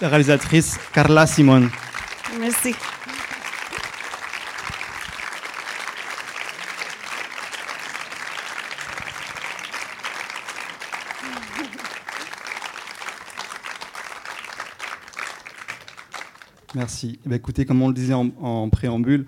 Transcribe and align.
la 0.00 0.08
réalisatrice 0.08 0.78
Carla 0.92 1.26
Simon. 1.26 1.68
Merci. 2.40 2.74
Merci. 16.74 17.18
Eh 17.24 17.28
bien, 17.28 17.36
écoutez, 17.38 17.64
comme 17.64 17.80
on 17.82 17.88
le 17.88 17.94
disait 17.94 18.12
en, 18.14 18.28
en 18.40 18.68
préambule, 18.68 19.26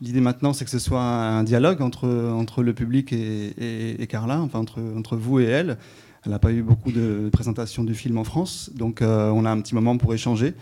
l'idée 0.00 0.20
maintenant, 0.20 0.52
c'est 0.52 0.64
que 0.64 0.70
ce 0.70 0.78
soit 0.78 1.02
un 1.02 1.44
dialogue 1.44 1.82
entre, 1.82 2.08
entre 2.08 2.62
le 2.62 2.72
public 2.74 3.12
et, 3.12 3.46
et- 3.58 4.02
et 4.02 4.06
Carla, 4.06 4.40
enfin 4.40 4.58
entre, 4.58 4.80
entre 4.96 5.16
vous 5.16 5.40
et 5.40 5.44
elle. 5.44 5.76
Elle 6.24 6.32
n'a 6.32 6.38
pas 6.38 6.52
eu 6.52 6.62
beaucoup 6.62 6.92
de 6.92 7.30
présentations 7.32 7.82
du 7.82 7.94
film 7.94 8.18
en 8.18 8.24
France, 8.24 8.70
donc 8.74 9.00
euh, 9.00 9.30
on 9.30 9.44
a 9.46 9.50
un 9.50 9.60
petit 9.60 9.74
moment 9.74 9.96
pour 9.96 10.12
échanger. 10.12 10.54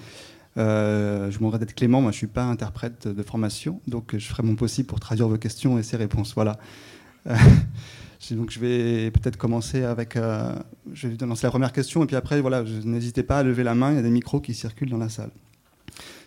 Euh, 0.57 1.27
je 1.27 1.33
vous 1.33 1.41
demanderai 1.41 1.59
d'être 1.59 1.75
clément, 1.75 2.01
moi 2.01 2.13
je 2.13 2.17
ne 2.17 2.19
suis 2.19 2.27
pas 2.29 2.45
interprète 2.45 3.09
de 3.09 3.23
formation, 3.23 3.81
donc 3.89 4.17
je 4.17 4.27
ferai 4.27 4.43
mon 4.45 4.55
possible 4.55 4.87
pour 4.87 5.01
traduire 5.01 5.29
vos 5.29 5.37
questions 5.37 5.79
et 5.79 5.83
ces 5.83 5.97
réponses. 5.97 6.35
Voilà. 6.35 6.59
Euh, 7.27 7.35
donc 8.31 8.51
je 8.51 8.61
vais 8.61 9.11
peut-être 9.11 9.37
commencer 9.37 9.83
avec. 9.83 10.17
je 10.93 11.09
vais 11.09 11.27
lancer 11.27 11.47
la 11.47 11.51
première 11.51 11.73
question, 11.73 12.05
et 12.05 12.07
puis 12.07 12.17
après, 12.17 12.41
voilà, 12.41 12.63
n'hésitez 12.85 13.25
pas 13.25 13.39
à 13.39 13.43
lever 13.43 13.65
la 13.65 13.75
main, 13.75 13.91
il 13.91 13.97
y 13.97 14.01
a 14.01 14.03
des 14.03 14.11
micros 14.11 14.41
qui 14.41 14.55
circulent 14.55 14.91
dans 14.91 14.99
la 14.99 15.09
salle. 15.09 15.31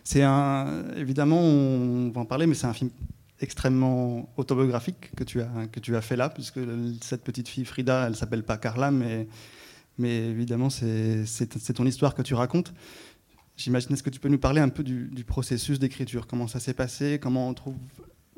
C'est 0.03 0.23
un, 0.23 0.83
évidemment, 0.97 1.39
on 1.39 2.09
va 2.09 2.21
en 2.21 2.25
parler, 2.25 2.47
mais 2.47 2.55
c'est 2.55 2.67
un 2.67 2.73
film 2.73 2.89
extrêmement 3.41 4.31
autobiographique 4.37 5.11
que 5.15 5.23
tu 5.23 5.41
as, 5.41 5.67
que 5.71 5.79
tu 5.79 5.95
as 5.95 6.01
fait 6.01 6.15
là, 6.15 6.29
puisque 6.29 6.59
cette 7.01 7.23
petite 7.23 7.47
fille 7.47 7.65
Frida, 7.65 8.07
elle 8.07 8.15
s'appelle 8.15 8.43
pas 8.43 8.57
Carla, 8.57 8.91
mais, 8.91 9.27
mais 9.97 10.29
évidemment, 10.29 10.69
c'est 10.69 11.73
ton 11.73 11.85
histoire 11.85 12.15
que 12.15 12.21
tu 12.21 12.33
racontes. 12.33 12.73
J'imagine, 13.57 13.93
est-ce 13.93 14.03
que 14.03 14.09
tu 14.09 14.19
peux 14.19 14.29
nous 14.29 14.39
parler 14.39 14.61
un 14.61 14.69
peu 14.69 14.83
du, 14.83 15.09
du 15.11 15.23
processus 15.23 15.77
d'écriture? 15.77 16.25
Comment 16.27 16.47
ça 16.47 16.59
s'est 16.59 16.73
passé? 16.73 17.19
Comment 17.21 17.49
on 17.49 17.53
trouve 17.53 17.75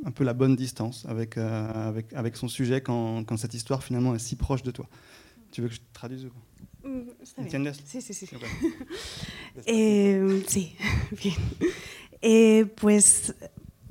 un 0.06 0.12
peu 0.12 0.24
la 0.24 0.34
bonne 0.34 0.56
distance 0.56 1.06
avec, 1.08 1.38
euh, 1.38 1.90
avec, 1.90 2.12
avec 2.14 2.36
son 2.36 2.48
sujet 2.48 2.82
quand, 2.82 3.24
quand 3.24 3.38
cette 3.38 3.54
histoire 3.54 3.84
finalement 3.84 4.16
est 4.16 4.20
si 4.20 4.36
proche 4.36 4.64
de 4.64 4.72
toi? 4.72 4.90
Tu 5.52 5.62
veux 5.62 5.70
que 5.70 5.76
je 5.76 5.82
traduise 5.94 6.26
ou 6.26 6.30
quoi? 6.30 6.92
Mm. 6.92 7.04
¿Entiendes? 7.38 7.74
Sí, 7.86 8.02
sí, 8.02 8.14
sí. 8.14 8.28
Eh, 9.68 10.20
sí, 10.48 10.76
bien. 11.12 11.34
Eh, 12.22 12.66
pues, 12.76 13.34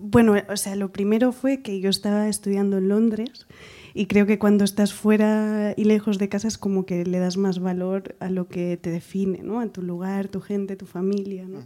bueno, 0.02 0.34
o 0.48 0.56
sea, 0.56 0.76
lo 0.76 0.90
primero 0.92 1.32
fue 1.32 1.62
que 1.62 1.80
yo 1.80 1.88
estaba 1.90 2.28
estudiando 2.28 2.78
en 2.78 2.88
Londres 2.88 3.46
y 3.94 4.06
creo 4.06 4.26
que 4.26 4.38
cuando 4.38 4.64
estás 4.64 4.92
fuera 4.92 5.74
y 5.76 5.84
lejos 5.84 6.18
de 6.18 6.28
casa 6.28 6.48
es 6.48 6.58
como 6.58 6.84
que 6.86 7.04
le 7.04 7.18
das 7.18 7.36
más 7.36 7.58
valor 7.58 8.14
a 8.20 8.28
lo 8.30 8.48
que 8.48 8.76
te 8.76 8.90
define, 8.90 9.42
¿no? 9.42 9.60
A 9.60 9.66
tu 9.68 9.82
lugar, 9.82 10.28
tu 10.28 10.40
gente, 10.40 10.76
tu 10.76 10.86
familia, 10.86 11.44
¿no? 11.46 11.58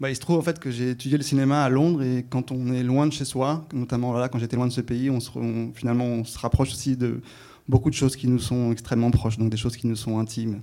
Bah, 0.00 0.10
il 0.10 0.16
se 0.16 0.20
trouve 0.20 0.38
en 0.38 0.42
fait 0.42 0.58
que 0.58 0.72
j'ai 0.72 0.90
étudié 0.90 1.16
le 1.16 1.22
cinéma 1.22 1.64
à 1.64 1.68
Londres 1.68 2.02
et 2.02 2.24
quand 2.28 2.50
on 2.50 2.72
est 2.72 2.82
loin 2.82 3.06
de 3.06 3.12
chez 3.12 3.24
soi, 3.24 3.64
notamment 3.72 4.14
quand 4.28 4.38
j'étais 4.40 4.56
loin 4.56 4.66
de 4.66 4.72
ce 4.72 4.80
pays, 4.80 5.08
on 5.10 5.20
se, 5.20 5.30
on- 5.38 5.70
finalement 5.74 6.04
on 6.06 6.24
se 6.24 6.36
rapproche 6.38 6.72
aussi 6.72 6.96
de 6.96 7.20
beaucoup 7.68 7.88
de 7.88 7.94
choses 7.94 8.16
qui 8.16 8.26
nous 8.26 8.40
sont 8.40 8.72
extrêmement 8.72 9.12
proches, 9.12 9.38
donc 9.38 9.50
des 9.50 9.56
choses 9.56 9.76
qui 9.76 9.86
nous 9.86 9.94
sont 9.94 10.18
intimes. 10.18 10.60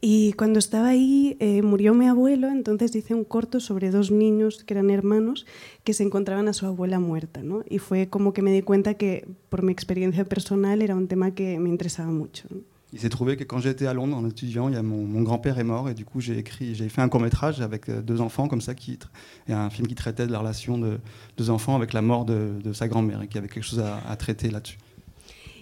Y 0.00 0.32
cuando 0.34 0.60
estaba 0.60 0.88
ahí 0.88 1.36
eh, 1.40 1.62
murió 1.62 1.92
mi 1.92 2.06
abuelo, 2.06 2.48
entonces 2.48 2.94
hice 2.94 3.14
un 3.14 3.24
corto 3.24 3.58
sobre 3.58 3.90
dos 3.90 4.12
niños 4.12 4.62
que 4.62 4.74
eran 4.74 4.90
hermanos 4.90 5.44
que 5.82 5.92
se 5.92 6.04
encontraban 6.04 6.46
a 6.46 6.52
su 6.52 6.66
abuela 6.66 7.00
muerta, 7.00 7.42
¿no? 7.42 7.64
Y 7.68 7.78
fue 7.78 8.08
como 8.08 8.32
que 8.32 8.42
me 8.42 8.52
di 8.52 8.62
cuenta 8.62 8.94
que 8.94 9.26
por 9.48 9.64
mi 9.64 9.72
experiencia 9.72 10.24
personal 10.24 10.82
era 10.82 10.94
un 10.94 11.08
tema 11.08 11.32
que 11.32 11.58
me 11.58 11.68
interesaba 11.68 12.10
mucho. 12.10 12.46
¿no? 12.50 12.60
Il 12.92 13.00
s'est 13.00 13.10
trouvé 13.10 13.36
que 13.36 13.44
quand 13.44 13.58
j'étais 13.58 13.86
à 13.86 13.92
Londres 13.92 14.16
en 14.16 14.26
étudiant, 14.26 14.68
il 14.68 14.74
y 14.74 14.78
a 14.78 14.82
mon, 14.82 15.04
mon 15.04 15.22
grand-père 15.22 15.58
est 15.58 15.64
mort 15.64 15.90
et 15.90 15.94
du 15.94 16.06
coup 16.06 16.20
j'ai 16.20 16.38
écrit, 16.38 16.74
j'ai 16.74 16.88
fait 16.88 17.02
un 17.02 17.08
court 17.10 17.20
métrage 17.20 17.60
avec 17.60 17.88
euh, 17.90 18.00
deux 18.00 18.22
enfants 18.22 18.48
comme 18.48 18.62
ça 18.62 18.74
qui 18.74 18.98
et 19.46 19.52
un 19.52 19.68
film 19.68 19.86
qui 19.86 19.94
traitait 19.94 20.26
de 20.26 20.32
la 20.32 20.38
relation 20.38 20.78
de 20.78 20.98
deux 21.36 21.50
enfants 21.50 21.76
avec 21.76 21.92
la 21.92 22.00
mort 22.00 22.24
de, 22.24 22.52
de 22.64 22.72
sa 22.72 22.88
grand-mère 22.88 23.20
et 23.20 23.28
qui 23.28 23.36
avait 23.36 23.48
quelque 23.48 23.64
chose 23.64 23.80
à, 23.80 23.98
à 24.08 24.16
traiter 24.16 24.50
là-dessus. 24.50 24.78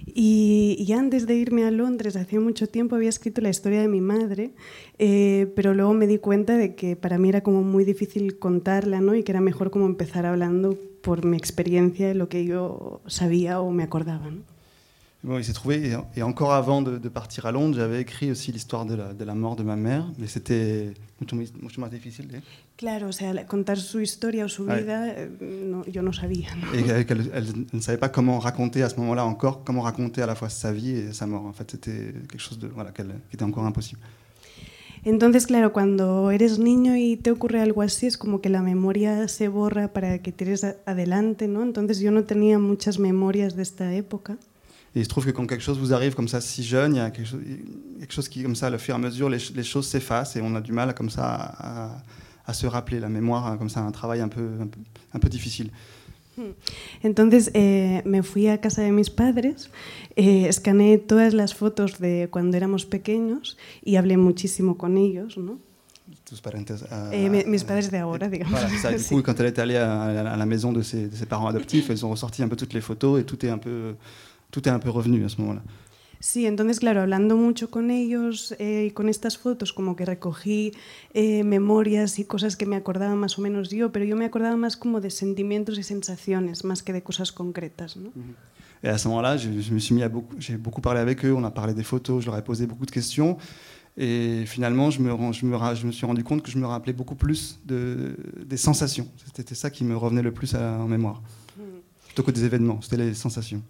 Y, 0.07 0.93
antes 0.93 1.27
de 1.27 1.35
irme 1.35 1.65
a 1.65 1.71
Londres, 1.71 2.17
hacía 2.17 2.39
mucho 2.39 2.69
tiempo 2.69 2.95
había 2.95 3.09
escrito 3.09 3.41
la 3.41 3.51
historia 3.51 3.81
de 3.81 3.89
mi 3.89 4.01
madre, 4.01 4.53
eh, 4.99 5.53
pero 5.57 5.75
luego 5.75 5.95
me 5.95 6.07
di 6.07 6.19
cuenta 6.19 6.57
de 6.57 6.77
que 6.77 6.95
para 6.95 7.19
mí 7.19 7.29
era 7.29 7.43
como 7.43 7.63
muy 7.63 7.85
difícil 7.85 8.39
contarla, 8.39 9.01
¿no? 9.01 9.17
Y 9.17 9.25
que 9.25 9.33
era 9.33 9.41
mejor 9.41 9.71
como 9.71 9.87
empezar 9.87 10.25
hablando 10.25 10.79
por 11.03 11.25
mi 11.25 11.37
experiencia, 11.37 12.15
lo 12.15 12.29
que 12.29 12.45
yo 12.45 13.01
sabía 13.07 13.61
o 13.61 13.71
me 13.73 13.83
acordaba, 13.83 14.31
¿no? 14.31 14.56
Bon, 15.27 15.39
il 15.39 15.45
s'est 15.45 15.53
trouvé, 15.53 15.89
et, 15.91 15.97
et 16.19 16.23
encore 16.23 16.53
avant 16.55 16.83
de, 16.83 16.99
de 16.99 17.09
partir 17.09 17.47
à 17.47 17.51
Londres, 17.51 17.75
j'avais 17.77 18.01
écrit 18.01 18.31
aussi 18.31 18.53
l'histoire 18.53 18.87
de 18.87 18.95
la, 18.95 19.13
de 19.13 19.25
la 19.25 19.35
mort 19.35 19.57
de 19.57 19.65
ma 19.65 19.75
mère, 19.75 20.05
mais 20.19 20.29
c'était 20.29 20.95
mucho, 21.21 21.35
mucho 21.61 21.81
más 21.81 21.91
difícil. 21.91 22.27
¿eh? 22.33 22.43
Claro, 22.77 23.09
o 23.09 23.13
sea, 23.13 23.45
contar 23.47 23.77
su 23.77 24.01
historia 24.01 24.45
o 24.45 24.49
su 24.49 24.63
Ouais. 24.67 24.83
vida, 24.83 25.09
eh, 25.09 25.29
no, 25.73 25.85
yo 25.87 26.01
no 26.03 26.13
sabía. 26.13 26.49
¿no? 26.55 26.73
Et 26.79 26.85
qu'elle 27.07 27.23
elle- 27.23 27.31
elle 27.35 27.67
ne 27.73 27.81
savait 27.81 27.99
pas 27.99 28.09
comment 28.09 28.39
raconter 28.39 28.85
à 28.85 28.89
ce 28.89 28.97
moment-là 29.01 29.25
encore, 29.27 29.65
comment 29.65 29.83
raconter 29.83 30.23
à 30.23 30.27
la 30.27 30.37
fois 30.37 30.49
sa 30.49 30.71
vie 30.73 30.91
et 30.93 31.13
sa 31.13 31.27
mort. 31.27 31.45
En 31.45 31.53
fait, 31.53 31.69
c'était 31.73 32.13
quelque 32.29 32.39
chose 32.39 32.61
de, 32.61 32.69
voilà, 32.69 32.93
qui 32.93 33.03
était 33.33 33.43
encore 33.45 33.65
impossible. 33.67 34.01
Entonces, 35.05 35.47
claro, 35.47 35.73
cuando 35.73 36.31
eres 36.31 36.59
niño 36.61 36.95
y 36.97 37.17
te 37.17 37.33
ocurre 37.33 37.61
algo 37.61 37.83
así, 37.83 38.07
es 38.07 38.17
como 38.17 38.41
que 38.41 38.49
la 38.49 38.63
memoria 38.63 39.27
se 39.27 39.49
borra 39.49 39.89
para 39.89 40.19
que 40.19 40.31
tires 40.31 40.65
adelante, 40.85 41.49
¿no? 41.49 41.63
Entonces 41.65 41.99
yo 41.99 42.13
no 42.13 42.23
tenía 42.23 42.59
muchas 42.61 42.99
memorias 43.01 43.57
de 43.57 43.63
esta 43.63 43.93
época. 43.93 44.37
Et 44.95 45.01
il 45.01 45.05
se 45.05 45.09
trouve 45.09 45.27
que 45.27 45.31
quand 45.31 45.47
quelque 45.47 45.63
chose 45.63 45.79
vous 45.79 45.93
arrive 45.93 46.15
comme 46.15 46.29
ça 46.29 46.41
si 46.41 46.63
jeune, 46.63 46.95
il 46.95 46.99
y 46.99 47.01
a 47.01 47.11
quelque 47.11 47.29
chose, 47.29 47.41
quelque 48.01 48.13
chose 48.15 48.29
qui, 48.29 48.43
comme 48.43 48.57
ça, 48.57 48.71
au 48.71 48.79
fur 48.79 48.95
et 48.95 48.97
à 48.97 49.01
mesure, 49.01 49.29
les, 49.29 49.39
les 49.55 49.63
choses 49.65 49.87
s'effacent 49.89 50.37
et 50.37 50.41
on 50.41 50.55
a 50.55 50.61
du 50.61 50.73
mal 50.73 50.95
comme 50.95 51.11
ça 51.11 51.25
à, 51.59 52.03
à 52.47 52.53
se 52.55 52.67
rappeler. 52.67 52.99
La 53.01 53.09
mémoire, 53.11 53.47
hein, 53.47 53.57
comme 53.59 53.69
ça, 53.69 53.81
un 53.81 53.91
travail 53.93 54.21
un 54.21 54.29
peu, 54.29 54.49
un 54.61 54.67
peu, 54.67 54.79
un 55.13 55.19
peu 55.19 55.29
difficile. 55.29 55.71
Entonces 57.03 57.51
eh, 57.55 58.03
me 58.05 58.23
fui 58.23 58.49
a 58.49 58.59
casa 58.59 58.83
de 58.83 58.91
mis 58.91 59.09
padres, 59.11 59.71
eh, 60.17 60.47
escaneé 60.49 60.99
todas 60.99 61.33
las 61.33 61.55
fotos 61.55 61.99
de 61.99 62.29
cuando 62.31 62.57
éramos 62.57 62.85
pequeños 62.85 63.57
y 63.85 63.97
hablé 63.97 64.17
muchísimo 64.19 64.77
con 64.77 64.97
ellos, 64.99 65.37
¿no? 65.39 65.59
Tous 66.29 66.41
parenthèses. 66.41 66.85
euh, 66.91 67.11
Eh, 67.13 67.31
mi- 67.31 67.45
mis 67.47 67.65
padres 67.65 67.91
de 67.91 67.99
ahora, 67.99 68.29
digamos. 68.29 68.51
Voilà, 68.53 68.69
ça. 68.79 68.93
Du 68.93 69.03
coup, 69.09 69.23
quand 69.23 69.39
elle 69.41 69.47
est 69.47 69.59
allée 69.59 69.77
à, 69.77 70.03
à 70.03 70.13
la- 70.13 70.33
à 70.33 70.37
la 70.37 70.47
maison 70.47 70.73
de 70.73 70.83
ses, 70.83 71.07
de 71.09 71.15
ses 71.17 71.27
parents 71.27 71.47
adoptifs, 71.47 71.87
ils 71.89 72.05
ont 72.05 72.11
ressorti 72.11 72.43
un 72.43 72.49
peu 72.49 72.57
toutes 72.57 72.75
les 72.75 72.81
photos 72.81 73.21
et 73.21 73.25
tout 73.25 73.45
est 73.47 73.49
un 73.51 73.59
peu, 73.59 73.95
tout 74.51 74.67
est 74.69 74.73
un 74.73 74.79
peu 74.79 74.91
revenu 74.91 75.25
à 75.25 75.29
ce 75.29 75.41
moment-là. 75.41 75.63
Sí, 76.19 76.47
entonces, 76.47 76.81
claro, 76.81 77.03
hablando 77.03 77.37
mucho 77.37 77.69
con 77.71 77.91
ellos 77.91 78.55
eh, 78.59 78.87
y 78.89 78.91
con 78.91 79.09
estas 79.11 79.37
fotos, 79.37 79.73
como 79.75 79.95
que 79.97 80.07
recogí 80.07 80.73
eh, 81.13 81.45
memorias 81.45 82.19
y 82.19 82.25
cosas 82.25 82.57
que 82.57 82.65
me 82.65 82.75
acordaba 82.75 83.15
más 83.15 83.39
o 83.39 83.43
menos 83.43 83.69
yo, 83.69 83.93
pero 83.93 84.05
yo 84.07 84.17
me 84.17 84.25
acordaba 84.25 84.57
más 84.57 84.77
como 84.79 85.01
de 85.03 85.11
sentimientos 85.11 85.79
y 85.79 85.83
sensaciones, 85.83 86.65
más 86.65 86.83
que 86.83 86.95
de 86.95 87.03
cosas 87.03 87.33
concretas, 87.33 87.97
¿no? 87.99 88.11
Et 88.83 88.89
à 88.89 88.97
ce 88.99 89.09
moment-là, 89.09 89.37
je, 89.37 89.61
je 89.61 89.73
me 89.73 89.79
suis 89.79 89.95
mis 89.95 90.03
à 90.03 90.09
beaucoup, 90.09 90.35
j'ai 90.39 90.57
beaucoup 90.57 90.81
parlé 90.81 91.01
avec 91.01 91.25
eux. 91.25 91.33
On 91.35 91.45
a 91.45 91.51
parlé 91.51 91.75
des 91.75 91.83
photos, 91.83 92.23
je 92.23 92.27
leur 92.31 92.37
ai 92.39 92.43
posé 92.45 92.67
beaucoup 92.67 92.87
de 92.87 92.91
questions. 92.91 93.37
Et 93.99 94.45
finalement, 94.47 94.91
je 94.91 95.01
me, 95.01 95.11
je 95.33 95.47
me, 95.47 95.75
je 95.75 95.87
me 95.87 95.93
suis 95.93 96.07
rendu 96.07 96.23
compte 96.25 96.43
que 96.43 96.51
je 96.51 96.59
me 96.59 96.67
rappelais 96.67 96.93
beaucoup 96.93 97.15
plus 97.15 97.59
de, 97.65 98.17
des 98.45 98.59
sensations. 98.59 99.09
C'était 99.35 99.55
ça 99.55 99.71
qui 99.71 99.83
me 99.85 99.97
revenait 99.97 100.23
le 100.23 100.33
plus 100.33 100.55
à- 100.55 100.79
en 100.79 100.89
mémoire. 100.89 101.23
Plutôt 102.07 102.23
que 102.23 102.31
des 102.31 102.45
événements, 102.45 102.81
c'était 102.83 102.99
les 102.99 103.15
sensations. 103.15 103.63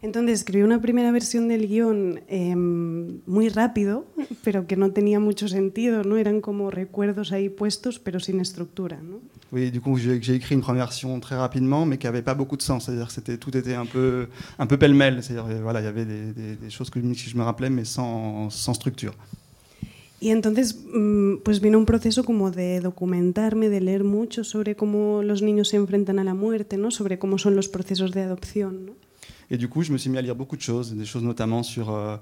Entonces 0.00 0.40
escribí 0.40 0.62
una 0.62 0.80
primera 0.80 1.10
versión 1.10 1.48
del 1.48 1.66
guion 1.66 2.20
eh, 2.28 2.54
muy 2.54 3.48
rápido, 3.48 4.04
pero 4.44 4.64
que 4.68 4.76
no 4.76 4.92
tenía 4.92 5.18
mucho 5.18 5.48
sentido, 5.48 6.04
¿no? 6.04 6.16
Eran 6.16 6.40
como 6.40 6.70
recuerdos 6.70 7.32
ahí 7.32 7.48
puestos, 7.48 7.98
pero 7.98 8.20
sin 8.20 8.38
estructura, 8.40 9.00
¿no? 9.02 9.18
Oui, 9.50 9.70
du 9.72 9.80
coup, 9.80 9.96
j'ai 9.98 10.34
écrit 10.36 10.54
une 10.54 10.60
première 10.60 10.84
version 10.84 11.18
très 11.20 11.34
rapidement, 11.36 11.84
mais 11.86 11.96
qui 11.98 12.06
n'avait 12.06 12.22
pas 12.22 12.34
beaucoup 12.34 12.56
de 12.56 12.62
sens. 12.62 12.84
C'est-à-dire 12.84 13.08
que 13.08 13.12
c'était, 13.14 13.38
tout 13.38 13.56
était 13.56 13.74
un 13.74 13.86
peu, 13.86 14.28
un 14.58 14.66
peu 14.66 14.76
pêle-mêle. 14.76 15.20
C'est-à-dire, 15.22 15.46
euh, 15.50 15.60
voilà, 15.62 15.80
il 15.80 15.84
y 15.84 15.88
avait 15.88 16.04
des, 16.04 16.32
des- 16.32 16.56
des 16.56 16.70
choses 16.70 16.90
que 16.90 17.00
je 17.00 17.36
me 17.36 17.42
rappelais, 17.42 17.70
mais 17.70 17.84
sans, 17.86 18.50
sans 18.50 18.74
structure. 18.74 19.14
Y 20.20 20.30
entonces, 20.32 20.76
mm, 20.94 21.38
pues 21.44 21.60
vino 21.60 21.78
un 21.78 21.86
proceso 21.86 22.24
como 22.24 22.50
de 22.50 22.80
documentarme, 22.80 23.68
de 23.68 23.80
leer 23.80 24.04
mucho 24.04 24.44
sobre 24.44 24.74
cómo 24.76 25.22
los 25.22 25.42
niños 25.42 25.68
se 25.68 25.76
enfrentan 25.76 26.18
a 26.18 26.24
la 26.24 26.34
muerte, 26.34 26.76
¿no? 26.76 26.90
Sobre 26.90 27.18
cómo 27.18 27.38
son 27.38 27.56
los 27.56 27.68
procesos 27.68 28.12
de 28.12 28.22
adopción, 28.22 28.86
¿no? 28.86 28.92
Et 29.50 29.56
du 29.56 29.68
coup, 29.68 29.82
je 29.82 29.92
me 29.92 29.98
suis 29.98 30.10
mis 30.10 30.18
à 30.18 30.22
lire 30.22 30.34
beaucoup 30.34 30.56
de 30.56 30.62
choses, 30.62 30.92
des 30.94 31.06
choses 31.06 31.22
notamment 31.22 31.62
sur, 31.62 31.90
euh, 31.90 32.16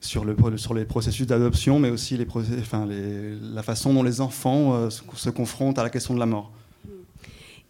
sur, 0.00 0.24
le, 0.24 0.34
sur 0.56 0.72
les 0.74 0.84
processus 0.84 1.26
d'adoption, 1.26 1.78
mais 1.78 1.90
aussi 1.90 2.16
la 2.16 3.62
façon 3.62 3.92
dont 3.92 4.02
les 4.02 4.20
enfants 4.20 4.74
euh, 4.74 4.88
se, 4.90 5.30
confrontent 5.30 5.78
à 5.78 5.82
la 5.82 5.90
question 5.90 6.14
de 6.14 6.20
la 6.20 6.26
mort. 6.26 6.50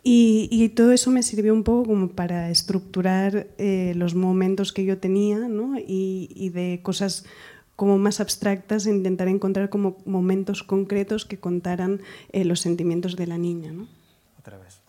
Y, 0.03 0.49
y 0.51 0.67
todo 0.71 0.93
eso 0.93 1.11
me 1.11 1.23
sirvió 1.23 1.53
un 1.53 1.63
poco 1.63 1.91
como 1.91 2.09
para 2.09 2.51
estructurar 2.51 3.49
eh, 3.59 3.93
los 3.97 4.15
momentos 4.15 4.73
que 4.73 4.87
yo 4.87 4.97
tenía, 4.97 5.41
¿no? 5.41 5.79
Y, 5.79 6.31
y 6.35 6.49
de 6.49 6.81
cosas 6.83 7.25
como 7.77 7.97
más 7.97 8.21
abstractas, 8.21 8.87
intentar 8.87 9.29
encontrar 9.29 9.71
como 9.71 9.97
momentos 10.05 10.63
concretos 10.63 11.25
que 11.25 11.39
contaran 11.39 12.01
eh, 12.33 12.45
los 12.45 12.61
sentimientos 12.61 13.17
de 13.17 13.27
la 13.27 13.39
niña, 13.39 13.73
¿no? 13.73 13.87
Otra 14.51 14.59
vez. 14.59 14.81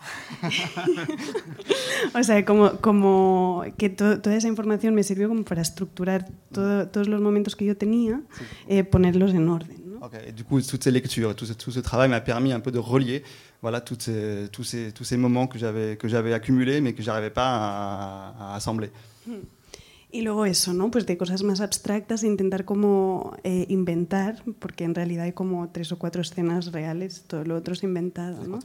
O 2.16 2.24
sea, 2.24 2.44
como, 2.46 2.72
como 2.82 3.64
que 3.78 3.90
to- 3.90 4.20
toda 4.22 4.36
esa 4.36 4.48
información 4.48 4.94
me 4.96 5.04
sirvió 5.04 5.28
como 5.30 5.44
para 5.44 5.62
estructurar 5.62 6.26
todo- 6.52 6.88
todos 6.88 7.08
los 7.08 7.22
momentos 7.22 7.56
que 7.56 7.66
yo 7.66 7.78
tenía, 7.78 8.22
eh, 8.68 8.84
ponerlos 8.84 9.34
en 9.34 9.48
orden, 9.48 9.78
¿no? 10.00 10.10
Et 10.26 10.32
du 10.36 10.44
coup, 10.44 10.60
toutes 10.62 10.84
ces 10.84 10.92
lectures, 10.92 11.36
tout 11.36 11.46
ce, 11.46 11.54
tout 11.54 11.72
ce 11.72 11.80
travail 11.80 12.10
m'a 12.10 12.22
permis 12.22 12.52
un 12.54 12.60
peu 12.60 12.72
de 12.72 12.80
relier 12.80 13.24
voilà, 13.62 13.80
toutes 13.82 14.02
ces, 14.02 14.50
tous, 14.52 14.64
ces, 14.64 14.92
tous 14.92 15.04
ces 15.04 15.16
moments 15.18 15.46
que 15.46 15.60
j'avais, 15.60 15.96
que 15.96 16.08
j'avais 16.08 16.34
accumulés, 16.34 16.82
mais 16.82 16.94
que 16.94 17.04
j'arrivais 17.04 17.30
pas 17.30 17.46
à, 17.46 18.54
à 18.54 18.56
assembler. 18.56 18.90
Hmm. 19.28 19.34
Y 20.14 20.24
luego 20.24 20.46
eso, 20.46 20.74
¿no? 20.74 20.92
Pues 20.92 21.06
de 21.06 21.18
cosas 21.18 21.42
más 21.44 21.62
abstractas, 21.62 22.24
intentar 22.24 22.66
como 22.66 23.38
eh, 23.44 23.66
inventar, 23.70 24.44
porque 24.60 24.84
en 24.84 24.94
realidad 24.94 25.24
hay 25.24 25.32
como 25.32 25.70
tres 25.70 25.94
o 25.94 25.98
cuatro 25.98 26.22
escenas 26.22 26.74
reales, 26.74 27.24
todo 27.28 27.46
lo 27.46 27.56
otro 27.56 27.74
es 27.74 27.84
inventado, 27.84 28.46
¿no? 28.46 28.60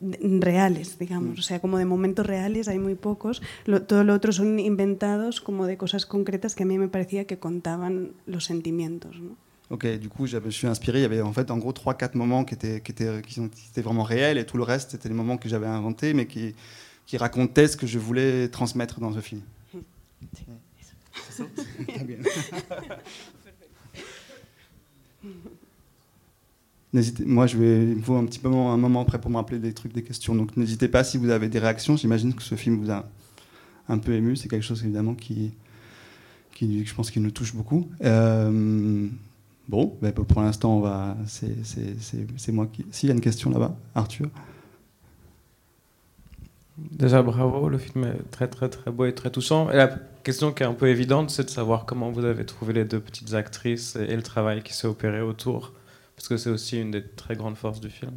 De? 0.00 0.40
Reales, 0.40 0.98
digamos, 0.98 1.36
mm. 1.36 1.40
o 1.40 1.42
sea, 1.42 1.60
como 1.60 1.76
de 1.76 1.84
momentos 1.84 2.26
reales 2.26 2.66
hay 2.66 2.78
muy 2.78 2.94
pocos, 2.94 3.42
lo, 3.66 3.82
todo 3.82 4.04
lo 4.04 4.14
otro 4.14 4.32
son 4.32 4.58
inventados 4.58 5.42
como 5.42 5.66
de 5.66 5.76
cosas 5.76 6.06
concretas 6.06 6.54
que 6.54 6.62
a 6.62 6.66
mí 6.66 6.78
me 6.78 6.88
parecía 6.88 7.26
que 7.26 7.38
contaban 7.38 8.12
los 8.26 8.46
sentimientos, 8.46 9.20
¿no? 9.20 9.36
Ok, 9.68 9.86
du 10.00 10.08
coup, 10.08 10.26
je 10.26 10.36
me 10.40 10.50
suis 10.50 10.66
inspiré. 10.66 10.98
Il 10.98 11.02
y 11.02 11.04
avait 11.04 11.20
en 11.20 11.32
fait 11.32 11.48
en 11.48 11.58
gros 11.58 11.72
3-4 11.72 12.16
moments 12.16 12.44
qui 12.44 12.54
étaient, 12.54 12.80
qui, 12.80 12.90
étaient, 12.90 13.22
qui 13.22 13.40
étaient 13.70 13.82
vraiment 13.82 14.02
réels 14.02 14.36
et 14.36 14.44
tout 14.44 14.56
le 14.56 14.64
reste, 14.64 14.90
c'était 14.90 15.08
des 15.08 15.14
moments 15.14 15.36
que 15.36 15.48
j'avais 15.48 15.68
inventés 15.68 16.12
mais 16.12 16.26
qui, 16.26 16.56
qui 17.06 17.16
racontaient 17.16 17.68
ce 17.68 17.76
que 17.76 17.86
je 17.86 18.00
voulais 18.00 18.48
transmettre 18.48 18.98
dans 18.98 19.12
ce 19.12 19.20
film. 19.20 19.42
Sí. 20.36 20.44
N'hésitez, 26.92 27.24
moi, 27.24 27.46
je 27.46 27.56
vais, 27.56 27.84
il 27.84 27.96
me 27.96 28.02
faut 28.02 28.16
un 28.16 28.24
petit 28.24 28.40
peu 28.40 28.48
un 28.48 28.76
moment 28.76 29.02
après 29.02 29.20
pour 29.20 29.30
me 29.30 29.36
rappeler 29.36 29.60
des 29.60 29.72
trucs, 29.72 29.92
des 29.92 30.02
questions. 30.02 30.34
Donc, 30.34 30.56
n'hésitez 30.56 30.88
pas 30.88 31.04
si 31.04 31.18
vous 31.18 31.30
avez 31.30 31.48
des 31.48 31.60
réactions. 31.60 31.96
J'imagine 31.96 32.34
que 32.34 32.42
ce 32.42 32.56
film 32.56 32.82
vous 32.82 32.90
a 32.90 33.08
un 33.88 33.98
peu 33.98 34.12
ému. 34.12 34.34
C'est 34.34 34.48
quelque 34.48 34.64
chose 34.64 34.82
évidemment 34.82 35.14
qui, 35.14 35.52
qui, 36.52 36.84
je 36.84 36.94
pense, 36.94 37.12
qui 37.12 37.20
nous 37.20 37.30
touche 37.30 37.54
beaucoup. 37.54 37.88
Euh, 38.02 39.06
bon, 39.68 39.96
ben, 40.02 40.12
pour 40.12 40.42
l'instant, 40.42 40.78
on 40.78 40.80
va. 40.80 41.16
C'est, 41.26 41.54
c'est 41.64 42.52
moi 42.52 42.66
qui. 42.72 42.84
S'il 42.90 43.08
y 43.08 43.12
a 43.12 43.14
une 43.14 43.20
question 43.20 43.50
là-bas, 43.50 43.76
Arthur. 43.94 44.28
Déjà, 46.90 47.22
bravo, 47.22 47.68
le 47.68 47.78
film 47.78 48.04
est 48.04 48.30
très 48.30 48.48
très 48.48 48.68
très 48.68 48.90
beau 48.90 49.04
et 49.04 49.14
très 49.14 49.30
touchant. 49.30 49.70
Et 49.70 49.76
la 49.76 49.88
question 50.22 50.52
qui 50.52 50.62
est 50.62 50.66
un 50.66 50.74
peu 50.74 50.88
évidente, 50.88 51.30
c'est 51.30 51.44
de 51.44 51.50
savoir 51.50 51.84
comment 51.84 52.10
vous 52.10 52.24
avez 52.24 52.46
trouvé 52.46 52.72
les 52.72 52.84
deux 52.84 53.00
petites 53.00 53.34
actrices 53.34 53.96
et, 53.96 54.16
le 54.16 54.22
travail 54.22 54.62
qui 54.62 54.72
s'est 54.72 54.86
opéré 54.86 55.20
autour, 55.20 55.72
parce 56.16 56.28
que 56.28 56.36
c'est 56.36 56.50
aussi 56.50 56.80
une 56.80 56.90
des 56.90 57.02
très 57.02 57.36
grandes 57.36 57.56
forces 57.56 57.80
du 57.80 57.90
film. 57.90 58.12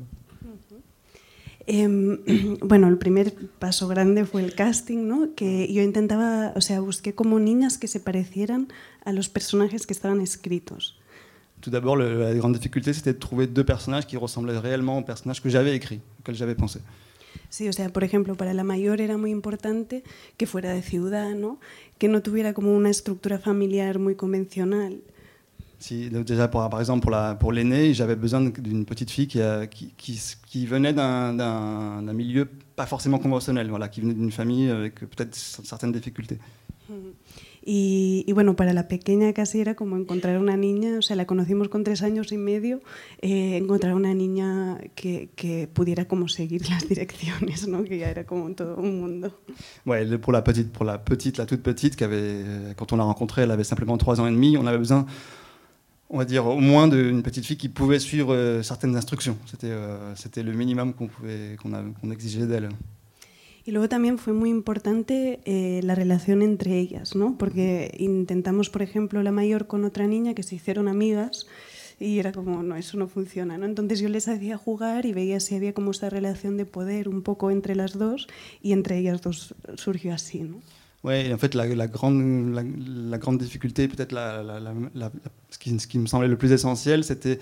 Eh, 1.66 1.88
bueno, 2.62 2.88
el 2.88 2.98
primer 2.98 3.34
paso 3.60 3.88
grande 3.88 4.26
fue 4.26 4.44
el 4.44 4.54
casting, 4.54 5.08
¿no? 5.08 5.30
Que 5.36 5.72
yo 5.72 5.82
intentaba, 5.82 6.52
o 6.56 6.62
sea, 6.62 6.82
busqué 6.82 7.16
como 7.16 7.40
niñas 7.40 7.78
que 7.78 7.88
se 7.88 8.00
parecieran 8.00 8.68
a 9.06 9.12
los 9.14 9.30
personajes 9.30 9.86
que 9.88 9.94
estaban 9.94 10.22
escritos. 10.22 11.00
Tout 11.62 11.72
d'abord, 11.72 11.96
la 11.96 12.34
grande 12.34 12.54
difficulté, 12.54 12.92
c'était 12.92 13.14
de 13.14 13.20
trouver 13.20 13.48
deux 13.48 13.64
personnages 13.64 14.06
qui 14.06 14.18
ressemblaient 14.18 14.58
réellement 14.58 14.98
aux 14.98 15.04
personnages 15.04 15.42
que 15.42 15.48
j'avais 15.48 15.74
écrits, 15.74 16.02
auxquels 16.20 16.36
j'avais 16.36 16.56
pensé. 16.56 16.80
Sí, 17.50 17.68
o 17.68 17.74
sea, 17.74 17.90
por 17.90 18.04
ejemplo, 18.04 18.36
para 18.36 18.54
la 18.54 18.64
mayor 18.64 19.02
era 19.02 19.18
muy 19.18 19.32
importante 19.32 20.04
que 20.38 20.46
fuera 20.48 20.74
de 20.74 20.82
ciudad, 20.82 21.32
¿no? 21.36 21.60
Que 21.98 22.08
no 22.08 22.22
tuviera 22.22 22.54
como 22.54 22.76
una 22.76 22.90
estructura 22.90 23.40
familiar 23.40 24.00
muy 24.00 24.16
convencional. 24.16 25.02
Si, 25.80 26.10
déjà, 26.10 26.50
pour, 26.50 26.70
par 26.70 26.80
exemple, 26.80 27.10
pour 27.40 27.52
l'aîné, 27.52 27.88
pour 27.88 27.94
j'avais 27.94 28.16
besoin 28.16 28.40
d'une 28.40 28.86
petite 28.86 29.12
fille 29.12 29.28
qui, 29.28 29.42
qui, 29.70 29.94
qui, 29.98 30.18
qui 30.48 30.66
venait 30.66 30.94
d'un 30.94 32.14
milieu 32.14 32.48
pas 32.76 32.86
forcément 32.86 33.20
conventionnel, 33.20 33.70
voilà, 33.70 33.90
qui 33.90 34.00
venait 34.00 34.14
d'une 34.14 34.32
famille 34.32 34.70
avec 34.70 35.02
peut-être 35.02 35.36
certaines 35.36 35.92
difficultés. 35.92 36.40
Y, 37.66 38.30
bueno, 38.34 38.58
para 38.58 38.74
la 38.74 38.90
pequeña 38.90 39.32
casi 39.32 39.62
era 39.62 39.76
como 39.76 39.96
encontrar 39.96 40.38
una 40.38 40.58
niña, 40.58 40.98
o 40.98 41.02
sea, 41.02 41.16
la 41.16 41.26
conocimos 41.26 41.70
con 41.70 41.86
tres 41.86 42.02
años 42.04 42.32
y 42.34 42.38
medio, 42.38 42.82
eh, 43.22 43.56
encontrar 43.56 43.94
una 43.94 44.14
niña 44.14 44.78
que, 44.96 45.30
que, 45.36 45.70
pudiera 45.72 46.06
como 46.06 46.28
seguir 46.28 46.62
las 46.70 46.90
direcciones, 46.90 47.68
¿no? 47.68 47.84
que 47.86 47.98
ya 47.98 48.10
era 48.10 48.26
como 48.26 48.52
todo 48.52 48.76
un 48.76 49.00
mundo. 49.00 49.40
Ouais, 49.86 50.06
pour 50.18 50.34
la 50.34 50.44
petite, 50.44 50.72
pour 50.74 50.86
la 50.86 50.98
petite, 50.98 51.38
la 51.38 51.46
toute 51.46 51.62
petite, 51.62 51.96
qui 51.96 52.04
avait, 52.04 52.44
quand 52.76 52.92
on 52.92 52.98
l'a 52.98 53.04
rencontrée, 53.04 53.44
elle 53.44 53.52
avait 53.52 53.64
simplement 53.64 53.98
trois 53.98 54.20
ans 54.20 54.28
et 54.28 54.32
demi, 54.32 54.58
on 54.58 54.68
avait 54.68 54.78
besoin, 54.78 55.06
on 56.10 56.18
va 56.18 56.26
dire, 56.26 56.46
au 56.46 56.60
moins 56.60 56.90
d'une 56.90 57.24
petite 57.24 57.46
fille 57.46 57.58
qui 57.58 57.70
pouvait 57.70 58.00
suivre 58.00 58.34
euh, 58.34 58.62
certaines 58.62 58.98
instructions. 58.98 59.38
C'était 59.46 59.72
euh, 59.72 60.14
le 60.36 60.52
minimum 60.52 60.94
qu'on 60.94 61.08
qu'on 61.08 61.94
qu'on 61.94 62.12
exigeait 62.12 62.46
d'elle. 62.46 62.70
Y 63.66 63.72
luego 63.72 63.88
también 63.88 64.18
fue 64.18 64.34
muy 64.34 64.50
importante 64.50 65.40
eh, 65.46 65.80
la 65.84 65.96
relación 65.96 66.42
entre 66.42 66.78
ellas, 66.80 67.16
¿no? 67.16 67.38
Porque 67.38 67.96
intentamos, 67.98 68.70
por 68.70 68.82
ejemplo, 68.82 69.24
la 69.24 69.32
mayor 69.32 69.68
con 69.68 69.86
otra 69.86 70.06
niña 70.06 70.34
que 70.34 70.44
se 70.44 70.56
hicieron 70.56 70.90
amigas 70.90 71.48
y 72.00 72.20
era 72.20 72.34
como, 72.34 72.62
no, 72.62 72.76
eso 72.76 72.98
no 72.98 73.08
funciona, 73.08 73.58
¿no? 73.58 73.66
Entonces 73.66 74.00
yo 74.02 74.10
les 74.10 74.28
hacía 74.28 74.58
jugar 74.58 75.06
y 75.06 75.14
veía 75.14 75.40
si 75.40 75.56
había 75.56 75.74
como 75.74 75.92
esta 75.92 76.10
relación 76.10 76.58
de 76.58 76.66
poder 76.66 77.08
un 77.08 77.22
poco 77.22 77.52
entre 77.52 77.76
las 77.76 77.98
dos 77.98 78.28
y 78.62 78.74
entre 78.74 78.98
ellas 78.98 79.22
dos 79.22 79.56
surgió 79.76 80.14
así, 80.14 80.42
¿no? 80.42 80.62
Oui, 81.04 81.16
en 81.16 81.38
fait, 81.38 81.54
la, 81.54 81.66
la 81.66 81.88
grande, 81.88 82.56
la, 82.56 82.64
la, 82.64 83.18
grande 83.18 83.44
difficulté, 83.44 83.90
peut-être 83.90 84.16
ce, 85.50 85.80
ce 85.80 85.88
qui 85.88 86.00
me 86.00 86.08
semblait 86.08 86.30
le 86.30 86.38
plus 86.38 86.52
essentiel, 86.52 87.04
c'était 87.04 87.40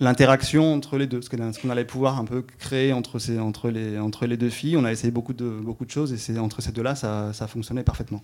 l'interaction 0.00 0.72
entre 0.72 0.96
les 0.96 1.06
deux, 1.06 1.20
ce 1.22 1.28
qu'on 1.28 1.70
allait 1.70 1.84
pouvoir 1.84 2.18
un 2.18 2.24
peu 2.24 2.42
créer 2.58 2.92
entre, 2.92 3.18
ces, 3.18 3.38
entre, 3.38 3.70
les, 3.70 3.98
entre 3.98 4.26
les 4.26 4.36
deux 4.36 4.48
filles. 4.48 4.76
On 4.76 4.84
a 4.84 4.92
essayé 4.92 5.10
beaucoup 5.10 5.34
de, 5.34 5.48
beaucoup 5.48 5.84
de 5.84 5.90
choses 5.90 6.12
et 6.12 6.38
entre 6.38 6.62
ces 6.62 6.72
deux-là, 6.72 6.94
ça, 6.94 7.32
ça 7.32 7.46
fonctionnait 7.46 7.84
parfaitement. 7.84 8.22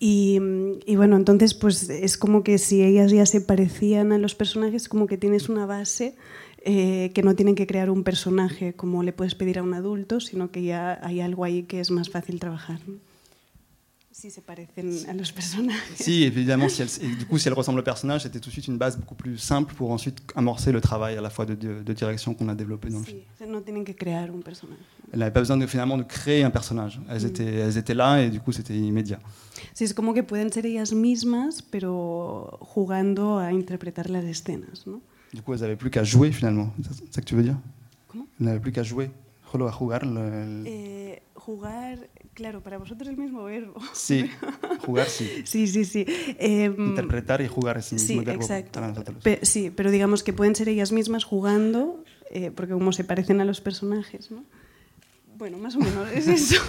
Y, 0.00 0.38
y, 0.86 0.96
bueno, 0.96 1.16
entonces 1.16 1.54
pues 1.54 1.90
es 1.90 2.16
como 2.16 2.44
que 2.44 2.58
si 2.58 2.82
ellas 2.82 3.10
ya 3.10 3.26
se 3.26 3.40
parecían 3.40 4.12
a 4.12 4.18
los 4.18 4.36
personajes, 4.36 4.88
como 4.88 5.08
que 5.08 5.18
tienes 5.18 5.48
una 5.48 5.66
base 5.66 6.14
eh, 6.64 7.10
que 7.14 7.22
no 7.22 7.34
tienen 7.34 7.56
que 7.56 7.66
crear 7.66 7.90
un 7.90 8.04
personaje 8.04 8.74
como 8.74 9.02
le 9.02 9.12
puedes 9.12 9.34
pedir 9.34 9.58
a 9.58 9.64
un 9.64 9.74
adulto, 9.74 10.20
sino 10.20 10.52
que 10.52 10.62
ya 10.62 11.00
hay 11.02 11.20
algo 11.20 11.44
ahí 11.44 11.64
que 11.64 11.80
es 11.80 11.90
más 11.90 12.10
fácil 12.10 12.38
trabajar. 12.38 12.78
¿no? 12.86 12.94
Si 14.20 14.32
se 14.32 14.40
parecen 14.40 15.08
a 15.08 15.12
los 15.12 15.30
personajes. 15.30 15.94
Si, 15.94 16.24
évidemment, 16.24 16.68
si 16.68 16.82
elle, 16.82 17.16
du 17.18 17.24
coup, 17.24 17.38
si 17.38 17.46
elle 17.46 17.54
ressemble 17.54 17.78
au 17.78 17.84
personnage, 17.84 18.22
c'était 18.24 18.40
tout 18.40 18.48
de 18.48 18.52
suite 18.52 18.66
une 18.66 18.76
base 18.76 18.96
beaucoup 18.96 19.14
plus 19.14 19.38
simple 19.38 19.74
pour 19.74 19.92
ensuite 19.92 20.18
amorcer 20.34 20.72
le 20.72 20.80
travail 20.80 21.16
à 21.16 21.20
la 21.20 21.30
fois 21.30 21.46
de, 21.46 21.54
de, 21.54 21.82
de 21.84 21.92
direction 21.92 22.34
qu'on 22.34 22.48
a 22.48 22.56
développé 22.56 22.88
dans 22.90 22.98
le 22.98 23.04
film. 23.04 23.20
No 23.46 23.60
tienen 23.60 23.84
que 23.84 23.92
crear 23.92 24.24
un 24.24 24.40
personnage. 24.40 24.78
Elle 25.12 25.20
n'avait 25.20 25.30
pas 25.30 25.40
besoin 25.40 25.56
de, 25.56 25.66
finalement 25.66 25.96
de 25.96 26.02
créer 26.02 26.42
un 26.42 26.50
personnage. 26.50 27.00
Elles, 27.08 27.22
mm. 27.22 27.26
étaient, 27.26 27.54
elles 27.64 27.78
étaient 27.78 27.94
là 27.94 28.20
et 28.20 28.28
du 28.28 28.40
coup, 28.40 28.50
c'était 28.50 28.76
immédiat. 28.76 29.20
Sí, 29.72 29.84
es 29.84 29.94
como 29.94 30.12
que 30.12 30.22
pueden 30.24 30.50
ser 30.52 30.66
ellas 30.66 30.92
mismas, 30.92 31.62
pero 31.62 32.58
jugando 32.60 33.38
a 33.38 33.52
interpretar 33.52 34.10
las 34.10 34.24
escenas, 34.24 34.84
¿no? 34.86 35.00
Du 35.32 35.42
coup, 35.42 35.52
elles 35.54 35.60
n'avaient 35.60 35.76
plus 35.76 35.90
qu'à 35.90 36.02
jouer 36.02 36.32
finalement. 36.32 36.72
C'est 36.82 37.14
ça 37.14 37.20
que 37.20 37.26
tu 37.26 37.36
veux 37.36 37.44
dire? 37.44 37.56
Comment 38.08 38.26
Elles 38.40 38.46
n'avaient 38.46 38.60
plus 38.60 38.72
qu'à 38.72 38.82
jouer. 38.82 39.10
Solo 39.50 39.68
a 39.68 39.72
jugar. 39.72 40.04
Le... 40.04 40.64
Eh, 40.66 41.22
jugar 41.46 41.96
Claro, 42.38 42.62
para 42.62 42.78
vosotros 42.78 43.08
el 43.08 43.16
mismo 43.16 43.42
verbo. 43.42 43.74
Sí, 43.92 44.30
jugar 44.86 45.08
sí. 45.08 45.42
sí, 45.44 45.66
sí, 45.66 45.84
sí. 45.84 46.04
Eh, 46.06 46.72
Interpretar 46.78 47.40
y 47.40 47.48
jugar 47.48 47.78
es 47.78 47.90
el 47.90 47.98
mismo 47.98 48.20
sí, 48.20 48.24
verbo 48.24 48.42
exacto. 48.42 48.70
para 48.74 48.86
nosotros. 48.86 49.16
Pe 49.24 49.40
sí, 49.42 49.72
pero 49.74 49.90
digamos 49.90 50.22
que 50.22 50.32
pueden 50.32 50.54
ser 50.54 50.68
ellas 50.68 50.92
mismas 50.92 51.24
jugando, 51.24 52.04
eh, 52.30 52.52
porque 52.54 52.74
como 52.74 52.92
se 52.92 53.02
parecen 53.02 53.40
a 53.40 53.44
los 53.44 53.60
personajes, 53.60 54.30
¿no? 54.30 54.44
Bueno, 55.36 55.58
más 55.58 55.74
o 55.74 55.80
menos 55.80 56.08
es 56.12 56.28
eso. 56.28 56.62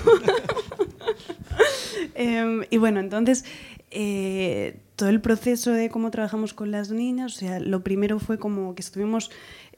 eh, 2.16 2.66
y 2.72 2.78
bueno, 2.78 3.00
entonces, 3.00 3.46
eh, 3.92 4.80
todo 4.96 5.10
el 5.10 5.22
proceso 5.22 5.72
de 5.72 5.92
cómo 5.92 6.10
trabajamos 6.10 6.56
con 6.56 6.72
las 6.72 6.90
niñas, 6.90 7.36
o 7.36 7.40
sea, 7.42 7.60
lo 7.60 7.84
primero 7.84 8.18
fue 8.18 8.40
como 8.40 8.74
que 8.74 8.82
estuvimos 8.82 9.30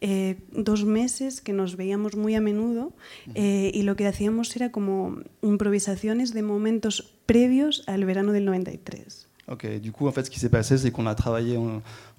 eh, 0.02 0.38
dos 0.52 0.84
meses 0.84 1.42
que 1.42 1.54
nos 1.54 1.78
veíamos 1.78 2.16
muy 2.16 2.34
a 2.36 2.42
menudo 2.42 2.92
eh, 3.36 3.72
y 3.74 3.84
lo 3.84 3.96
que 3.96 4.08
hacíamos 4.08 4.56
era 4.56 4.72
como 4.72 5.20
improvisaciones 5.44 6.34
de 6.34 6.42
momentos 6.42 7.14
previos 7.28 7.84
al 7.88 8.04
verano 8.06 8.32
del 8.32 8.46
93. 8.46 9.28
Ok, 9.48 9.66
du 9.82 9.92
coup, 9.92 10.08
en 10.08 10.12
fait, 10.12 10.26
ce 10.26 10.32
qui 10.32 10.40
s'est 10.40 10.50
passé, 10.50 10.78
c'est 10.78 10.92
qu'on 10.92 11.06
a 11.06 11.14
travaillé 11.14 11.60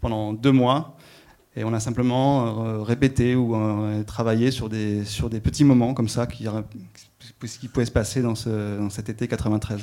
pendant 0.01 0.33
deux 0.33 0.53
mois 0.53 0.97
et 1.57 1.65
on 1.65 1.73
a 1.73 1.81
simplement 1.81 2.65
euh, 2.65 2.83
répété 2.83 3.35
ou 3.35 3.57
euh, 3.57 4.05
travaillé 4.05 4.51
sur 4.51 4.69
des, 4.69 5.05
sur 5.05 5.29
des 5.29 5.41
petits 5.41 5.65
moments 5.65 5.93
comme 5.93 6.09
ça 6.09 6.27
qui, 6.27 6.47
qui 7.41 7.69
pouvaient 7.69 7.87
se 7.87 7.91
passer 7.91 8.23
dans, 8.23 8.35
ce, 8.35 8.79
dans 8.79 8.91
cet 8.91 9.09
été 9.09 9.29
93. 9.29 9.83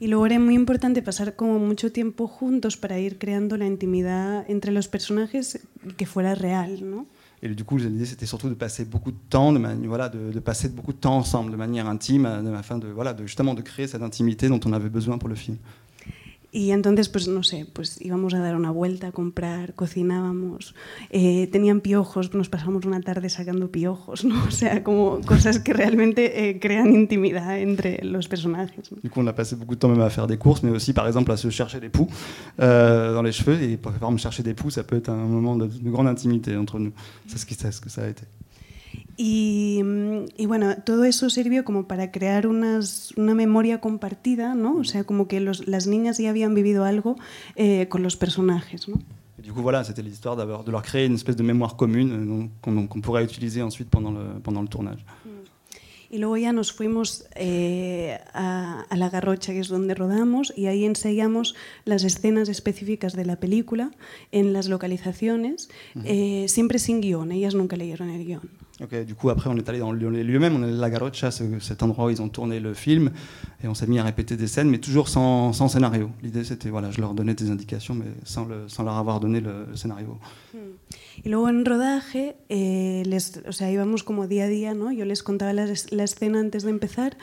Y 0.00 0.06
luego 0.08 0.26
era 0.26 0.38
muy 0.38 0.54
importante 0.54 1.02
pasar 1.02 1.36
como 1.36 1.58
mucho 1.58 1.92
tiempo 1.92 2.26
juntos 2.26 2.76
para 2.76 2.98
ir 2.98 3.18
creando 3.18 3.56
la 3.56 3.66
intimidad 3.66 4.44
entre 4.48 4.72
los 4.72 4.88
personajes 4.88 5.60
que 5.96 6.06
fuera 6.06 6.34
real, 6.34 6.88
¿no? 6.88 7.06
Et 7.44 7.48
du 7.48 7.62
coup, 7.62 7.76
l'idée, 7.76 8.06
c'était 8.06 8.24
surtout 8.24 8.48
de 8.48 8.54
passer 8.54 8.86
beaucoup 8.86 9.12
de 9.12 9.18
temps, 9.28 9.52
de, 9.52 9.58
voilà, 9.86 10.08
de, 10.08 10.40
passer 10.40 10.70
beaucoup 10.70 10.94
de 10.94 10.98
temps 10.98 11.18
ensemble, 11.18 11.50
de 11.50 11.56
manière 11.56 11.86
intime, 11.86 12.24
afin 12.56 12.78
de, 12.78 12.88
voilà, 12.88 13.12
de, 13.12 13.26
justement 13.26 13.52
de 13.52 13.60
créer 13.60 13.86
cette 13.86 14.00
intimité 14.00 14.48
dont 14.48 14.60
on 14.64 14.72
avait 14.72 14.88
besoin 14.88 15.18
pour 15.18 15.28
le 15.28 15.34
film. 15.34 15.58
Y 16.54 16.70
entonces, 16.70 17.08
pues 17.08 17.26
no 17.26 17.42
sé, 17.42 17.66
pues 17.72 18.00
íbamos 18.00 18.32
a 18.32 18.38
dar 18.38 18.54
una 18.54 18.70
vuelta 18.70 19.08
a 19.08 19.12
comprar, 19.12 19.74
cocinábamos, 19.74 20.76
eh, 21.10 21.48
tenían 21.48 21.80
piojos, 21.80 22.32
nos 22.32 22.48
pasamos 22.48 22.84
una 22.84 23.00
tarde 23.00 23.28
sacando 23.28 23.72
piojos, 23.72 24.24
¿no? 24.24 24.40
O 24.46 24.52
sea, 24.52 24.84
como 24.84 25.20
cosas 25.22 25.58
que 25.58 25.72
realmente 25.72 26.48
eh, 26.48 26.60
crean 26.60 26.94
intimidad 26.94 27.58
entre 27.58 28.04
los 28.04 28.28
personajes. 28.28 28.92
¿no? 28.92 28.98
Du 29.02 29.10
coup, 29.10 29.20
on 29.20 29.26
a 29.26 29.34
passé 29.34 29.56
beaucoup 29.56 29.74
de 29.74 29.80
temps 29.80 29.90
même 29.90 30.00
à 30.00 30.10
faire 30.10 30.28
des 30.28 30.38
courses, 30.38 30.62
mais 30.62 30.70
aussi 30.70 30.92
par 30.92 31.08
exemple 31.08 31.32
à 31.32 31.36
se 31.36 31.50
chercher 31.50 31.80
des 31.80 31.88
poux 31.88 32.06
euh, 32.60 33.12
dans 33.12 33.22
les 33.22 33.32
cheveux. 33.32 33.60
Et 33.60 33.76
par 33.76 33.92
exemple, 33.92 34.20
chercher 34.20 34.44
des 34.44 34.54
poux, 34.54 34.70
ça 34.70 34.84
peut 34.84 34.94
être 34.94 35.08
un 35.08 35.26
moment 35.26 35.56
de, 35.56 35.66
de 35.66 35.90
grande 35.90 36.06
intimité 36.06 36.56
entre 36.56 36.78
nous. 36.78 36.92
C'est 37.26 37.38
ce, 37.38 37.70
ce 37.72 37.80
que 37.80 37.90
ça 37.90 38.04
a 38.04 38.08
été. 38.08 38.22
Y, 39.16 39.80
mm, 39.84 40.24
y 40.36 40.46
bueno, 40.46 40.76
todo 40.84 41.04
eso 41.04 41.30
sirvió 41.30 41.64
como 41.64 41.86
para 41.86 42.10
crear 42.10 42.46
unas, 42.46 43.12
una 43.16 43.34
memoria 43.34 43.80
compartida, 43.80 44.54
¿no? 44.54 44.76
O 44.76 44.84
sea, 44.84 45.04
como 45.04 45.28
que 45.28 45.40
los- 45.40 45.66
las 45.68 45.86
niñas 45.86 46.18
ya 46.18 46.30
habían 46.30 46.54
vivido 46.54 46.84
algo 46.84 47.16
eh, 47.56 47.86
con 47.88 48.02
los 48.02 48.16
personajes, 48.16 48.88
¿no? 48.88 48.96
Et 49.38 49.42
du 49.44 49.52
coup, 49.52 49.62
voilà, 49.62 49.84
c'était 49.84 50.02
l'histoire 50.02 50.36
de 50.36 50.70
leur 50.70 50.82
créer 50.82 51.06
une 51.06 51.14
espèce 51.16 51.36
de 51.36 51.42
mémoire 51.42 51.76
commune 51.76 52.10
euh, 52.12 52.48
qu'on 52.62 52.86
qu'on 52.86 53.00
pourrait 53.00 53.24
utiliser 53.24 53.62
ensuite 53.62 53.90
pendant 53.90 54.12
le, 54.12 54.40
pendant 54.42 54.62
le 54.62 54.68
tournage. 54.68 55.04
Y 56.10 56.18
luego 56.18 56.36
ya 56.36 56.52
nos 56.52 56.72
fuimos 56.72 57.24
eh, 57.34 58.18
a, 58.32 58.82
a 58.88 58.96
La 58.96 59.10
Garrocha, 59.10 59.52
que 59.52 59.58
es 59.58 59.66
donde 59.68 59.94
rodamos, 59.94 60.52
y 60.56 60.66
ahí 60.66 60.84
ensayamos 60.84 61.56
las 61.84 62.04
escenas 62.04 62.48
específicas 62.48 63.14
de 63.14 63.24
la 63.24 63.36
película 63.36 63.90
en 64.30 64.52
las 64.52 64.68
localizaciones, 64.68 65.68
eh, 66.04 66.44
siempre 66.48 66.78
sin 66.78 67.00
guion, 67.00 67.32
ellas 67.32 67.54
nunca 67.56 67.76
leyeron 67.76 68.10
el 68.10 68.24
guion. 68.24 68.48
Du 69.06 69.14
coup, 69.14 69.30
après, 69.30 69.48
on 69.48 69.56
est 69.56 69.68
allé 69.68 69.78
dans 69.78 69.92
le- 69.92 70.10
les 70.10 70.24
lieux 70.24 70.40
mêmes. 70.40 70.56
On 70.56 70.62
est 70.62 70.66
allé 70.68 70.76
à 70.78 70.80
La 70.80 70.90
Garrocha, 70.90 71.30
ce- 71.30 71.60
cet 71.60 71.82
endroit 71.84 72.06
où 72.06 72.10
ils 72.10 72.20
ont 72.20 72.28
tourné 72.28 72.58
le 72.58 72.74
film. 72.74 73.10
Et 73.62 73.68
on 73.68 73.74
s'est 73.74 73.86
mis 73.86 74.00
à 74.00 74.02
répéter 74.02 74.36
des 74.36 74.48
scènes, 74.48 74.68
mais 74.68 74.78
toujours 74.78 75.08
sans, 75.08 75.52
sans 75.52 75.68
scénario. 75.68 76.10
L'idée, 76.22 76.42
c'était, 76.42 76.70
voilà, 76.70 76.90
je 76.90 77.00
leur 77.00 77.14
donnais 77.14 77.34
des 77.34 77.50
indications, 77.50 77.94
mais 77.94 78.06
sans, 78.24 78.44
le- 78.46 78.68
sans 78.68 78.82
leur 78.82 78.96
avoir 78.96 79.20
donné 79.20 79.40
le, 79.40 79.66
scénario. 79.76 80.18
Y 81.24 81.28
luego 81.28 81.46
en 81.48 81.64
rodaje, 81.64 82.34
eh, 82.48 83.02
les, 83.06 83.40
o 83.48 83.52
sea, 83.52 83.70
íbamos 83.70 84.02
como 84.02 84.26
día 84.26 84.44
a 84.44 84.48
día, 84.48 84.74
¿no? 84.74 84.90
Yo 84.90 85.04
les 85.04 85.22
contaba 85.22 85.52
la, 85.52 85.66
la 85.92 86.04
escena 86.04 86.40
antes 86.40 86.64
de 86.64 86.70
empezar 86.70 87.16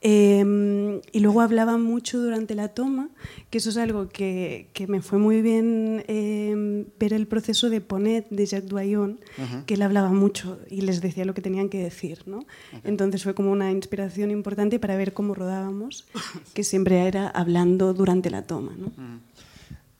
eh, 0.00 1.00
y 1.12 1.20
luego 1.20 1.40
hablaba 1.40 1.76
mucho 1.76 2.18
durante 2.20 2.54
la 2.54 2.68
toma, 2.68 3.08
que 3.50 3.58
eso 3.58 3.70
es 3.70 3.76
algo 3.76 4.08
que, 4.08 4.68
que 4.72 4.86
me 4.86 5.02
fue 5.02 5.18
muy 5.18 5.42
bien 5.42 6.04
eh, 6.06 6.86
ver 6.98 7.12
el 7.12 7.26
proceso 7.26 7.68
de 7.70 7.80
Ponet, 7.80 8.28
de 8.30 8.46
Jacques 8.46 8.68
Doyon, 8.68 9.20
que 9.66 9.74
él 9.74 9.82
hablaba 9.82 10.10
mucho 10.10 10.58
y 10.70 10.82
les 10.82 11.00
decía 11.00 11.24
lo 11.24 11.34
que 11.34 11.42
tenían 11.42 11.68
que 11.68 11.82
decir, 11.82 12.22
¿no? 12.26 12.46
Entonces 12.84 13.22
fue 13.22 13.34
como 13.34 13.50
una 13.50 13.72
inspiración 13.72 14.30
importante 14.30 14.78
para 14.78 14.96
ver 14.96 15.12
cómo 15.12 15.34
rodábamos, 15.34 16.06
que 16.54 16.64
siempre 16.64 17.06
era 17.06 17.28
hablando 17.28 17.94
durante 17.94 18.30
la 18.30 18.42
toma, 18.42 18.74
¿no? 18.76 18.92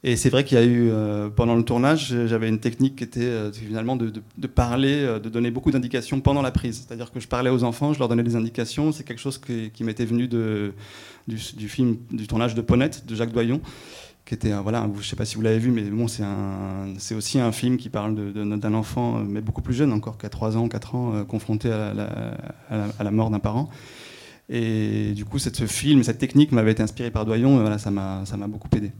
Et 0.04 0.14
c'est 0.14 0.30
vrai 0.30 0.44
qu'il 0.44 0.56
y 0.56 0.60
a 0.60 0.64
eu, 0.64 0.90
euh, 0.90 1.28
pendant 1.28 1.56
le 1.56 1.64
tournage, 1.64 2.14
j'avais 2.26 2.48
une 2.48 2.60
technique 2.60 2.96
qui 2.96 3.04
était 3.04 3.20
euh, 3.20 3.52
finalement 3.52 3.96
de, 3.96 4.12
parler, 4.46 5.02
euh, 5.02 5.18
de 5.18 5.28
donner 5.28 5.50
beaucoup 5.50 5.72
d'indications 5.72 6.20
pendant 6.20 6.40
la 6.40 6.52
prise. 6.52 6.86
C'est-à-dire 6.86 7.10
que 7.10 7.18
je 7.18 7.26
parlais 7.26 7.50
aux 7.50 7.64
enfants, 7.64 7.92
je 7.92 7.98
leur 7.98 8.08
donnais 8.08 8.22
des 8.22 8.36
indications. 8.36 8.92
C'est 8.92 9.02
quelque 9.02 9.18
chose 9.18 9.38
qui, 9.38 9.82
m'était 9.82 10.04
venu 10.04 10.28
du, 10.28 10.72
film, 11.68 11.96
du 12.12 12.28
tournage 12.28 12.54
de 12.54 12.60
Ponette, 12.60 13.06
de 13.06 13.16
Jacques 13.16 13.32
Doyon, 13.32 13.60
qui 14.24 14.34
était, 14.34 14.52
voilà, 14.52 14.88
je 14.94 14.98
ne 14.98 15.02
sais 15.02 15.16
pas 15.16 15.24
si 15.24 15.34
vous 15.34 15.42
l'avez 15.42 15.58
vu, 15.58 15.72
mais 15.72 15.82
bon, 15.82 16.06
c'est 16.06 17.14
aussi 17.16 17.40
un 17.40 17.50
film 17.50 17.76
qui 17.76 17.88
parle 17.88 18.14
d'un 18.32 18.74
enfant, 18.74 19.24
mais 19.26 19.40
beaucoup 19.40 19.62
plus 19.62 19.74
jeune 19.74 19.92
encore, 19.92 20.16
qu'à 20.16 20.28
3 20.28 20.56
ans, 20.56 20.68
4 20.68 20.94
ans, 20.94 21.24
confronté 21.24 21.72
à 21.72 21.92
la, 23.00 23.10
mort 23.10 23.30
d'un 23.30 23.40
parent. 23.40 23.68
Et 24.48 25.12
du 25.14 25.24
coup, 25.24 25.38
cette, 25.38 25.56
ce 25.56 25.66
film, 25.66 26.04
cette 26.04 26.18
technique 26.18 26.52
m'avait 26.52 26.72
été 26.72 26.82
inspirée 26.84 27.10
par 27.10 27.26
Doyon, 27.26 27.58
et 27.58 27.60
voilà, 27.60 27.78
ça 27.78 27.90
m'a 27.90 28.46
beaucoup 28.46 28.68
aidé. 28.76 28.92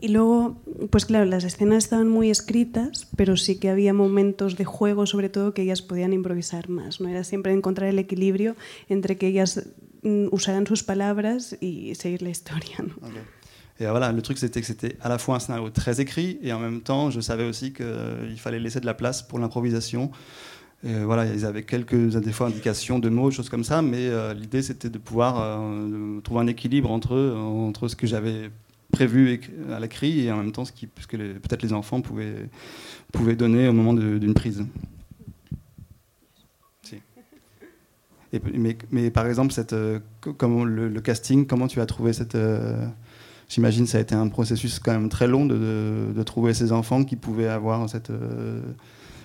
Y 0.00 0.08
luego, 0.08 0.62
pues 0.90 1.06
claro, 1.06 1.24
las 1.24 1.44
escenas 1.44 1.84
estaban 1.84 2.08
muy 2.08 2.30
escritas, 2.30 3.08
pero 3.16 3.36
sí 3.36 3.58
que 3.58 3.70
había 3.70 3.94
momentos 3.94 4.56
de 4.56 4.64
juego, 4.64 5.06
sobre 5.06 5.28
todo, 5.28 5.54
que 5.54 5.62
ellas 5.62 5.82
podían 5.82 6.12
improvisar 6.12 6.68
más. 6.68 7.00
¿no? 7.00 7.08
Era 7.08 7.24
siempre 7.24 7.52
encontrar 7.52 7.88
el 7.88 7.98
equilibrio 7.98 8.56
entre 8.88 9.16
que 9.16 9.26
ellas 9.28 9.68
mm, 10.02 10.26
usaran 10.32 10.66
sus 10.66 10.82
palabras 10.82 11.56
y 11.60 11.94
seguir 11.94 12.22
la 12.22 12.30
historia. 12.30 12.76
¿no? 12.78 12.94
Ok. 13.06 13.14
Et 13.78 13.84
euh, 13.84 13.90
voilà, 13.90 14.10
le 14.10 14.22
truc 14.22 14.38
c'était 14.38 14.62
que 14.62 14.66
c'était 14.66 14.96
à 15.02 15.10
la 15.10 15.18
fois 15.18 15.36
un 15.36 15.38
scénario 15.38 15.68
très 15.68 16.00
écrit 16.00 16.38
et 16.42 16.50
en 16.54 16.58
même 16.58 16.80
temps 16.80 17.10
je 17.10 17.20
savais 17.20 17.44
aussi 17.44 17.74
qu'il 17.74 18.38
fallait 18.38 18.58
laisser 18.58 18.80
de 18.80 18.86
la 18.86 18.94
place 18.94 19.22
pour 19.22 19.38
l'improvisation. 19.38 20.10
Euh, 20.84 21.02
voilà, 21.04 21.26
ils 21.26 21.44
avaient 21.44 21.64
quelques 21.64 21.94
des 21.94 22.32
fois 22.32 22.48
indications 22.48 22.98
de 22.98 23.08
mots, 23.08 23.30
choses 23.30 23.48
comme 23.48 23.64
ça, 23.64 23.82
mais 23.82 24.08
euh, 24.08 24.34
l'idée 24.34 24.62
c'était 24.62 24.90
de 24.90 24.98
pouvoir 24.98 25.40
euh, 25.40 26.20
trouver 26.20 26.40
un 26.40 26.46
équilibre 26.46 26.90
entre, 26.90 27.16
entre 27.16 27.88
ce 27.88 27.96
que 27.96 28.06
j'avais 28.06 28.50
prévu 28.92 29.40
à 29.72 29.80
l'écrit 29.80 30.20
et 30.26 30.32
en 30.32 30.36
même 30.38 30.52
temps 30.52 30.64
ce, 30.64 30.72
qui, 30.72 30.88
ce 31.00 31.06
que 31.06 31.16
peut-être 31.16 31.62
les 31.62 31.72
enfants 31.72 32.00
pouvaient, 32.00 32.48
pouvaient 33.12 33.36
donner 33.36 33.68
au 33.68 33.72
moment 33.72 33.92
d'une 33.94 34.34
prise. 34.34 34.64
Si. 36.82 36.96
Et, 38.32 38.40
mais, 38.54 38.76
mais 38.90 39.10
par 39.10 39.26
exemple, 39.26 39.52
cette, 39.52 39.72
euh, 39.72 40.00
co- 40.20 40.32
comment, 40.34 40.64
le, 40.64 40.88
le 40.88 41.00
casting, 41.00 41.46
comment 41.46 41.68
tu 41.68 41.80
as 41.80 41.86
trouvé 41.86 42.12
cette... 42.12 42.34
euh, 42.34 42.86
J'imagine 43.48 43.86
ça 43.86 43.98
a 43.98 44.00
été 44.00 44.12
un 44.16 44.26
processus 44.28 44.80
quand 44.80 44.90
même 44.92 45.08
très 45.08 45.28
long 45.28 45.46
de, 45.46 45.54
de- 45.56 46.12
de 46.12 46.22
trouver 46.24 46.52
ces 46.52 46.72
enfants 46.72 47.04
qui 47.04 47.14
pouvaient 47.14 47.46
avoir 47.48 47.88
cette, 47.88 48.10
euh, 48.10 48.60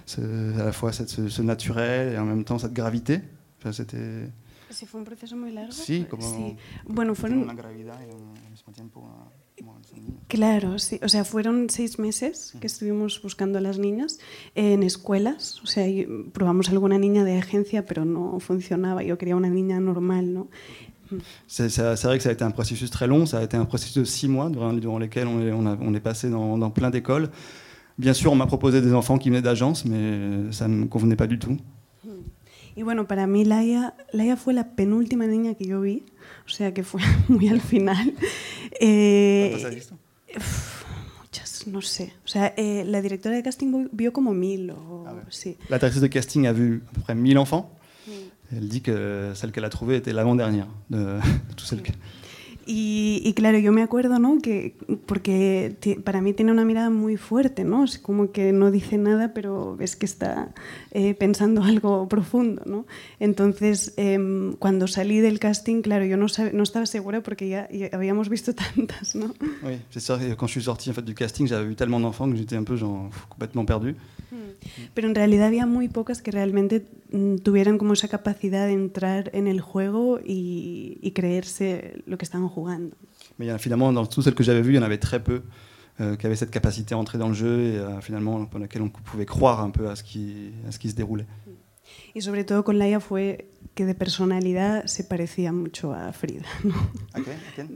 ce- 0.06 0.60
à 0.60 0.66
la 0.66 0.72
fois 0.72 0.92
cette, 0.94 1.10
ce, 1.10 1.28
ce 1.28 1.42
naturel 1.42 2.14
et 2.14 2.18
en 2.20 2.26
même 2.26 2.44
temps 2.44 2.60
cette 2.60 2.74
gravité. 2.74 3.22
Enfin, 3.60 3.72
c'était 3.72 4.28
Sí, 4.70 4.86
fue 4.86 5.02
un 5.02 5.04
proceso 5.04 5.36
muy 5.36 5.52
largo. 5.52 5.72
Sí, 5.72 6.06
como- 6.10 6.22
Sí. 6.22 6.56
Bueno, 6.88 7.14
fueron, 7.16 7.40
una 7.44 7.54
gravedad 7.56 8.00
y 8.00 8.12
al 8.12 8.52
mismo 8.52 8.72
tiempo. 8.74 9.04
Claro, 10.28 10.80
sí. 10.80 11.00
O 11.04 11.10
sea, 11.10 11.26
fueron 11.26 11.70
seis 11.70 12.00
meses 12.00 12.54
que 12.60 12.68
estuvimos 12.68 13.22
buscando 13.22 13.58
a 13.58 13.62
las 13.62 13.78
niñas 13.78 14.18
en 14.56 14.82
escuelas. 14.84 15.60
O 15.64 15.68
sea, 15.68 15.86
probamos 16.32 16.70
alguna 16.70 16.98
niña 16.98 17.24
de 17.24 17.38
agencia, 17.38 17.86
pero 17.86 18.06
no 18.06 18.40
funcionaba. 18.40 19.04
Yo 19.04 19.18
quería 19.18 19.36
una 19.36 19.50
niña 19.50 19.80
normal, 19.80 20.34
¿no? 20.34 20.48
C'est 21.48 21.68
vrai 22.06 22.18
que 22.18 22.24
ça 22.24 22.30
a 22.30 22.32
été 22.32 22.46
un 22.46 22.52
processus 22.52 22.90
très 22.90 23.06
long, 23.06 23.26
ça 23.26 23.40
a 23.40 23.44
été 23.44 23.58
un 23.58 23.66
processus 23.66 23.98
de 23.98 24.06
six 24.06 24.30
mois 24.30 24.50
durant, 24.50 24.72
durant 24.72 24.98
lesquels 24.98 25.28
on 25.28 25.42
est, 25.42 25.52
on 25.52 25.66
a- 25.66 25.78
on 25.82 25.94
est 25.94 26.00
passé 26.00 26.30
dans, 26.30 26.58
dans 26.58 26.70
plein 26.72 26.90
d'écoles. 26.90 27.30
Bien 27.98 28.14
sûr, 28.14 28.32
on 28.32 28.36
m'a 28.36 28.48
proposé 28.48 28.80
des 28.82 28.94
enfants 28.94 29.18
qui 29.18 29.30
venaient 29.30 29.42
d'agences, 29.42 29.84
mais 29.84 30.52
ça 30.52 30.70
ne 30.70 30.76
me 30.76 30.86
convenait 30.86 31.18
pas 31.18 31.28
du 31.28 31.38
tout. 31.38 31.58
Y 32.76 32.84
bueno, 32.84 33.08
para 33.08 33.28
mí 33.28 33.44
Laia, 33.46 33.94
Laia 34.14 34.38
fue 34.38 34.54
la 34.54 34.76
penúltima 34.76 35.26
niña 35.28 35.54
que 35.56 35.66
yo 35.66 35.82
vi, 35.82 36.04
o 36.46 36.50
sea 36.50 36.74
que 36.74 36.84
fue 36.84 37.02
muy 37.28 37.48
al 37.50 37.62
final. 37.62 38.14
Eh, 38.80 39.48
¿Cuántas 39.52 39.70
has 39.70 39.76
visto? 39.76 39.98
uf, 40.38 40.84
muchas, 41.22 41.68
no 41.68 41.82
sé. 41.82 42.14
O 42.24 42.28
sea, 42.28 42.54
eh, 42.58 42.84
la 42.86 43.02
directora 43.02 43.36
de 43.36 43.44
casting 43.44 43.90
vio- 43.92 44.14
como 44.14 44.34
mil 44.34 44.72
o 44.72 45.06
Ah 45.08 45.14
ouais. 45.14 45.22
sí. 45.30 45.58
La 45.70 45.78
directrice 45.78 46.02
de 46.02 46.10
casting 46.10 46.48
a 46.48 46.54
vu 46.54 46.84
à 46.88 46.92
peu 46.94 47.02
près 47.02 47.16
1000 47.16 47.38
enfants. 47.38 47.70
Elle 48.54 48.68
dit 48.68 48.82
que 48.82 49.32
celle 49.34 49.54
qu'elle 49.54 49.64
a 49.64 49.70
trouvée 49.70 49.96
était 49.98 50.12
l'avant-dernière 50.12 50.68
de, 50.90 50.98
de 50.98 51.54
tous 51.56 51.66
celles 51.66 51.82
que- 51.82 51.92
Y, 52.66 53.22
y 53.26 53.34
claro, 53.34 53.58
yo 53.58 53.72
me 53.72 53.82
acuerdo, 53.82 54.20
¿no? 54.20 54.40
Que 54.40 54.76
porque 55.06 55.76
para 56.04 56.22
mí 56.22 56.34
tiene 56.34 56.52
una 56.52 56.64
mirada 56.66 56.90
muy 56.90 57.18
fuerte, 57.18 57.64
¿no? 57.64 57.84
Es 57.84 57.98
como 57.98 58.32
que 58.32 58.52
no 58.54 58.70
dice 58.72 58.98
nada, 58.98 59.34
pero 59.34 59.76
ves 59.76 59.96
que 59.96 60.06
está 60.06 60.54
eh, 60.92 61.14
pensando 61.16 61.64
algo 61.72 62.08
profundo, 62.08 62.62
¿no? 62.66 62.86
Entonces, 63.20 63.94
em, 63.98 64.54
cuando 64.54 64.88
salí 64.88 65.20
del 65.20 65.40
casting, 65.40 65.82
claro, 65.82 66.06
yo 66.06 66.18
no, 66.18 66.28
sab- 66.28 66.52
no 66.54 66.64
estaba 66.64 66.86
segura 66.86 67.22
porque 67.22 67.50
ya, 67.50 67.68
ya 67.72 67.90
habíamos 67.94 68.30
visto 68.30 68.54
tantas, 68.76 69.16
¿no? 69.16 69.34
Oui, 69.64 69.80
c'est 69.90 70.00
ça. 70.02 70.20
Quand 70.38 70.48
je 70.48 70.52
suis 70.60 70.64
sorti 70.66 70.90
en 70.90 70.94
fait, 70.94 71.04
du 71.06 71.14
casting, 71.16 71.48
j'avais 71.48 71.66
vu 71.68 71.76
tellement 71.76 72.00
d'enfants 72.00 72.30
que 72.32 72.38
j'étais 72.38 72.56
un 72.58 72.64
peu 72.64 72.76
genre, 72.76 73.10
complètement 73.30 73.66
perdu. 73.66 73.96
Pero 74.94 75.08
en 75.10 75.16
realidad 75.16 75.48
había 75.48 75.66
muy 75.66 75.90
pocas 75.90 76.22
que 76.22 76.32
realmente 76.32 76.86
mm, 77.12 77.38
tuvieran 77.38 77.78
como 77.78 77.94
esa 77.94 78.08
capacidad 78.08 78.66
de 78.68 78.74
entrar 78.74 79.30
en 79.34 79.48
el 79.48 79.60
juego 79.60 80.20
y, 80.24 81.00
y 81.02 81.12
creerse 81.12 82.02
lo 82.06 82.18
que 82.18 82.24
estaban 82.26 82.48
Mais 83.40 83.46
il 83.46 83.48
y 83.48 83.52
a, 83.52 83.58
finalement, 83.58 83.92
dans 83.94 84.06
toutes 84.06 84.24
celles 84.24 84.36
que 84.36 84.44
j'avais 84.44 84.62
vues, 84.62 84.74
il 84.74 84.76
y 84.76 84.80
en 84.80 84.84
avait 84.84 84.98
très 84.98 85.22
peu 85.24 85.42
euh, 86.00 86.16
qui 86.16 86.26
avaient 86.26 86.36
cette 86.36 86.52
capacité 86.52 86.94
à 86.96 86.98
entrer 86.98 87.18
dans 87.18 87.28
le 87.28 87.34
jeu 87.34 87.60
et 87.62 87.78
euh, 87.78 88.02
finalement 88.02 88.46
pour 88.46 88.60
laquelle 88.60 88.82
on 88.82 88.90
pouvait 88.90 89.26
croire 89.26 89.62
un 89.62 89.70
peu 89.70 89.90
à 89.90 89.96
ce 89.96 90.04
qui, 90.04 90.52
à 90.68 90.72
ce 90.72 90.80
qui 90.80 90.90
se 90.90 90.96
déroulait. 90.96 91.28
Y 92.16 92.22
sobre 92.22 92.44
todo 92.46 92.64
con 92.64 92.78
Laia 92.78 93.00
fue 93.02 93.50
que 93.76 93.86
de 93.86 93.94
personalidad 93.94 94.86
se 94.86 95.04
parecía 95.04 95.52
mucho 95.52 95.92
a 95.94 96.14
Frida, 96.14 96.46
¿no? 96.64 96.74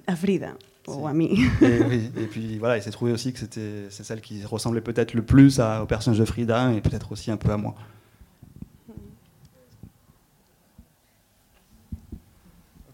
A 0.08 0.16
Frida 0.16 0.56
o 0.88 1.08
a 1.08 1.14
mí. 1.14 1.38
Et, 1.62 1.82
oui, 1.84 2.12
et 2.18 2.26
puis 2.28 2.58
voilà, 2.58 2.78
il 2.78 2.84
s'est 2.84 2.92
trouvé 2.92 3.12
aussi 3.12 3.34
que 3.34 3.40
c'était 3.40 3.88
c'est 3.90 4.04
celle 4.04 4.22
qui 4.22 4.44
ressemblait 4.46 4.82
peut-être 4.82 5.14
le 5.16 5.22
plus 5.24 5.60
à- 5.60 5.84
au 5.84 5.86
personnage 5.86 6.20
de 6.20 6.26
Frida 6.26 6.72
et 6.74 6.80
peut-être 6.82 7.12
aussi 7.12 7.30
un 7.32 7.38
peu 7.38 7.50
à 7.52 7.58
moi. 7.58 7.76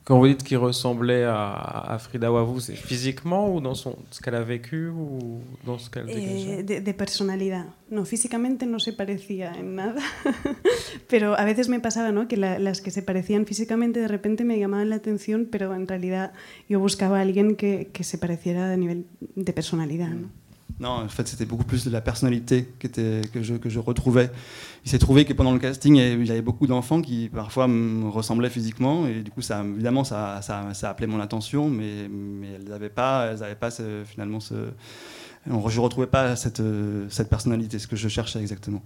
Quand 0.04 0.18
vous 0.18 0.28
dites 0.28 0.44
qu'il 0.44 0.58
ressemblait 0.58 1.26
à, 1.26 1.96
Frida 2.00 2.32
Wavou, 2.32 2.60
c'est 2.60 2.76
physiquement 2.76 3.54
ou 3.54 3.62
dans 3.62 3.76
son, 3.76 3.96
ce 4.10 4.20
qu'elle 4.20 4.34
a 4.34 4.42
vécu 4.42 4.88
ou 4.88 5.42
dans 5.64 5.78
ce 5.78 5.92
qu'elle 5.92 6.10
eh, 6.10 6.64
de, 6.64 6.80
de, 6.80 6.92
personalidad. 6.92 7.66
No, 7.92 8.04
físicamente 8.06 8.66
no 8.66 8.80
se 8.80 8.94
parecía 8.94 9.54
en 9.54 9.76
nada, 9.76 10.02
pero 11.08 11.38
a 11.38 11.46
veces 11.46 11.70
me 11.70 11.80
pasaba 11.80 12.12
¿no? 12.12 12.28
que 12.28 12.36
la, 12.36 12.58
las 12.58 12.82
que 12.82 12.90
se 12.90 13.04
parecían 13.04 13.46
físicamente 13.46 14.00
de 14.00 14.08
repente 14.08 14.44
me 14.44 14.58
llamaban 14.58 14.90
la 14.90 14.96
atención, 14.96 15.48
pero 15.52 15.76
en 15.76 15.88
realidad 15.88 16.34
yo 16.68 16.80
buscaba 16.80 17.20
a 17.20 17.22
alguien 17.22 17.56
que, 17.56 17.92
que 17.94 18.04
se 18.04 18.18
pareciera 18.18 18.74
a 18.74 18.78
nivel 18.78 19.06
de 19.36 19.54
personalidad. 19.54 20.10
¿no? 20.10 20.41
Non, 20.82 20.90
en 20.90 21.08
fait, 21.08 21.28
c'était 21.28 21.46
beaucoup 21.46 21.64
plus 21.64 21.86
de 21.86 21.92
la 21.92 22.02
personnalité 22.02 22.68
que, 22.80 22.90
je, 23.44 23.80
retrouvais. 23.80 24.32
Il 24.84 24.90
s'est 24.90 24.98
trouvé 24.98 25.26
que 25.26 25.34
pendant 25.34 25.54
le 25.54 25.60
casting, 25.60 25.96
il 25.96 26.26
y 26.26 26.32
avait 26.32 26.42
beaucoup 26.42 26.66
d'enfants 26.66 27.04
qui 27.04 27.30
parfois 27.30 27.68
me 27.68 28.10
ressemblaient 28.10 28.50
physiquement, 28.50 29.06
et 29.06 29.22
du 29.22 29.30
coup, 29.30 29.42
évidemment, 29.42 30.04
ça, 30.04 30.42
ça, 30.42 30.74
ça 30.74 30.90
appelait 30.90 31.06
mon 31.06 31.20
attention, 31.20 31.70
mais, 31.70 32.10
elles 32.56 32.68
n'avaient 32.68 32.90
pas, 32.90 33.28
elles 33.28 33.56
pas 33.58 33.70
finalement 34.06 34.40
ce. 34.40 34.56
Je 35.46 35.52
ne 35.52 35.80
retrouvais 35.80 36.08
pas 36.08 36.36
cette, 36.36 36.64
cette 37.10 37.30
personnalité, 37.30 37.78
ce 37.78 37.86
que 37.86 37.96
je 37.96 38.08
cherchais 38.08 38.40
exactement. 38.40 38.82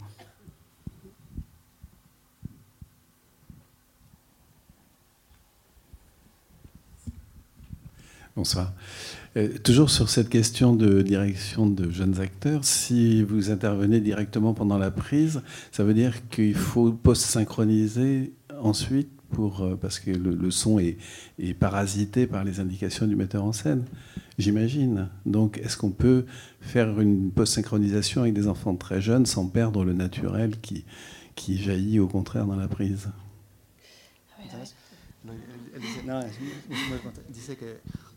Bonsoir. 8.35 8.73
Euh, 9.37 9.49
toujours 9.63 9.89
sur 9.89 10.07
cette 10.09 10.29
question 10.29 10.75
de 10.75 11.01
direction 11.01 11.67
de 11.67 11.89
jeunes 11.89 12.21
acteurs, 12.21 12.63
si 12.63 13.21
vous 13.21 13.51
intervenez 13.51 13.99
directement 13.99 14.53
pendant 14.53 14.77
la 14.77 14.91
prise, 14.91 15.41
ça 15.73 15.83
veut 15.83 15.93
dire 15.93 16.29
qu'il 16.29 16.55
faut 16.55 16.93
post-synchroniser 16.93 18.31
ensuite 18.61 19.09
pour, 19.31 19.61
euh, 19.61 19.75
parce 19.75 19.99
que 19.99 20.11
le, 20.11 20.51
son 20.51 20.79
est, 20.79 20.97
est, 21.37 21.53
parasité 21.53 22.27
par 22.27 22.45
les 22.45 22.61
indications 22.61 23.07
du 23.07 23.17
metteur 23.17 23.43
en 23.43 23.51
scène, 23.51 23.83
j'imagine. 24.37 25.09
Donc 25.25 25.57
est-ce 25.57 25.75
qu'on 25.75 25.91
peut 25.91 26.25
faire 26.61 27.01
une 27.01 27.31
post-synchronisation 27.31 28.21
avec 28.21 28.33
des 28.33 28.47
enfants 28.47 28.75
très 28.75 29.01
jeunes 29.01 29.25
sans 29.25 29.47
perdre 29.47 29.83
le 29.83 29.91
naturel 29.91 30.61
qui, 30.61 30.85
qui 31.35 31.57
jaillit 31.57 31.99
au 31.99 32.07
contraire 32.07 32.45
dans 32.45 32.55
la 32.55 32.69
prise? 32.69 33.09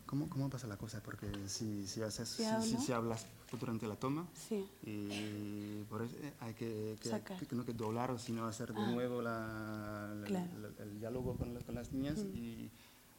¿Cómo, 0.09 0.27
¿Cómo 0.27 0.49
pasa 0.49 0.65
la 0.65 0.75
cosa? 0.75 1.03
Porque 1.03 1.27
si, 1.45 1.85
si, 1.85 2.01
haces, 2.01 2.27
si, 2.27 2.43
si, 2.63 2.77
si 2.77 2.91
hablas 2.91 3.27
durante 3.59 3.85
la 3.85 3.95
toma, 3.95 4.25
sí. 4.33 4.67
y 4.81 5.83
por 5.83 6.01
eso 6.01 6.15
eh, 6.23 6.33
hay 6.39 6.55
que, 6.55 6.97
que, 6.99 7.45
que, 7.45 7.55
no 7.55 7.63
que 7.63 7.73
doblar 7.73 8.09
o 8.09 8.17
sino 8.17 8.47
hacer 8.47 8.73
de 8.73 8.81
ah. 8.81 8.87
nuevo 8.87 9.21
la, 9.21 10.11
la, 10.19 10.25
claro. 10.25 10.49
la, 10.61 10.83
el 10.83 10.99
diálogo 10.99 11.37
con, 11.37 11.53
con 11.61 11.75
las 11.75 11.91
niñas 11.93 12.17
mm. 12.23 12.35
y, 12.35 12.71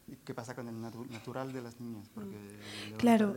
y, 0.09 0.15
qué 0.25 0.33
pasa 0.33 0.53
con 0.53 0.67
el 0.67 0.81
natu 0.81 1.05
natural 1.05 1.53
de 1.53 1.61
las 1.61 1.79
niñas. 1.79 2.09
Porque 2.13 2.35
mm. 2.35 2.97
Claro. 2.97 3.35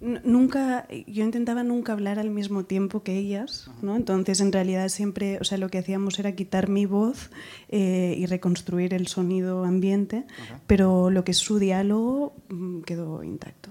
Nunca, 0.00 0.86
yo 1.06 1.24
intentaba 1.24 1.62
nunca 1.62 1.92
hablar 1.92 2.18
al 2.18 2.30
mismo 2.30 2.64
tiempo 2.64 3.02
que 3.02 3.16
ellas, 3.16 3.70
¿no? 3.82 3.96
Entonces, 3.96 4.40
en 4.40 4.52
realidad 4.52 4.88
siempre, 4.88 5.38
o 5.40 5.44
sea, 5.44 5.58
lo 5.58 5.68
que 5.68 5.78
hacíamos 5.78 6.18
era 6.18 6.32
quitar 6.32 6.68
mi 6.68 6.86
voz 6.86 7.30
eh, 7.68 8.14
y 8.18 8.26
reconstruir 8.26 8.94
el 8.94 9.06
sonido 9.08 9.64
ambiente, 9.64 10.24
pero 10.66 11.10
lo 11.10 11.24
que 11.24 11.32
es 11.32 11.38
su 11.38 11.58
diálogo 11.58 12.34
mm, 12.48 12.80
quedó 12.82 13.22
intacto. 13.22 13.70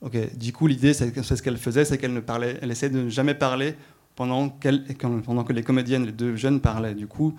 Ok, 0.00 0.16
du 0.36 0.52
coup, 0.52 0.66
l'idée, 0.66 0.92
c'est 0.92 1.12
que 1.12 1.22
ce 1.22 1.42
qu'elle 1.42 1.58
faisait, 1.58 1.84
c'est 1.84 1.98
qu'elle 1.98 2.12
ne 2.12 2.20
parlait, 2.20 2.58
elle 2.60 2.70
essayait 2.70 2.92
de 2.92 3.02
ne 3.02 3.08
jamais 3.08 3.34
parler 3.34 3.74
pendant, 4.14 4.48
pendant 5.24 5.44
que 5.44 5.52
les 5.52 5.62
comédiennes, 5.62 6.06
les 6.06 6.12
deux 6.12 6.36
jeunes 6.36 6.60
parlaient. 6.60 6.94
Du 6.94 7.06
coup, 7.06 7.34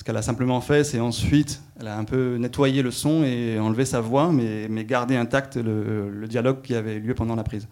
Ce 0.00 0.02
qu'elle 0.02 0.16
a 0.16 0.22
simplement 0.22 0.62
fait, 0.62 0.82
c'est 0.82 0.98
ensuite, 0.98 1.60
elle 1.78 1.88
a 1.88 1.98
un 1.98 2.04
peu 2.04 2.36
nettoyé 2.36 2.80
le 2.80 2.90
son 2.90 3.22
et 3.22 3.58
enlevé 3.58 3.84
sa 3.84 4.00
voix, 4.00 4.32
mais, 4.32 4.66
mais 4.70 4.86
gardé 4.86 5.14
intact 5.14 5.56
le, 5.56 6.08
le 6.08 6.26
dialogue 6.26 6.62
qui 6.62 6.74
avait 6.74 6.98
lieu 6.98 7.14
pendant 7.14 7.36
la 7.36 7.44
prise. 7.44 7.68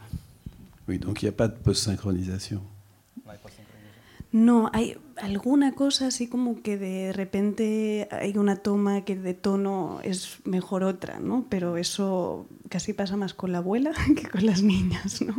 Oui, 0.89 0.99
donc 0.99 1.23
il 1.23 1.25
n'y 1.25 1.31
a 1.31 1.33
pas 1.33 1.49
de 1.49 1.57
post-synchronisation. 1.57 2.61
No, 4.35 4.69
hay 4.75 4.99
alguna 5.23 5.73
cosa 5.73 6.07
así 6.09 6.29
como 6.29 6.63
que 6.63 6.77
de 6.79 7.13
repente 7.13 8.09
hay 8.11 8.37
una 8.37 8.57
toma 8.57 9.03
que 9.03 9.17
de 9.17 9.35
tono 9.35 10.01
es 10.03 10.39
mejor 10.45 10.83
otra, 10.83 11.21
¿no? 11.21 11.47
Pero 11.49 11.77
eso 11.77 12.47
casi 12.69 12.93
pasa 12.93 13.17
más 13.17 13.35
con 13.35 13.53
la 13.53 13.59
abuela 13.59 13.93
que 14.17 14.29
con 14.29 14.47
las 14.47 14.63
niñas, 14.63 15.23
¿no? 15.23 15.35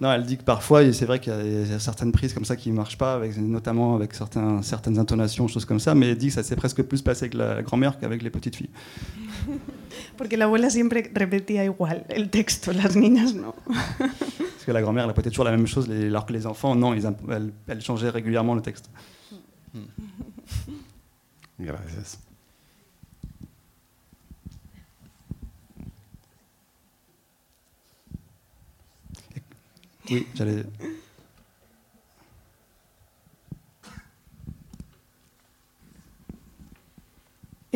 Non, 0.00 0.12
elle 0.12 0.24
dit 0.24 0.36
que 0.36 0.44
parfois, 0.44 0.92
c'est 0.92 1.06
vrai 1.06 1.20
qu'il 1.20 1.32
y, 1.32 1.72
a 1.72 1.78
certaines 1.78 2.12
prises 2.12 2.34
comme 2.34 2.44
ça 2.44 2.54
qui 2.54 2.70
ne 2.70 2.76
marchent 2.76 2.98
pas, 2.98 3.14
avec, 3.14 3.36
notamment 3.38 3.94
avec 3.94 4.14
certains, 4.14 4.60
certaines 4.62 4.98
intonations, 4.98 5.48
choses 5.48 5.64
comme 5.64 5.80
ça, 5.80 5.94
mais 5.94 6.08
elle 6.10 6.18
dit 6.18 6.28
que 6.28 6.34
ça 6.34 6.42
s'est 6.42 6.56
presque 6.56 6.82
plus 6.82 7.00
passé 7.00 7.24
avec 7.24 7.34
la 7.34 7.62
grand-mère 7.62 7.98
qu'avec 7.98 8.22
les 8.22 8.30
petites 8.30 8.56
filles. 8.56 8.68
Porque 10.16 10.36
la 10.36 10.46
abuela 10.46 10.70
siempre 10.70 11.10
repetía 11.14 11.64
igual 11.64 12.04
el 12.08 12.30
texto, 12.30 12.72
las 12.72 12.96
niñas 12.96 13.34
no. 13.34 13.54
Parce 13.66 14.64
que 14.64 14.72
la 14.72 14.80
grand-mère, 14.80 15.04
elle 15.04 15.10
répétait 15.10 15.30
toujours 15.30 15.44
la 15.44 15.50
même 15.50 15.66
chose, 15.66 15.90
alors 15.90 16.26
que 16.26 16.32
les 16.32 16.46
enfants, 16.46 16.74
non, 16.74 16.94
ils, 16.94 17.06
elle, 17.30 17.52
elle 17.68 17.80
changeait 17.82 18.10
régulièrement 18.10 18.54
le 18.54 18.62
texte. 18.62 18.90
Hmm. 19.74 19.80
Gracias. 21.60 22.18
Oui, 30.10 30.26
j'allais. 30.34 30.64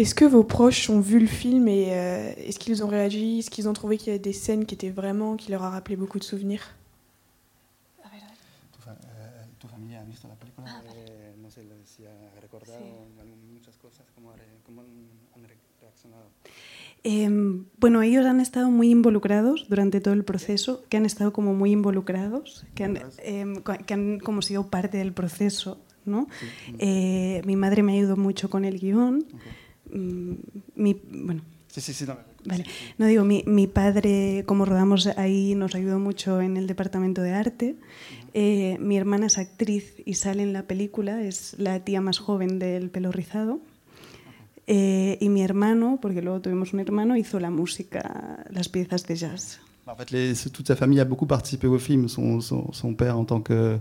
Est-ce 0.01 0.15
que 0.15 0.25
vos 0.25 0.45
proches 0.45 0.89
ont 0.89 1.01
vu 1.01 1.19
le 1.19 1.27
film 1.27 1.69
et 1.69 1.89
euh, 1.91 2.33
est-ce 2.39 2.59
qu'ils 2.59 2.83
ont 2.83 2.87
réagi? 2.87 3.41
Est-ce 3.41 3.51
qu'ils 3.51 3.69
ont 3.69 3.75
trouvé 3.75 3.99
qu'il 3.99 4.07
y 4.07 4.11
avait 4.13 4.19
des 4.19 4.33
scènes 4.33 4.65
qui 4.65 4.75
étaient 4.75 4.89
vraiment, 4.89 5.37
qui 5.37 5.51
leur 5.51 5.63
a 5.63 5.69
rappelé 5.69 5.95
beaucoup 5.95 6.19
de 6.19 6.25
souvenirs? 6.25 6.75
Tu 9.59 9.69
famille 9.69 9.95
a 9.95 10.03
vu 10.03 10.13
la 10.27 10.37
película? 10.37 10.67
Ah, 10.71 10.81
eh, 10.97 11.35
no 11.43 11.51
sé 11.51 11.61
si 11.85 12.07
ha 12.07 12.41
recordado 12.41 12.79
sí. 12.79 13.53
muchas 13.53 13.77
cosas, 13.77 14.07
¿cómo, 14.15 14.33
cómo 14.65 14.81
han 14.81 15.43
reaccionado? 15.83 16.31
Eh, 17.05 17.29
bueno, 17.79 18.01
ellos 18.01 18.25
han 18.25 18.41
estado 18.41 18.71
muy 18.71 18.89
involucrados 18.89 19.67
durante 19.69 20.01
todo 20.01 20.15
el 20.15 20.25
proceso, 20.25 20.83
que 20.89 20.97
han 20.97 21.05
estado 21.05 21.35
como 21.35 21.53
muy 21.53 21.73
involucrados, 21.73 22.65
que 22.75 22.85
han, 22.85 22.97
eh, 23.19 23.45
que 23.87 23.93
han 23.93 24.19
como 24.19 24.41
sido 24.41 24.67
parte 24.69 24.97
del 24.97 25.13
proceso. 25.13 25.79
¿no? 26.07 26.27
Eh, 26.79 27.43
mi 27.45 27.57
madre 27.57 27.83
me 27.83 27.93
ayudó 27.93 28.17
mucho 28.17 28.49
con 28.49 28.65
el 28.65 28.79
guión. 28.79 29.27
Okay. 29.27 29.53
Mm, 29.93 30.35
mi, 30.77 31.01
bueno, 31.11 31.43
sí, 31.69 31.81
sí, 31.81 31.93
sí, 31.93 32.05
no. 32.07 32.17
Vale. 32.45 32.65
No 32.97 33.07
digo, 33.07 33.25
mi, 33.25 33.45
mi, 33.47 33.67
padre, 33.67 34.45
como 34.47 34.65
rodamos 34.65 35.07
ahí, 35.07 35.55
nos 35.55 35.75
ayudó 35.75 35.99
mucho 35.99 36.41
en 36.41 36.57
el 36.57 36.67
departamento 36.67 37.21
de 37.21 37.33
arte. 37.33 37.77
Eh, 38.33 38.79
mi 38.81 38.97
hermana 38.97 39.27
es 39.27 39.39
actriz 39.39 39.95
y 40.07 40.15
sale 40.15 40.43
en 40.43 40.53
la 40.53 40.63
película, 40.63 41.23
es 41.23 41.55
la 41.59 41.81
tía 41.81 42.01
más 42.01 42.19
joven 42.19 42.59
del 42.59 42.91
pelo 42.91 43.13
rizado. 43.13 43.61
Eh, 44.67 45.19
y 45.21 45.29
mi 45.29 45.43
hermano, 45.43 45.99
porque 46.01 46.23
luego 46.23 46.41
tuvimos 46.41 46.73
un 46.73 46.81
hermano, 46.81 47.17
hizo 47.17 47.41
la 47.41 47.51
música, 47.51 48.45
las 48.51 48.69
piezas 48.69 49.07
de 49.07 49.17
jazz. 49.17 49.61
En 49.91 49.97
fait, 49.97 50.11
les, 50.13 50.35
toute 50.53 50.69
sa 50.69 50.77
famille 50.77 51.01
a 51.01 51.05
beaucoup 51.05 51.27
participé 51.27 51.67
au 51.67 51.79
film. 51.79 52.09
Son, 52.09 52.41
son, 52.41 52.73
son 52.73 52.95
père 52.95 53.19
en 53.19 53.25
tant 53.25 53.41
que 53.41 53.77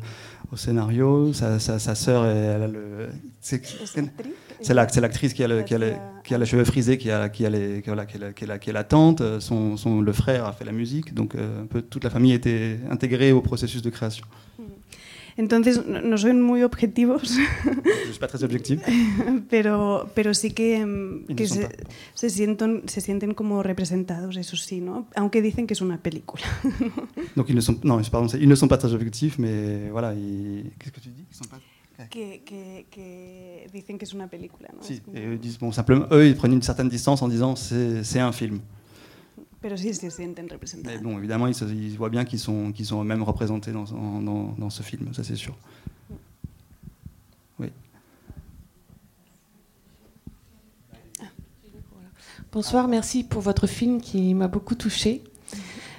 au 0.51 0.55
scénario, 0.55 1.33
sa, 1.33 1.59
sa, 1.59 1.77
sa 1.77 1.93
sœur, 1.93 2.25
elle 2.25 2.63
a 2.63 2.67
le. 2.67 3.09
C'est 3.39 4.99
l'actrice 4.99 5.33
qui, 5.33 5.43
a 5.43 5.47
le, 5.47 5.61
qui, 5.61 5.75
a 5.75 5.77
le, 5.77 5.93
qui 6.23 6.33
a 6.33 6.37
les 6.37 6.45
cheveux 6.45 6.65
frisés, 6.65 6.97
qui 6.97 7.11
a, 7.11 7.29
qui 7.29 7.45
a, 7.45 7.49
les, 7.49 7.81
qui 7.83 7.89
a, 7.91 8.05
qui 8.05 8.23
a, 8.23 8.33
qui 8.33 8.51
a, 8.51 8.57
qui 8.57 8.69
a 8.69 8.73
la 8.73 8.83
tante. 8.83 9.21
Son, 9.39 9.77
son, 9.77 10.01
le 10.01 10.11
frère 10.11 10.45
a 10.45 10.53
fait 10.53 10.65
la 10.65 10.71
musique, 10.71 11.13
donc 11.13 11.35
euh, 11.35 11.63
un 11.63 11.67
peu 11.67 11.83
toute 11.83 12.03
la 12.03 12.09
famille 12.09 12.33
était 12.33 12.79
intégrée 12.89 13.31
au 13.31 13.41
processus 13.41 13.83
de 13.83 13.89
création. 13.91 14.25
Mm. 14.57 14.63
Entonces, 15.39 15.85
no 15.85 16.17
son 16.17 16.41
muy 16.41 16.63
objetivos. 16.63 17.37
No 17.65 18.11
es 18.11 18.19
très 18.19 18.43
objectif. 18.43 18.81
pero, 19.49 20.11
pero 20.13 20.33
sí 20.33 20.51
que, 20.51 21.23
que 21.33 21.47
se, 21.47 21.69
se, 22.13 22.29
sienten, 22.29 22.83
se 22.87 22.99
sienten 22.99 23.33
como 23.33 23.63
representados, 23.63 24.35
eso 24.35 24.57
sí, 24.57 24.81
¿no? 24.81 25.07
Aunque 25.15 25.41
dicen 25.41 25.65
que 25.65 25.75
es 25.75 25.81
una 25.81 25.97
película. 25.97 26.43
Donc, 27.37 27.47
ils 27.47 27.55
ne 27.55 27.61
sont, 27.61 27.81
non, 27.85 28.01
pardon, 28.11 28.27
ils 28.37 28.49
ne 28.49 28.55
sont 28.55 28.67
pas 28.67 28.77
très 28.77 28.93
objectifs, 28.93 29.39
mais 29.39 29.89
voilà. 29.91 30.13
Qu'est-ce 30.13 30.91
que 30.91 30.99
tu 30.99 31.09
dis 31.09 31.25
ils 31.31 31.37
sont 31.37 31.47
pas... 31.47 31.59
Que, 32.09 32.41
que, 32.43 32.85
que, 32.91 33.67
dicen 33.71 33.97
que 33.97 34.03
es 34.03 34.13
una 34.13 34.27
película. 34.27 34.69
¿no? 34.73 34.83
Sí, 34.83 34.99
como... 34.99 35.37
disent, 35.37 35.57
bon, 35.57 35.71
simplement, 35.71 36.05
eux, 36.11 36.27
ils 36.27 36.35
prennent 36.35 36.53
une 36.53 36.61
certaine 36.61 36.89
distance 36.89 37.21
en 37.21 37.29
disant 37.29 37.55
c'est 37.55 38.19
un 38.19 38.33
film. 38.33 38.59
Pero 39.61 39.75
sí 39.77 39.93
se 39.93 40.09
sienten 40.09 40.47
representados. 40.47 41.01
Mais 41.01 41.03
bon, 41.03 41.17
évidemment, 41.17 41.47
ils, 41.47 41.55
ils 41.73 41.97
voient 41.97 42.09
bien 42.09 42.23
qu'ils 42.23 42.39
sont, 42.39 42.71
qu'ils 42.71 42.85
sont 42.85 43.01
eux-mêmes 43.01 43.23
représentés 43.23 43.71
dans, 43.71 43.83
dans, 43.83 44.55
dans, 44.57 44.69
ce 44.69 44.83
film, 44.83 45.13
ça 45.13 45.23
c'est 45.23 45.35
sûr. 45.35 45.55
Oui. 47.59 47.67
Bonsoir, 52.53 52.87
merci 52.87 53.25
pour 53.25 53.41
votre 53.41 53.67
film 53.67 53.99
qui 53.99 54.33
m'a 54.33 54.47
beaucoup 54.47 54.75
touchée. 54.75 55.23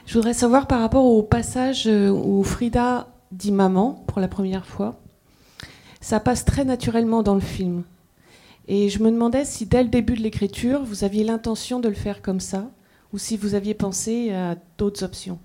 Je 0.07 0.15
voudrais 0.15 0.35
savoir 0.35 0.67
par 0.67 0.81
rapport 0.81 1.05
au 1.05 1.23
passage 1.23 1.87
où 1.87 2.43
Frida 2.43 3.09
dit 3.31 3.53
maman 3.53 4.03
pour 4.07 4.21
la 4.21 4.29
première 4.29 4.67
fois. 4.67 4.99
Ça 6.01 6.19
passe 6.19 6.47
très 6.47 6.65
naturellement 6.65 7.23
dans 7.23 7.35
le 7.35 7.41
film. 7.41 7.85
Et 8.69 8.89
je 8.89 9.03
me 9.03 9.11
demandais 9.11 9.45
si 9.45 9.67
dès 9.67 9.83
le 9.83 9.89
début 9.89 10.15
de 10.15 10.23
l'écriture, 10.23 10.83
vous 10.83 11.05
aviez 11.05 11.25
l'intention 11.25 11.79
de 11.79 11.89
le 11.89 11.95
faire 11.95 12.23
comme 12.23 12.41
ça, 12.41 12.71
ou 13.13 13.19
si 13.19 13.37
vous 13.37 13.55
aviez 13.55 13.75
pensé 13.75 14.31
à 14.33 14.57
d'autres 14.79 15.05
options? 15.05 15.39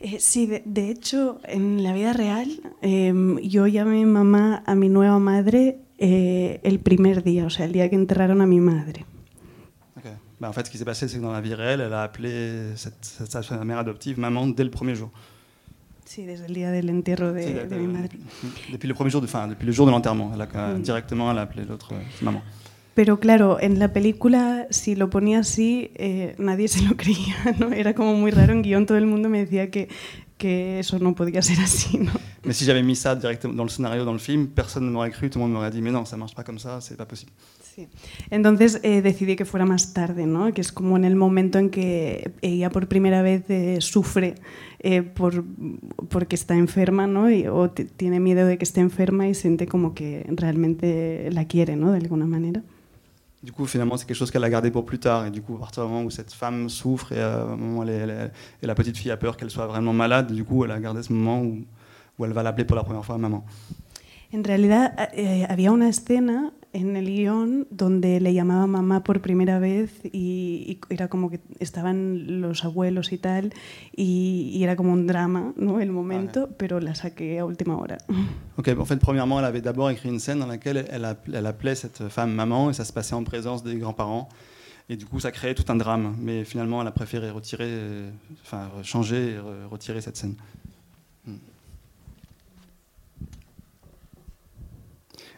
Eh, 0.00 0.18
sí, 0.18 0.46
de, 0.46 0.60
de, 0.66 0.90
hecho, 0.90 1.38
en 1.48 1.82
la 1.82 1.92
vida 1.92 2.12
real, 2.12 2.48
eh, 2.82 3.12
yo 3.42 3.66
llamé 3.66 4.04
mamá 4.04 4.62
a 4.66 4.74
mi 4.74 4.88
nueva 4.88 5.18
madre 5.18 5.78
eh, 5.98 6.60
el 6.62 6.78
primer 6.78 7.22
día, 7.22 7.46
o 7.46 7.50
sea, 7.50 7.64
el 7.64 7.72
día 7.72 7.88
que 7.88 7.96
enterraron 7.96 8.40
a 8.42 8.46
mi 8.46 8.60
madre. 8.60 9.06
Okay. 9.96 10.12
Ben, 10.40 10.48
en 10.48 10.52
fait, 10.52 10.66
ce 10.66 10.70
qui 10.70 10.76
s'est 10.78 10.84
passé, 10.84 11.08
c'est 11.08 11.16
que 11.18 11.22
dans 11.22 11.32
la 11.32 11.40
vie 11.40 11.54
réelle, 11.54 11.80
elle 11.80 11.92
a 11.94 12.02
appelé 12.02 12.72
cette, 12.76 13.02
cette, 13.04 13.30
sa 13.42 13.64
mère 13.64 13.78
adoptive 13.78 14.18
maman 14.18 14.46
dès 14.48 14.64
le 14.64 14.70
premier 14.70 14.94
jour. 14.94 15.10
Sí, 16.04 16.26
desde 16.26 16.44
el 16.46 16.52
día 16.54 16.70
del 16.70 16.90
entierro 16.90 17.32
de, 17.32 17.42
Sí, 17.42 17.52
de 17.54 17.64
de- 17.66 17.76
mi 17.76 17.86
madre. 17.86 18.10
Depuis 18.70 18.88
le 18.88 18.94
premier 18.94 19.10
jour, 19.10 19.22
de, 19.22 19.26
enfin, 19.26 19.48
depuis 19.48 19.64
le 19.64 19.72
jour 19.72 19.86
de 19.86 19.90
l'enterrement, 19.92 20.32
elle 20.34 20.42
a 20.42 20.74
Mm. 20.74 20.82
directement, 20.82 21.30
elle 21.30 21.38
a 21.38 21.42
appelé 21.42 21.64
l'autre 21.64 21.94
euh, 21.94 22.02
maman. 22.20 22.42
Pero 22.94 23.18
claro, 23.18 23.58
en 23.60 23.78
la 23.78 23.92
película, 23.92 24.66
si 24.70 24.94
lo 24.94 25.10
ponía 25.10 25.40
así, 25.40 25.90
eh, 25.96 26.34
nadie 26.38 26.68
se 26.68 26.82
lo 26.82 26.96
creía, 26.96 27.36
¿no? 27.58 27.72
Era 27.72 27.94
como 27.94 28.14
muy 28.14 28.30
raro. 28.30 28.52
En 28.52 28.62
guion 28.62 28.86
todo 28.86 28.98
el 28.98 29.06
mundo 29.06 29.28
me 29.28 29.40
decía 29.40 29.70
que, 29.70 29.88
que 30.38 30.78
eso 30.78 30.98
no 31.00 31.14
podía 31.14 31.42
ser 31.42 31.58
así, 31.60 31.98
¿no? 31.98 32.12
Mais 32.44 32.56
si 32.58 32.66
j'avais 32.66 32.82
mis 32.84 32.96
ça 32.98 33.14
directement 33.16 33.54
dans 33.56 33.64
le 33.64 33.70
scénario, 33.70 34.04
dans 34.04 34.12
le 34.12 34.18
film, 34.18 34.48
personne 34.48 34.84
ne 34.84 34.90
m'aurait 34.90 35.10
cru, 35.10 35.30
tout 35.30 35.38
le 35.38 35.44
monde 35.44 35.54
m'aurait 35.54 35.70
dit 35.70 35.80
mais 35.80 35.90
non, 35.90 36.04
ça 36.04 36.16
marche 36.18 36.34
pas 36.34 36.44
comme 36.44 36.58
ça, 36.58 36.80
c'est 36.82 36.94
pas 36.96 37.06
possible. 37.06 37.32
Sí. 37.74 37.88
Entonces 38.30 38.78
eh, 38.82 39.00
decidí 39.00 39.34
que 39.34 39.46
fuera 39.46 39.64
más 39.64 39.94
tarde, 39.94 40.26
¿no? 40.26 40.52
Que 40.52 40.60
es 40.60 40.70
como 40.70 40.96
en 40.98 41.04
el 41.06 41.16
momento 41.16 41.58
en 41.58 41.70
que 41.70 42.32
ella 42.42 42.68
por 42.70 42.86
primera 42.86 43.22
vez 43.22 43.48
eh, 43.48 43.78
sufre 43.80 44.34
eh, 44.80 45.00
por, 45.02 45.42
porque 46.10 46.36
está 46.36 46.54
enferma, 46.54 47.06
¿no? 47.06 47.30
Y- 47.30 47.48
o 47.48 47.70
tiene 47.70 48.20
miedo 48.20 48.46
de 48.46 48.58
que 48.58 48.64
esté 48.64 48.80
enferma 48.82 49.26
y 49.26 49.34
siente 49.34 49.66
como 49.66 49.94
que 49.94 50.24
realmente 50.28 51.30
la 51.32 51.46
quiere, 51.46 51.76
¿no? 51.76 51.90
De 51.92 51.98
alguna 51.98 52.26
manera. 52.26 52.62
Du 53.44 53.52
coup, 53.52 53.66
finalement, 53.66 53.96
c'est 53.98 54.06
quelque 54.06 54.16
chose 54.16 54.30
qu'elle 54.30 54.44
a 54.44 54.48
gardé 54.56 54.70
pour 54.70 54.84
plus 54.90 54.98
tard. 54.98 55.26
Et 55.26 55.30
du 55.30 55.42
coup, 55.42 55.54
à 55.56 55.60
partir 55.60 55.84
du 55.84 55.90
moment 55.90 56.04
où 56.04 56.10
cette 56.10 56.32
femme 56.32 56.68
souffre 56.70 57.12
et, 57.12 57.18
euh, 57.18 57.82
elle 57.82 57.90
est- 57.90 58.00
elle 58.04 58.10
est- 58.10 58.30
et 58.62 58.66
la 58.66 58.74
petite 58.74 58.96
fille 58.96 59.10
a 59.10 59.18
peur 59.18 59.36
qu'elle 59.36 59.50
soit 59.50 59.66
vraiment 59.66 59.92
malade, 59.92 60.32
du 60.32 60.44
coup, 60.44 60.64
elle 60.64 60.70
a 60.70 60.80
gardé 60.80 61.02
ce 61.02 61.12
moment 61.12 61.40
où, 61.42 61.52
où 62.18 62.24
elle 62.24 62.32
va 62.32 62.42
l'appeler 62.42 62.64
pour 62.64 62.76
la 62.76 62.84
première 62.84 63.04
fois 63.04 63.18
maman. 63.18 63.44
En 64.32 64.42
realidad 64.42 64.92
eh, 65.14 65.44
había 65.48 65.70
una 65.72 65.88
escena 65.88 66.52
en 66.74 66.96
el 66.96 67.06
guión 67.06 67.66
donde 67.70 68.20
le 68.20 68.34
llamaba 68.34 68.66
mamá 68.66 69.02
por 69.04 69.20
primera 69.22 69.58
vez 69.58 69.90
y, 70.04 70.10
y 70.68 70.78
era 70.90 71.08
como 71.08 71.30
que 71.30 71.40
estaban 71.60 72.40
los 72.42 72.64
abuelos 72.64 73.12
y 73.12 73.18
tal 73.18 73.52
y, 73.96 74.50
y 74.52 74.62
era 74.64 74.76
como 74.76 74.92
un 74.92 75.06
drama, 75.06 75.52
¿no? 75.56 75.80
El 75.80 75.90
momento, 75.92 76.50
pero 76.58 76.80
la 76.80 76.94
saqué 76.94 77.38
a 77.38 77.44
última 77.46 77.76
hora. 77.78 77.96
Ok, 78.56 78.68
en 78.68 78.84
fait, 78.86 78.98
premièrement, 78.98 79.38
elle 79.40 79.46
avait 79.46 79.60
d'abord 79.62 79.90
écrit 79.90 80.08
une 80.10 80.20
scène 80.20 80.38
dans 80.40 80.46
laquelle 80.46 80.84
elle, 80.90 81.04
app- 81.04 81.28
elle 81.32 81.46
appelait 81.46 81.74
cette 81.74 82.08
femme 82.08 82.32
maman 82.32 82.70
et 82.70 82.72
ça 82.74 82.84
se 82.84 82.92
passait 82.92 83.14
en 83.16 83.24
présence 83.24 83.64
des 83.64 83.76
grands-parents. 83.76 84.28
Et 84.88 84.96
du 84.96 85.06
coup, 85.06 85.18
ça 85.18 85.32
créait 85.32 85.54
tout 85.54 85.64
un 85.72 85.76
drame. 85.76 86.14
Mais 86.20 86.44
finalement, 86.44 86.80
elle 86.82 86.86
a 86.88 86.92
préféré 86.92 87.30
retirer, 87.30 87.72
enfin, 88.44 88.68
changer 88.82 89.30
et 89.30 89.36
re- 89.38 89.66
retirer 89.70 90.00
cette 90.02 90.16
scène. 90.16 90.36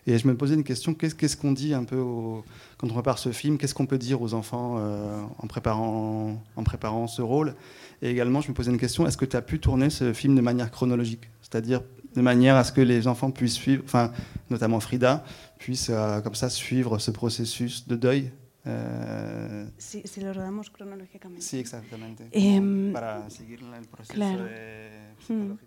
Et 0.08 0.18
je 0.18 0.28
me 0.28 0.36
posais 0.36 0.54
une 0.54 0.62
question 0.64 0.94
qu'est-ce 0.94 1.36
qu'on 1.36 1.52
dit 1.52 1.74
un 1.74 1.82
peu 1.84 1.96
au- 1.96 2.44
quand 2.78 2.88
on 2.88 2.92
prépare 2.94 3.18
ce 3.18 3.32
film 3.32 3.58
Qu'est-ce 3.58 3.74
qu'on 3.74 3.86
peut 3.86 3.98
dire 3.98 4.22
aux 4.22 4.34
enfants 4.34 4.76
euh, 4.78 5.20
en, 5.38 5.46
préparant, 5.48 6.40
en 6.54 6.62
préparant 6.62 7.06
ce 7.08 7.22
rôle? 7.22 7.54
Et 8.02 8.10
également, 8.10 8.40
je 8.40 8.48
me 8.50 8.54
posais 8.54 8.70
une 8.70 8.78
question 8.78 9.06
est-ce 9.06 9.16
que 9.16 9.24
tu 9.24 9.36
as 9.36 9.42
pu 9.42 9.58
tourner 9.58 9.90
ce 9.90 10.12
film 10.12 10.36
de 10.36 10.40
manière 10.42 10.70
chronologique? 10.70 11.28
C'est-à-dire 11.42 11.82
de 12.14 12.20
manière 12.22 12.56
à 12.56 12.64
ce 12.64 12.72
que 12.72 12.80
les 12.80 13.08
enfants 13.08 13.30
puissent 13.30 13.54
suivre, 13.54 13.82
enfin, 13.84 14.12
notamment 14.48 14.78
Frida, 14.80 15.24
puissent 15.58 15.90
euh, 15.90 16.20
comme 16.20 16.34
ça 16.36 16.48
suivre 16.50 16.98
ce 16.98 17.10
processus 17.10 17.86
de 17.88 17.96
deuil 17.96 18.32
Euh, 18.68 19.64
Si, 19.78 20.02
si 20.04 20.20
lo 20.20 20.32
rodamos 20.32 20.70
cronológicamente. 20.70 21.40
Sí, 21.40 21.56
exactamente. 21.58 22.24
Em, 22.32 22.92
Para 22.92 23.30
seguir 23.30 23.60
el 23.60 23.86
proceso 23.86 24.12
claro. 24.14 24.42
de- 24.42 24.90
Hmm. 25.28 25.54
psicológico 25.54 25.66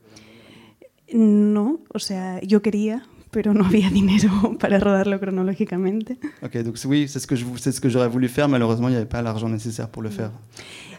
también. 1.08 1.54
No, 1.54 1.80
o 1.94 2.00
sea, 2.00 2.42
yo 2.42 2.62
quería, 2.62 3.02
pero 3.32 3.54
no 3.54 3.66
había 3.66 3.90
dinero 4.00 4.58
para 4.60 4.80
rodarlo 4.80 5.20
cronológicamente. 5.20 6.18
Ok, 6.42 6.58
donc 6.64 6.78
oui, 6.86 7.08
c'est 7.08 7.20
ce 7.20 7.28
que 7.28 7.36
c'est 7.58 7.72
ce 7.72 7.82
que 7.82 7.90
j'aurais 7.90 8.10
voulu 8.10 8.28
faire. 8.28 8.48
Malheureusement, 8.50 8.88
il 8.90 8.92
n'y 8.92 8.98
avait 8.98 9.06
pas 9.18 9.22
l'argent 9.22 9.50
nécessaire 9.50 9.90
pour 9.90 10.02
le 10.04 10.10
faire. 10.10 10.32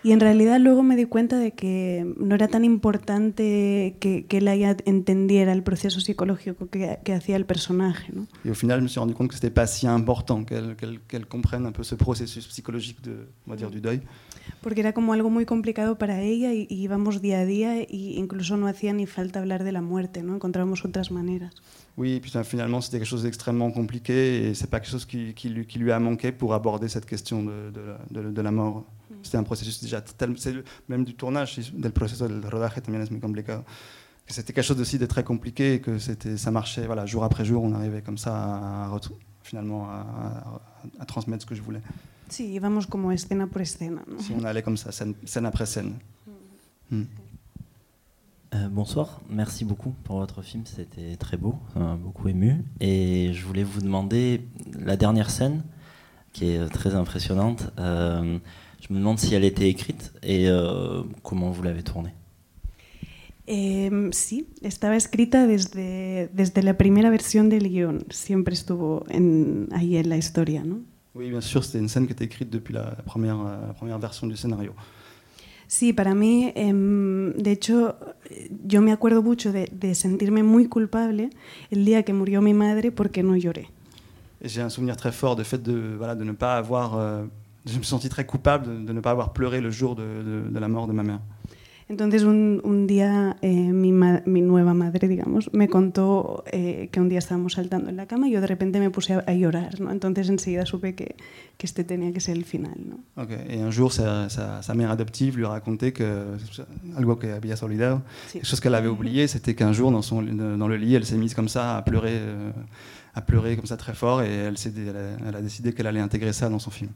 Y 0.03 0.15
en 0.15 0.21
realidad 0.21 0.59
luego 0.59 0.83
me 0.83 0.97
di 0.97 1.05
cuenta 1.05 1.37
de 1.39 1.51
que 1.51 2.07
no 2.19 2.35
era 2.35 2.49
tan 2.49 2.65
importante 2.65 3.97
que, 4.01 4.25
que 4.27 4.39
él 4.39 4.49
entendiera 4.87 5.53
el 5.53 5.63
proceso 5.63 6.01
psicológico 6.01 6.69
que, 6.71 6.99
que 7.05 7.13
hacía 7.13 7.37
el 7.37 7.45
personaje, 7.45 8.11
¿no? 8.15 8.27
Et 8.45 8.51
au 8.51 8.55
final, 8.55 8.81
me 8.81 8.89
suis 8.89 8.99
rendu 8.99 9.13
compte 9.15 9.29
que 9.29 9.35
c'était 9.35 9.51
pas 9.53 9.67
si 9.67 9.87
important 9.87 10.45
qu'elle 10.45 10.75
qu'elle- 10.77 11.01
qu'elle 11.07 11.27
comprenne 11.27 11.67
un 11.67 11.73
peu 11.73 11.83
ce 11.85 11.97
processus 11.97 12.47
psychologique 12.47 13.03
de, 13.03 13.27
on 13.47 13.51
va 13.51 13.57
dire, 13.57 13.71
du 13.71 13.81
deuil. 13.81 14.01
Porque 14.63 14.81
era 14.81 14.93
como 14.95 15.13
algo 15.13 15.29
muy 15.29 15.45
complicado 15.45 15.97
para 15.99 16.23
ella 16.23 16.53
y, 16.55 16.67
y 16.71 16.83
íbamos 16.83 17.21
día 17.21 17.41
a 17.41 17.45
día 17.45 17.79
e 17.79 17.87
incluso 17.91 18.57
no 18.57 18.67
hacía 18.69 18.93
ni 18.95 19.07
falta 19.07 19.39
hablar 19.41 19.65
de 19.65 19.73
la 19.73 19.83
muerte, 19.83 20.23
¿no? 20.23 20.35
Encontrábamos 20.35 20.83
otras 20.85 21.11
maneras. 21.11 21.53
Oui, 22.01 22.11
et 22.17 22.21
puis 22.21 22.33
euh, 22.35 22.43
finalement, 22.45 22.81
c'était 22.81 22.99
quelque 22.99 23.09
chose 23.15 23.25
d'extrêmement 23.25 23.71
compliqué 23.81 24.17
et 24.49 24.55
c'est 24.55 24.71
pas 24.71 24.81
quelque 24.81 24.93
chose 24.97 25.05
qui, 25.13 25.35
qui 25.35 25.49
lui, 25.55 25.67
qui 25.67 25.79
lui 25.79 25.93
a 25.93 25.99
manqué 26.01 26.33
pour 26.33 26.51
aborder 26.55 26.89
cette 26.89 27.05
question 27.13 27.39
de, 27.49 27.71
de, 27.77 27.81
la- 27.89 28.23
de- 28.23 28.31
de 28.39 28.43
la 28.43 28.51
mort. 28.51 28.85
C'était 29.23 29.37
un 29.37 29.43
processus 29.51 29.83
déjà 29.83 30.01
tel- 30.01 30.35
même 30.89 31.05
du 31.05 31.15
tournage, 31.15 31.51
del 31.85 31.93
proceso 31.93 32.27
del 32.27 32.41
rodaje 32.55 32.81
también 32.81 33.03
es 33.03 33.11
muy 33.11 33.21
complicado. 33.21 33.65
Que 34.27 34.33
C'était 34.33 34.53
quelque 34.55 34.67
chose 34.71 34.81
aussi 34.81 34.99
de 34.99 35.07
très 35.07 35.25
compliqué 35.25 35.75
et 35.75 35.81
que 35.81 35.99
c'était, 35.99 36.37
ça 36.39 36.51
marchait, 36.51 36.87
voilà, 36.87 37.05
jour 37.05 37.23
après 37.25 37.45
jour, 37.45 37.63
on 37.65 37.75
arrivait 37.75 38.01
comme 38.03 38.17
ça 38.19 38.33
à, 38.35 39.01
finalement 39.43 39.83
à, 39.91 39.99
à- 40.01 40.61
à 41.03 41.05
transmettre 41.05 41.43
ce 41.43 41.47
que 41.51 41.55
je 41.55 41.63
voulais. 41.63 41.83
Sí, 42.31 42.45
íbamos 42.55 42.87
como 42.87 43.11
escena 43.13 43.47
por 43.49 43.61
escena, 43.61 44.03
¿no? 44.07 44.19
Si 44.23 44.33
on 44.33 44.45
allait 44.45 44.63
comme 44.63 44.77
ça, 44.79 44.91
scène, 44.93 45.15
scène 45.27 45.47
après 45.47 45.67
scène. 45.67 45.99
Hmm. 46.91 47.05
Euh, 48.53 48.69
bonsoir, 48.69 49.21
merci 49.31 49.65
beaucoup 49.65 49.95
pour 50.03 50.19
votre 50.19 50.43
film, 50.43 50.65
c'était 50.67 51.17
très 51.17 51.37
beau, 51.37 51.55
ça 51.73 51.79
m'a 51.79 51.95
beaucoup 51.95 52.27
ému. 52.29 52.65
Et 52.81 53.33
je 53.33 53.47
voulais 53.47 53.63
vous 53.63 53.81
demander 53.81 54.49
la 54.77 54.97
dernière 54.97 55.31
scène, 55.31 55.63
qui 56.33 56.51
est 56.51 56.69
très 56.69 56.97
impressionnante. 56.97 57.73
euh, 57.79 58.39
je 58.81 58.93
me 58.93 58.99
demande 58.99 59.19
si 59.19 59.35
elle 59.35 59.45
était 59.45 59.69
écrite 59.69 60.13
et 60.23 60.49
euh, 60.49 61.03
comment 61.23 61.51
vous 61.51 61.63
l'avez 61.63 61.83
tournée. 61.85 62.13
Sí, 64.13 64.49
estaba 64.63 64.97
escrita 64.97 65.47
desde, 65.47 66.29
desde 66.33 66.63
la 66.63 66.75
primera 66.75 67.11
versión 67.11 67.49
del 67.49 67.69
guión. 67.69 68.05
Siempre 68.11 68.55
estuvo 68.55 69.05
en, 69.11 69.69
ahí 69.73 69.97
en 69.97 70.09
la 70.09 70.17
historia, 70.17 70.63
¿no? 70.65 70.81
Oui, 71.17 71.31
bien 71.31 71.41
sûr, 71.41 71.65
c'était 71.65 71.81
une 71.81 71.89
scène 71.89 72.07
qui 72.07 72.13
était 72.13 72.25
écrite 72.25 72.51
depuis 72.51 72.73
la, 72.73 72.95
la 72.97 73.03
première, 73.03 73.41
euh, 73.41 73.67
la 73.67 73.75
première 73.75 73.99
version 73.99 74.29
du 74.29 74.37
scénario. 74.37 74.73
Sí, 75.73 75.93
para 75.93 76.17
mí, 76.17 76.51
em, 76.57 77.33
de 77.37 77.53
hecho, 77.53 77.95
yo 78.67 78.83
me 78.83 78.91
acuerdo 78.91 79.23
mucho 79.23 79.53
de, 79.53 79.71
de 79.73 79.95
sentirme 79.95 80.43
muy 80.43 80.67
culpable 80.67 81.31
el 81.71 81.85
día 81.85 82.03
que 82.03 82.13
murió 82.13 82.43
mi 82.43 82.53
madre 82.55 82.91
porque 82.91 83.23
no 83.23 83.37
lloré. 83.37 83.69
J'ai 84.43 84.63
un 84.63 84.69
souvenir 84.71 84.97
très 84.97 85.13
fort 85.13 85.37
de 85.37 85.45
fait 85.45 85.63
de, 85.63 85.95
voilà, 85.97 86.17
de 86.17 86.25
ne 86.25 86.33
pas 86.33 86.57
avoir. 86.57 86.97
euh, 86.99 87.25
je 87.67 87.77
me 87.79 87.83
suis 87.85 87.91
senti 87.91 88.09
très 88.09 88.27
coupable 88.27 88.85
de, 88.85 88.93
ne 88.93 89.01
pas 89.01 89.13
avoir 89.13 89.33
pleuré 89.33 89.61
le 89.61 89.71
jour 89.71 89.95
de- 89.95 90.51
de 90.51 90.59
la 90.59 90.67
mort 90.67 90.89
de 90.89 90.93
ma 90.93 91.05
mère. 91.05 91.21
Entonces 91.91 92.23
un, 92.23 92.61
un 92.63 92.87
día 92.87 93.37
eh, 93.43 93.73
mi, 93.73 93.91
ma- 93.91 94.23
mi 94.25 94.43
nueva 94.43 94.75
madre, 94.75 95.09
digamos, 95.09 95.51
me 95.53 95.69
contó 95.69 96.45
eh, 96.53 96.89
que 96.93 97.01
un 97.01 97.09
día 97.09 97.19
estábamos 97.19 97.55
saltando 97.55 97.91
en 97.91 97.97
la 97.97 98.07
cama 98.07 98.29
y 98.29 98.31
yo 98.33 98.41
de 98.41 98.47
repente 98.47 98.79
me 98.79 98.91
puse 98.91 99.15
a, 99.15 99.25
a 99.27 99.35
llorar, 99.35 99.81
¿no? 99.81 99.91
Entonces 99.91 100.29
enseguida 100.29 100.65
supe 100.67 100.95
que, 100.95 101.17
que 101.59 101.67
este 101.67 101.83
tenía 101.83 102.13
que 102.13 102.21
ser 102.21 102.37
el 102.37 102.45
final, 102.45 102.77
¿no? 102.89 103.01
Et 103.49 103.59
un 103.61 103.73
jour, 103.73 103.93
sa, 103.93 104.29
sa- 104.31 104.63
sa 104.63 104.75
mère 104.75 104.91
adoptive 104.93 105.37
lui 105.37 105.47
a 105.47 105.51
raconté 105.51 105.93
que. 105.93 106.07
Algo 106.97 107.19
que 107.19 107.33
había 107.33 107.57
olvidado. 107.61 108.03
Sí. 108.29 108.35
Quelque 108.39 108.47
chose 108.47 108.61
qu'elle 108.61 108.77
avait 108.77 108.89
oublié, 108.89 109.27
c'était 109.27 109.55
qu'un 109.57 109.73
jour, 109.73 109.91
dans, 109.91 110.03
son, 110.03 110.23
dans 110.23 110.69
le 110.69 110.77
lit, 110.77 110.95
elle 110.95 111.05
s'est 111.05 111.19
mise 111.19 111.35
comme 111.35 111.49
ça 111.49 111.77
à 111.77 111.83
pleurer, 111.83 112.13
euh, 112.15 112.53
à 113.15 113.21
pleurer 113.21 113.57
comme 113.57 113.67
ça 113.67 113.77
très 113.77 113.95
fort 113.95 114.23
et 114.23 114.29
elle, 114.33 114.55
elle 114.65 114.97
a, 114.97 115.29
elle 115.29 115.37
a 115.37 115.43
décidé 115.43 115.73
qu'elle 115.73 115.89
allait 115.89 115.99
intégrer 116.01 116.33
ça 116.33 116.49
dans 116.49 116.61
son 116.61 116.71
film. 116.71 116.91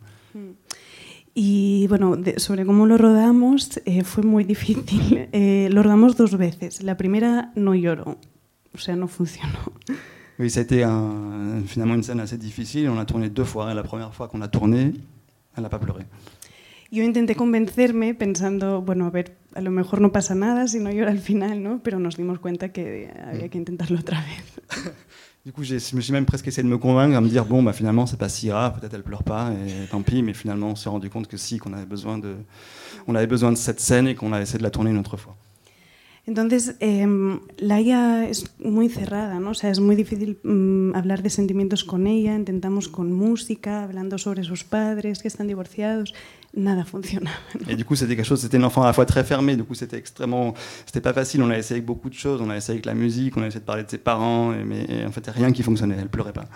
Y 1.35 1.87
bueno, 1.89 2.17
de- 2.17 2.39
sobre 2.39 2.65
cómo 2.65 2.87
lo 2.87 2.97
rodamos 2.97 3.81
eh, 3.87 4.05
fue 4.05 4.23
muy 4.23 4.45
difícil. 4.45 5.29
Eh, 5.33 5.69
lo 5.73 5.83
rodamos 5.83 6.17
dos 6.17 6.37
veces. 6.37 6.83
La 6.83 6.97
primera 6.97 7.51
no 7.57 7.75
lloró, 7.75 8.19
o 8.73 8.79
sea, 8.79 8.95
no 8.95 9.09
funcionó. 9.09 9.59
Oui, 10.39 10.49
ça 10.51 10.61
a 10.61 10.63
été 10.63 10.85
un- 10.85 11.65
finalement 11.67 11.95
une 11.97 12.03
scène 12.05 12.21
assez 12.21 12.39
difficile. 12.39 12.89
On 12.89 12.99
a 12.99 13.05
tourné 13.05 13.31
deux 13.31 13.45
fois. 13.47 13.73
La 13.75 13.83
première 13.83 14.13
fois 14.15 14.29
qu'on 14.29 14.43
a 14.43 14.49
tourné, 14.49 14.93
elle 15.57 15.63
n'a 15.63 15.69
pas 15.71 15.79
pleuré. 15.81 16.05
Yo 16.91 17.03
intenté 17.03 17.35
convencerme 17.35 18.15
pensando, 18.15 18.81
bueno, 18.83 19.07
a 19.07 19.11
ver, 19.11 19.37
a 19.55 19.61
lo 19.61 19.71
mejor 19.73 20.01
no 20.01 20.13
pasa 20.13 20.35
nada 20.37 20.69
si 20.69 20.79
no 20.79 20.91
llora 20.93 21.11
al 21.11 21.19
final, 21.19 21.61
¿no? 21.63 21.81
Pero 21.83 21.99
nos 21.99 22.17
dimos 22.17 22.39
cuenta 22.39 22.69
que 22.71 23.11
había 23.27 23.49
que 23.49 23.59
intentarlo 23.59 23.99
otra 23.99 24.21
vez. 24.23 24.61
Du 25.45 25.53
coup, 25.53 25.63
je 25.63 25.75
me 25.75 26.01
suis 26.01 26.13
même 26.13 26.25
presque 26.25 26.49
essayé 26.49 26.63
de 26.63 26.73
me 26.73 26.79
convaincre, 26.79 27.15
à 27.15 27.21
me 27.21 27.29
dire 27.29 27.45
bon, 27.45 27.63
bah 27.63 27.75
finalement, 27.75 28.07
c'est 28.07 28.17
pas 28.17 28.31
si 28.31 28.47
grave, 28.47 28.81
peut-être 28.81 28.95
elle 28.95 29.03
pleure 29.03 29.23
pas, 29.23 29.53
et 29.53 29.87
tant 29.89 30.01
pis. 30.01 30.23
Mais 30.23 30.33
finalement, 30.33 30.69
on 30.69 30.75
s'est 30.75 30.89
rendu 30.89 31.11
compte 31.11 31.29
que 31.29 31.37
si, 31.37 31.59
qu'on 31.59 31.75
avait 31.75 31.85
besoin 31.85 32.17
de, 32.17 32.37
on 33.07 33.15
avait 33.15 33.27
besoin 33.27 33.53
de 33.53 33.59
cette 33.59 33.79
scène 33.79 34.09
et 34.09 34.15
qu'on 34.15 34.33
a 34.33 34.41
essayé 34.41 34.57
de 34.59 34.63
la 34.63 34.71
tourner 34.71 34.91
une 34.91 34.97
autre 34.97 35.19
fois. 35.19 35.37
Entonces, 36.27 36.77
eh, 36.81 37.07
Laia 37.59 38.27
es 38.27 38.47
muy 38.59 38.89
cerrada, 38.89 39.39
¿no? 39.39 39.51
O 39.51 39.55
sea, 39.55 39.69
es 39.71 39.81
muy 39.81 39.95
difícil 39.95 40.39
mm, 40.43 40.95
hablar 40.95 41.23
de 41.23 41.29
sentimientos 41.29 41.85
con 41.85 42.07
ella. 42.07 42.35
Intentamos 42.35 42.89
con 42.89 43.13
música, 43.13 43.83
hablando 43.83 44.17
sobre 44.17 44.45
sus 44.45 44.65
padres 44.65 45.21
que 45.21 45.29
están 45.29 45.47
divorciados. 45.47 46.15
Nada 46.57 46.85
fonctionnait. 46.85 47.31
Et 47.69 47.75
du 47.75 47.85
coup, 47.85 47.97
c'était 47.97 48.15
quelque 48.15 48.27
chose, 48.27 48.41
c'était 48.41 48.59
un 48.59 48.63
enfant 48.63 48.83
à 48.83 48.87
la 48.87 48.93
fois 48.93 49.07
très 49.07 49.25
fermé, 49.25 49.57
du 49.57 49.65
coup, 49.65 49.75
c'était 49.75 49.99
extrêmement, 49.99 50.55
c'était 50.87 51.01
pas 51.01 51.13
facile. 51.13 51.43
On 51.43 51.51
a 51.51 51.59
essayé 51.59 51.79
avec 51.79 51.87
beaucoup 51.87 52.09
de 52.09 52.15
choses, 52.15 52.41
on 52.41 52.51
a 52.51 52.57
essayé 52.57 52.77
avec 52.77 52.87
la 52.87 52.95
musique, 52.95 53.37
on 53.37 53.43
a 53.43 53.47
essayé 53.47 53.61
de 53.61 53.65
parler 53.65 53.83
de 53.83 53.91
ses 53.91 53.99
parents, 53.99 54.53
mais 54.65 55.05
en 55.05 55.11
fait, 55.11 55.27
rien 55.29 55.51
qui 55.53 55.63
fonctionnait. 55.63 55.97
Elle 55.99 56.09
pleurait 56.09 56.33
pas. 56.33 56.47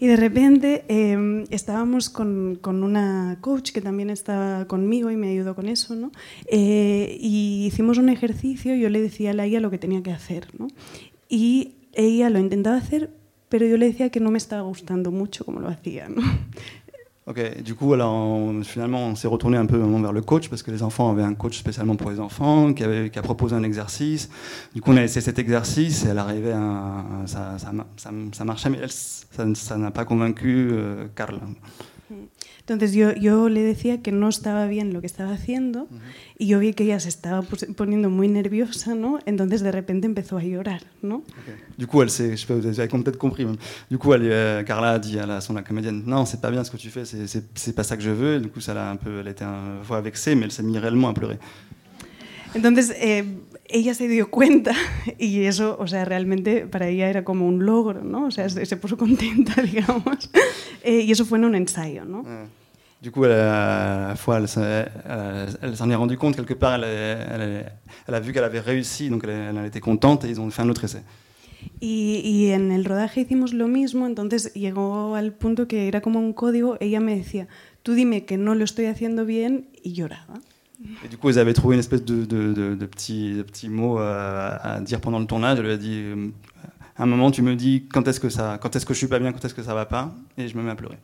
Y 0.00 0.06
de 0.06 0.16
repente 0.16 0.84
eh, 0.88 1.44
estábamos 1.50 2.08
con, 2.08 2.56
con, 2.60 2.84
una 2.84 3.38
coach 3.40 3.72
que 3.72 3.80
también 3.80 4.10
estaba 4.10 4.66
conmigo 4.66 5.10
y 5.10 5.16
me 5.16 5.30
ayudó 5.30 5.56
con 5.56 5.68
eso, 5.68 5.96
¿no? 5.96 6.12
Eh, 6.46 7.16
y 7.20 7.66
hicimos 7.66 7.98
un 7.98 8.08
ejercicio 8.08 8.76
yo 8.76 8.90
le 8.90 9.00
decía 9.00 9.30
a 9.30 9.34
Laia 9.34 9.60
lo 9.60 9.70
que 9.70 9.78
tenía 9.78 10.02
que 10.02 10.12
hacer, 10.12 10.46
¿no? 10.56 10.68
Y 11.28 11.74
ella 11.94 12.30
lo 12.30 12.38
intentaba 12.38 12.76
hacer, 12.76 13.10
pero 13.48 13.66
yo 13.66 13.76
le 13.76 13.86
decía 13.86 14.10
que 14.10 14.20
no 14.20 14.30
me 14.30 14.38
estaba 14.38 14.62
gustando 14.62 15.10
mucho 15.10 15.44
como 15.44 15.58
lo 15.58 15.68
hacía, 15.68 16.08
¿no? 16.08 16.22
Ok, 17.28 17.62
du 17.62 17.74
coup, 17.74 17.92
alors, 17.92 18.50
finalement, 18.62 19.08
on 19.08 19.14
s'est 19.14 19.28
retourné 19.28 19.58
un 19.58 19.66
peu 19.66 19.76
vers 19.76 20.12
le 20.12 20.22
coach 20.22 20.48
parce 20.48 20.62
que 20.62 20.70
les 20.70 20.82
enfants 20.82 21.10
avaient 21.10 21.22
un 21.22 21.34
coach 21.34 21.58
spécialement 21.58 21.94
pour 21.94 22.10
les 22.10 22.20
enfants 22.20 22.72
qui, 22.72 22.82
a 22.84 23.22
proposé 23.22 23.54
un 23.54 23.64
exercice. 23.64 24.30
Du 24.74 24.80
coup, 24.80 24.92
on 24.92 24.96
a 24.96 25.02
essayé 25.04 25.20
cet 25.20 25.38
exercice 25.38 26.06
et 26.06 26.08
elle 26.08 26.18
arrivait 26.18 26.52
à. 26.52 27.04
Ça, 27.26 27.56
ça, 27.58 28.44
marchait, 28.44 28.70
mais 28.70 28.78
ça 29.54 29.76
n'a 29.76 29.90
pas 29.90 30.06
convaincu 30.06 30.70
euh, 30.72 31.06
Carla. 31.14 31.40
Entonces 32.72 32.96
yo, 32.96 33.12
yo 33.14 33.48
le 33.48 33.62
decía 33.62 34.02
que 34.02 34.12
no 34.12 34.28
estaba 34.28 34.66
bien 34.66 34.92
lo 34.92 35.00
que 35.00 35.06
estaba 35.06 35.32
haciendo 35.32 35.82
uh 35.82 35.86
-huh. 35.86 36.00
y 36.38 36.46
yo 36.46 36.58
vi 36.58 36.74
que 36.74 36.84
ella 36.84 37.00
se 37.00 37.08
estaba 37.08 37.42
poniendo 37.76 38.10
muy 38.10 38.28
nerviosa, 38.28 38.94
¿no? 38.94 39.18
Entonces 39.26 39.62
de 39.62 39.72
repente 39.72 40.06
empezó 40.06 40.36
a 40.36 40.42
llorar, 40.42 40.82
¿no? 41.02 41.16
Okay. 41.16 41.54
Du 41.76 41.86
coup, 41.86 42.02
elle 42.02 42.10
s'est, 42.10 42.32
je 42.32 42.36
sais 42.36 42.46
pas, 42.46 42.54
vous 42.54 42.66
avez 42.66 42.88
peut-être 42.88 43.18
compris. 43.18 43.44
Même. 43.44 43.56
Du 43.90 43.98
coup, 43.98 44.12
elle, 44.12 44.22
euh, 44.24 44.62
Carla 44.64 44.92
a 44.92 44.98
dit 44.98 45.18
à 45.18 45.26
la, 45.26 45.40
son 45.40 45.54
la 45.54 45.62
comédienne, 45.62 46.02
non, 46.06 46.24
c'est 46.26 46.40
pas 46.40 46.50
bien 46.50 46.64
ce 46.64 46.70
que 46.70 46.76
tu 46.76 46.90
fais, 46.90 47.04
c'est 47.04 47.74
pas 47.74 47.84
ça 47.84 47.96
que 47.96 48.02
je 48.02 48.10
veux. 48.10 48.36
Et 48.36 48.40
du 48.40 48.48
coup, 48.48 48.60
ça 48.60 48.74
l'a 48.74 48.90
un 48.90 48.96
peu, 48.96 49.20
elle 49.20 49.28
était 49.28 49.44
un 49.44 49.82
fois 49.82 50.00
vexée, 50.00 50.34
mais 50.34 50.44
elle 50.44 50.52
s'est 50.52 50.62
mise 50.62 50.78
réellement 50.78 51.08
à 51.08 51.14
pleurer. 51.14 51.38
Entonces, 52.54 52.92
eh, 52.98 53.24
ella 53.68 53.94
se 53.94 54.08
dio 54.08 54.30
cuenta 54.30 54.72
y 55.18 55.44
eso, 55.44 55.76
o 55.78 55.86
sea, 55.86 56.04
realmente 56.04 56.66
para 56.66 56.88
ella 56.88 57.08
era 57.08 57.22
como 57.24 57.46
un 57.46 57.64
logro, 57.64 58.02
¿no? 58.02 58.26
O 58.26 58.30
sea, 58.30 58.48
se, 58.48 58.64
se 58.64 58.76
puso 58.76 58.96
contenta, 58.96 59.62
digamos. 59.72 60.30
Eh, 60.82 61.02
y 61.02 61.12
eso 61.12 61.24
fue 61.24 61.38
en 61.38 61.44
un 61.44 61.54
ensayo, 61.54 62.04
¿no? 62.04 62.20
Ouais. 62.20 62.46
Du 63.00 63.12
coup, 63.12 63.24
elle, 63.24 63.32
à 63.32 64.08
la 64.08 64.16
fois, 64.16 64.38
elle, 64.38 64.46
elle, 65.08 65.48
elle 65.62 65.76
s'en 65.76 65.88
est 65.88 65.94
rendue 65.94 66.16
compte 66.16 66.34
quelque 66.34 66.54
part. 66.54 66.74
Elle, 66.74 66.84
elle, 66.84 67.72
elle 68.06 68.14
a 68.14 68.20
vu 68.20 68.32
qu'elle 68.32 68.44
avait 68.44 68.60
réussi, 68.60 69.08
donc 69.08 69.24
elle, 69.24 69.56
en 69.56 69.64
était 69.64 69.80
contente 69.80 70.24
et 70.24 70.28
ils 70.28 70.40
ont 70.40 70.50
fait 70.50 70.62
un 70.62 70.68
autre 70.68 70.84
essai. 70.84 71.02
Y, 71.80 72.20
y, 72.24 72.54
en 72.54 72.70
el 72.70 72.84
rodaje 72.84 73.20
hicimos 73.20 73.52
lo 73.52 73.66
mismo, 73.66 74.06
entonces 74.06 74.52
llegó 74.54 75.16
al 75.16 75.32
punto 75.32 75.66
que 75.66 75.88
era 75.88 76.00
como 76.00 76.18
un 76.18 76.32
código. 76.32 76.76
Ella 76.80 77.00
me 77.00 77.16
decía, 77.16 77.46
tú 77.82 77.94
dime 77.94 78.24
que 78.24 78.36
no 78.36 78.54
lo 78.54 78.64
estoy 78.64 78.86
haciendo 78.86 79.24
bien, 79.24 79.66
y 79.82 79.92
lloraba. 79.92 80.40
Et 81.04 81.08
du 81.08 81.16
coup, 81.18 81.30
ils 81.30 81.38
avaient 81.38 81.54
trouvé 81.54 81.74
une 81.74 81.80
espèce 81.80 82.04
de, 82.04 82.24
de, 82.24 82.52
de, 82.52 82.74
de 82.76 82.86
petits, 82.86 83.34
de 83.34 83.42
petits 83.42 83.68
mots 83.68 83.98
à, 83.98 84.56
à, 84.62 84.80
dire 84.80 85.00
pendant 85.00 85.18
le 85.18 85.26
tournage. 85.26 85.58
Elle 85.58 85.66
lui 85.66 85.72
a 85.72 85.76
dit, 85.76 86.04
à 86.96 87.02
un 87.02 87.06
moment, 87.06 87.30
tu 87.32 87.42
me 87.42 87.56
dis 87.56 87.86
quand 87.92 88.06
est-ce 88.06 88.20
que 88.20 88.28
ça, 88.28 88.58
quand 88.60 88.74
est-ce 88.76 88.86
que 88.86 88.94
je 88.94 88.98
suis 88.98 89.08
pas 89.08 89.18
bien, 89.18 89.32
quand 89.32 89.44
est-ce 89.44 89.54
que 89.54 89.62
ça 89.62 89.74
va 89.74 89.86
pas, 89.86 90.14
et 90.36 90.46
je 90.46 90.56
me 90.56 90.62
mets 90.62 90.70
à 90.70 90.76
pleurer. 90.76 90.98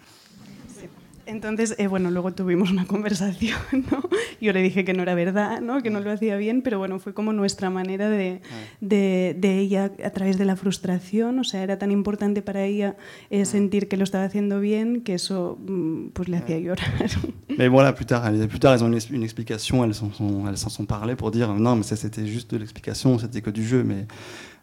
Entonces, 1.26 1.74
eh, 1.78 1.86
bueno, 1.86 2.10
luego 2.10 2.32
tuvimos 2.32 2.70
una 2.70 2.86
conversación, 2.94 3.58
¿no? 3.90 4.02
Yo 4.40 4.52
le 4.52 4.62
dije 4.62 4.84
que 4.84 4.92
no 4.92 5.02
era 5.02 5.14
verdad, 5.14 5.60
¿no? 5.60 5.82
Que 5.82 5.90
no 5.90 6.00
lo 6.00 6.10
hacía 6.10 6.36
bien, 6.36 6.62
pero 6.62 6.78
bueno, 6.78 6.98
fue 6.98 7.14
como 7.14 7.32
nuestra 7.32 7.70
manera 7.70 8.08
de, 8.08 8.42
de, 8.80 9.36
de 9.38 9.58
ella 9.58 9.92
a 10.04 10.10
través 10.10 10.38
de 10.38 10.44
la 10.44 10.56
frustración, 10.56 11.38
o 11.38 11.44
sea, 11.44 11.62
era 11.62 11.78
tan 11.78 11.90
importante 11.90 12.42
para 12.42 12.64
ella 12.64 12.96
eh, 13.30 13.44
sentir 13.44 13.88
que 13.88 13.96
lo 13.96 14.04
estaba 14.04 14.24
haciendo 14.24 14.60
bien 14.60 15.02
que 15.02 15.14
eso 15.14 15.58
mm, 15.66 16.08
pues 16.12 16.28
le 16.28 16.38
hacía 16.38 16.58
llorar. 16.58 16.92
Mais 17.58 17.68
voilà, 17.68 17.94
plus 17.94 18.06
tard, 18.06 18.22
plus 18.48 18.58
tard, 18.58 18.74
elles 18.74 18.82
ont 18.82 18.92
une, 18.92 19.16
une 19.16 19.22
explication, 19.22 19.84
elles 19.84 19.94
s'en 19.94 20.12
sont, 20.12 20.48
elles 20.48 20.58
sont 20.58 20.86
parlé 20.86 21.14
pour 21.14 21.30
dire 21.30 21.52
non, 21.54 21.76
mais 21.76 21.84
ça 21.84 21.96
c'était 21.96 22.26
juste 22.26 22.50
de 22.50 22.58
l'explication, 22.58 23.18
c'était 23.18 23.42
que 23.42 23.50
du 23.50 23.64
jeu, 23.64 23.84
mais, 23.84 24.06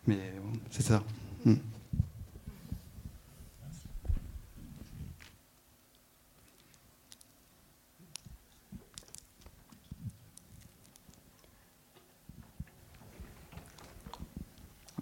mais 0.05 0.19
c'est 0.69 0.83
ça. 0.83 1.03
Hmm. 1.45 1.55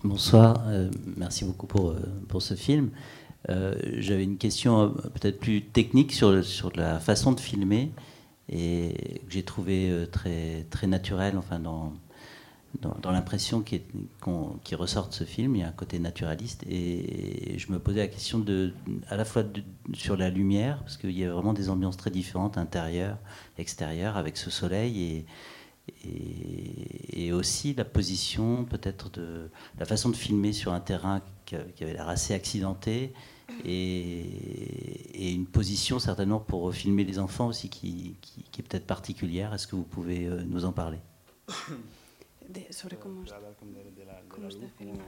Bonsoir, 0.09 0.63
euh, 0.65 0.89
merci 1.17 1.45
beaucoup 1.45 1.67
pour, 1.67 1.91
euh, 1.91 1.99
pour 2.29 2.41
ce 2.41 2.55
film. 2.55 2.89
Euh, 3.49 3.75
J'avais 3.99 4.23
une 4.23 4.39
question 4.39 4.95
peut-être 5.13 5.39
plus 5.39 5.61
technique 5.61 6.13
sur, 6.13 6.43
sur 6.43 6.71
la 6.75 6.99
façon 6.99 7.31
de 7.31 7.39
filmer 7.39 7.91
et 8.51 9.21
que 9.27 9.31
j'ai 9.31 9.43
trouvé 9.43 10.07
très, 10.11 10.65
très 10.71 10.87
naturelle 10.87 11.37
enfin, 11.37 11.59
dans, 11.59 11.93
dans, 12.81 13.11
l'impression 13.11 13.61
qui, 13.61 13.81
qu 13.81 14.31
qui, 14.63 14.73
ressort 14.73 15.09
de 15.09 15.13
ce 15.13 15.25
film. 15.25 15.55
Il 15.55 15.59
y 15.59 15.63
a 15.63 15.67
un 15.67 15.73
côté 15.73 15.99
naturaliste 15.99 16.63
et 16.67 17.53
je 17.59 17.71
me 17.71 17.77
posais 17.77 17.99
la 17.99 18.07
question 18.07 18.39
de, 18.39 18.73
à 19.09 19.15
la 19.15 19.25
fois 19.25 19.43
sur 19.93 20.17
la 20.17 20.31
lumière, 20.31 20.79
parce 20.79 20.97
qu'il 20.97 21.11
y 21.11 21.23
a 21.23 21.31
vraiment 21.31 21.53
des 21.53 21.69
ambiances 21.69 21.97
très 21.97 22.09
différentes, 22.09 22.57
intérieures, 22.57 23.19
extérieures, 23.59 24.17
avec 24.17 24.37
ce 24.37 24.49
soleil 24.49 25.03
et 25.03 25.25
et, 26.05 27.25
et, 27.25 27.31
aussi 27.33 27.73
la 27.73 27.85
position, 27.85 28.65
peut-être 28.65 29.09
de 29.09 29.49
la 29.77 29.85
façon 29.85 30.09
de 30.09 30.15
filmer 30.15 30.53
sur 30.53 30.73
un 30.73 30.79
terrain 30.79 31.21
qui, 31.45 31.55
qui 31.75 31.83
avait 31.83 31.93
l'air 31.93 32.09
assez 32.09 32.33
accidenté, 32.33 33.13
et, 33.65 34.21
et, 35.13 35.31
une 35.33 35.47
position 35.47 35.99
certainement 35.99 36.39
pour 36.39 36.73
filmer 36.73 37.03
les 37.03 37.19
enfants 37.19 37.47
aussi 37.47 37.69
qui, 37.69 38.15
qui, 38.21 38.43
qui 38.43 38.61
est 38.61 38.63
peut-être 38.63 38.87
particulière. 38.87 39.53
Est-ce 39.53 39.67
que 39.67 39.75
vous 39.75 39.83
pouvez 39.83 40.25
euh, 40.25 40.43
nous 40.43 40.65
en 40.65 40.71
parler? 40.71 40.99
De, 42.47 42.61
sobre 42.73 42.97
cómo, 42.97 43.23
cómo 44.27 44.47
está 44.47 44.67
filmado. 44.75 44.99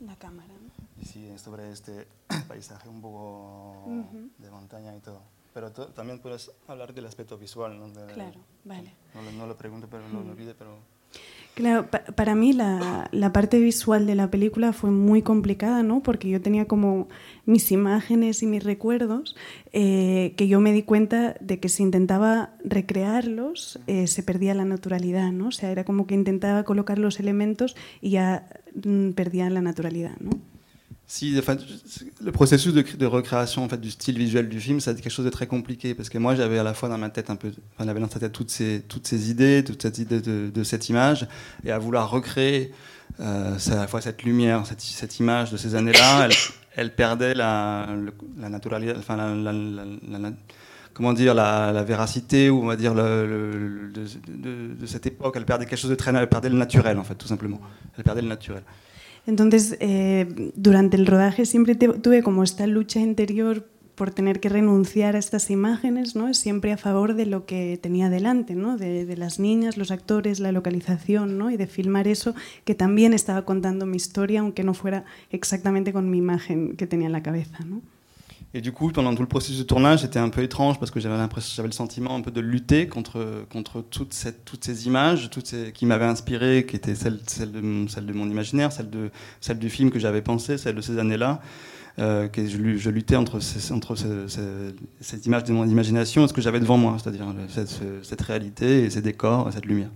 La 0.00 0.16
cámara. 0.16 0.48
¿no? 0.48 1.04
Sí, 1.04 1.28
sobre 1.36 1.70
este 1.70 2.06
paisaje 2.48 2.88
un 2.88 3.00
poco 3.00 3.84
uh 3.86 4.04
-huh. 4.04 4.30
de 4.38 4.50
montaña 4.50 4.96
y 4.96 5.00
todo. 5.00 5.22
Pero 5.54 5.70
también 5.70 6.18
puedes 6.18 6.50
hablar 6.66 6.92
del 6.92 7.06
aspecto 7.06 7.38
visual. 7.38 7.78
¿no? 7.78 7.88
De, 7.88 8.12
claro, 8.12 8.40
vale. 8.64 8.92
No, 9.14 9.22
no, 9.38 9.46
lo 9.46 9.56
pregunto, 9.56 9.86
pero 9.88 10.06
no 10.08 10.20
lo 10.20 10.32
olvide, 10.32 10.54
pero... 10.54 10.76
Claro, 11.54 11.88
pa 11.88 12.00
para 12.16 12.34
mí 12.34 12.52
la, 12.52 13.08
la, 13.12 13.32
parte 13.32 13.60
visual 13.60 14.08
de 14.08 14.16
la 14.16 14.28
película 14.28 14.72
fue 14.72 14.90
muy 14.90 15.22
complicada, 15.22 15.84
¿no? 15.84 16.02
Porque 16.02 16.28
yo 16.28 16.42
tenía 16.42 16.66
como 16.66 17.06
mis 17.46 17.70
imágenes 17.70 18.42
y 18.42 18.46
mis 18.46 18.64
recuerdos 18.64 19.36
eh, 19.72 20.34
que 20.36 20.48
yo 20.48 20.58
me 20.58 20.72
di 20.72 20.82
cuenta 20.82 21.36
de 21.40 21.60
que 21.60 21.68
si 21.68 21.84
intentaba 21.84 22.54
recrearlos 22.64 23.78
eh, 23.86 24.08
se 24.08 24.24
perdía 24.24 24.54
la 24.54 24.64
naturalidad, 24.64 25.30
¿no? 25.30 25.46
O 25.46 25.52
sea, 25.52 25.70
era 25.70 25.84
como 25.84 26.08
que 26.08 26.14
intentaba 26.14 26.64
colocar 26.64 26.98
los 26.98 27.20
elementos 27.20 27.76
y 28.00 28.10
ya 28.10 28.48
mm, 28.84 29.10
perdía 29.10 29.48
la 29.48 29.60
naturalidad, 29.60 30.16
¿no? 30.18 30.32
Si, 31.06 31.38
le 32.22 32.32
processus 32.32 32.72
de, 32.72 33.06
recréation 33.06 33.62
en 33.62 33.68
fait, 33.68 33.78
du 33.78 33.90
style 33.90 34.16
visuel 34.16 34.48
du 34.48 34.58
film, 34.58 34.80
c'est 34.80 34.94
quelque 34.94 35.12
chose 35.12 35.26
de 35.26 35.30
très 35.30 35.46
compliqué 35.46 35.94
parce 35.94 36.08
que 36.08 36.16
moi 36.16 36.34
j'avais 36.34 36.58
à 36.58 36.62
la 36.62 36.72
fois 36.72 36.88
dans 36.88 36.96
ma 36.96 37.10
tête 37.10 37.28
un 37.28 37.36
peu, 37.36 37.52
enfin, 37.74 37.84
j'avais 37.84 38.00
dans 38.00 38.08
sa 38.08 38.20
tête 38.20 38.32
toutes 38.32 38.50
ces, 38.50 38.82
toutes 38.88 39.06
ces 39.06 39.30
idées, 39.30 39.62
toute 39.64 39.82
cette 39.82 39.98
idée 39.98 40.20
de, 40.22 40.62
cette 40.62 40.88
image 40.88 41.28
et 41.62 41.72
à 41.72 41.78
vouloir 41.78 42.08
recréer 42.10 42.72
euh, 43.20 43.58
à 43.70 43.74
la 43.74 43.86
fois 43.86 44.00
cette 44.00 44.22
lumière, 44.22 44.64
cette, 44.66 45.18
image 45.20 45.52
de 45.52 45.58
ces 45.58 45.74
années-là, 45.74 46.28
elle, 46.74 46.94
perdait 46.94 47.34
la, 47.34 47.86
la 48.38 48.48
naturalité, 48.48 48.94
enfin 48.98 49.16
la, 49.16 50.32
comment 50.94 51.12
dire 51.12 51.34
la, 51.34 51.84
véracité 51.84 52.48
ou 52.48 52.62
on 52.62 52.66
va 52.66 52.76
dire 52.76 52.94
de, 52.94 53.90
de, 53.92 54.86
cette 54.86 55.06
époque, 55.06 55.34
elle 55.36 55.44
perdait 55.44 55.66
quelque 55.66 55.78
chose 55.78 55.90
de 55.90 55.96
très, 55.96 56.14
elle 56.14 56.30
perdait 56.30 56.48
le 56.48 56.56
naturel 56.56 56.98
en 56.98 57.04
fait 57.04 57.14
tout 57.14 57.28
simplement, 57.28 57.60
elle 57.98 58.04
perdait 58.04 58.22
le 58.22 58.28
naturel. 58.28 58.62
Entonces, 59.26 59.76
eh, 59.80 60.52
durante 60.54 60.96
el 60.96 61.06
rodaje 61.06 61.46
siempre 61.46 61.74
tuve 61.74 62.22
como 62.22 62.42
esta 62.42 62.66
lucha 62.66 63.00
interior 63.00 63.66
por 63.94 64.10
tener 64.10 64.40
que 64.40 64.48
renunciar 64.48 65.14
a 65.14 65.18
estas 65.18 65.50
imágenes, 65.50 66.16
¿no? 66.16 66.34
Siempre 66.34 66.72
a 66.72 66.76
favor 66.76 67.14
de 67.14 67.26
lo 67.26 67.46
que 67.46 67.78
tenía 67.80 68.10
delante, 68.10 68.54
¿no? 68.54 68.76
De, 68.76 69.06
de, 69.06 69.16
las 69.16 69.38
niñas, 69.38 69.76
los 69.76 69.90
actores, 69.90 70.40
la 70.40 70.52
localización, 70.52 71.38
¿no? 71.38 71.50
Y 71.50 71.56
de 71.56 71.66
filmar 71.66 72.08
eso 72.08 72.34
que 72.64 72.74
también 72.74 73.14
estaba 73.14 73.44
contando 73.44 73.86
mi 73.86 73.96
historia, 73.96 74.40
aunque 74.40 74.64
no 74.64 74.74
fuera 74.74 75.04
exactamente 75.30 75.92
con 75.92 76.10
mi 76.10 76.18
imagen 76.18 76.76
que 76.76 76.86
tenía 76.86 77.06
en 77.06 77.12
la 77.12 77.22
cabeza, 77.22 77.58
¿no? 77.64 77.82
Et 78.56 78.60
du 78.60 78.70
coup, 78.70 78.90
pendant 78.90 79.12
tout 79.14 79.22
le 79.22 79.28
processus 79.28 79.58
de 79.58 79.64
tournage, 79.64 80.02
c'était 80.02 80.20
un 80.20 80.28
peu 80.28 80.42
étrange 80.42 80.78
parce 80.78 80.92
que 80.92 81.00
j'avais 81.00 81.16
l'impression, 81.16 81.54
j'avais 81.56 81.68
le 81.68 81.74
sentiment 81.74 82.14
un 82.14 82.20
peu 82.20 82.30
de 82.30 82.40
lutter 82.40 82.86
contre, 82.86 83.44
contre 83.50 83.82
toutes 83.82 84.14
ces 84.14 84.86
images 84.86 85.28
toutes 85.28 85.48
ces, 85.48 85.72
qui 85.72 85.86
m'avaient 85.86 86.04
inspiré, 86.04 86.64
qui 86.64 86.76
étaient 86.76 86.94
celles, 86.94 87.18
de, 87.50 88.12
mon 88.12 88.30
imaginaire, 88.30 88.70
celles, 88.70 88.90
de, 88.90 89.10
celles 89.40 89.58
du 89.58 89.70
film 89.70 89.90
que 89.90 89.98
j'avais 89.98 90.22
pensé, 90.22 90.56
celles 90.56 90.76
de 90.76 90.80
ces 90.80 90.98
années-là. 90.98 91.40
euh, 91.98 92.28
que 92.28 92.46
je, 92.46 92.90
luttais 92.90 93.16
entre, 93.16 93.40
ces, 93.40 93.72
entre 93.72 93.94
ce, 93.94 94.26
ce, 94.28 94.72
cette 95.00 95.26
image 95.26 95.44
de 95.44 95.52
mon 95.52 95.64
imagination 95.64 96.24
et 96.24 96.28
ce 96.28 96.32
que 96.32 96.40
j'avais 96.40 96.60
devant 96.60 96.76
moi, 96.76 96.96
c'est-à-dire 97.00 97.26
cette, 97.48 97.80
cette, 98.02 98.20
réalité 98.22 98.84
et 98.84 98.90
ces 98.90 99.02
décors 99.02 99.48
et 99.48 99.52
cette 99.52 99.66
lumière. 99.66 99.90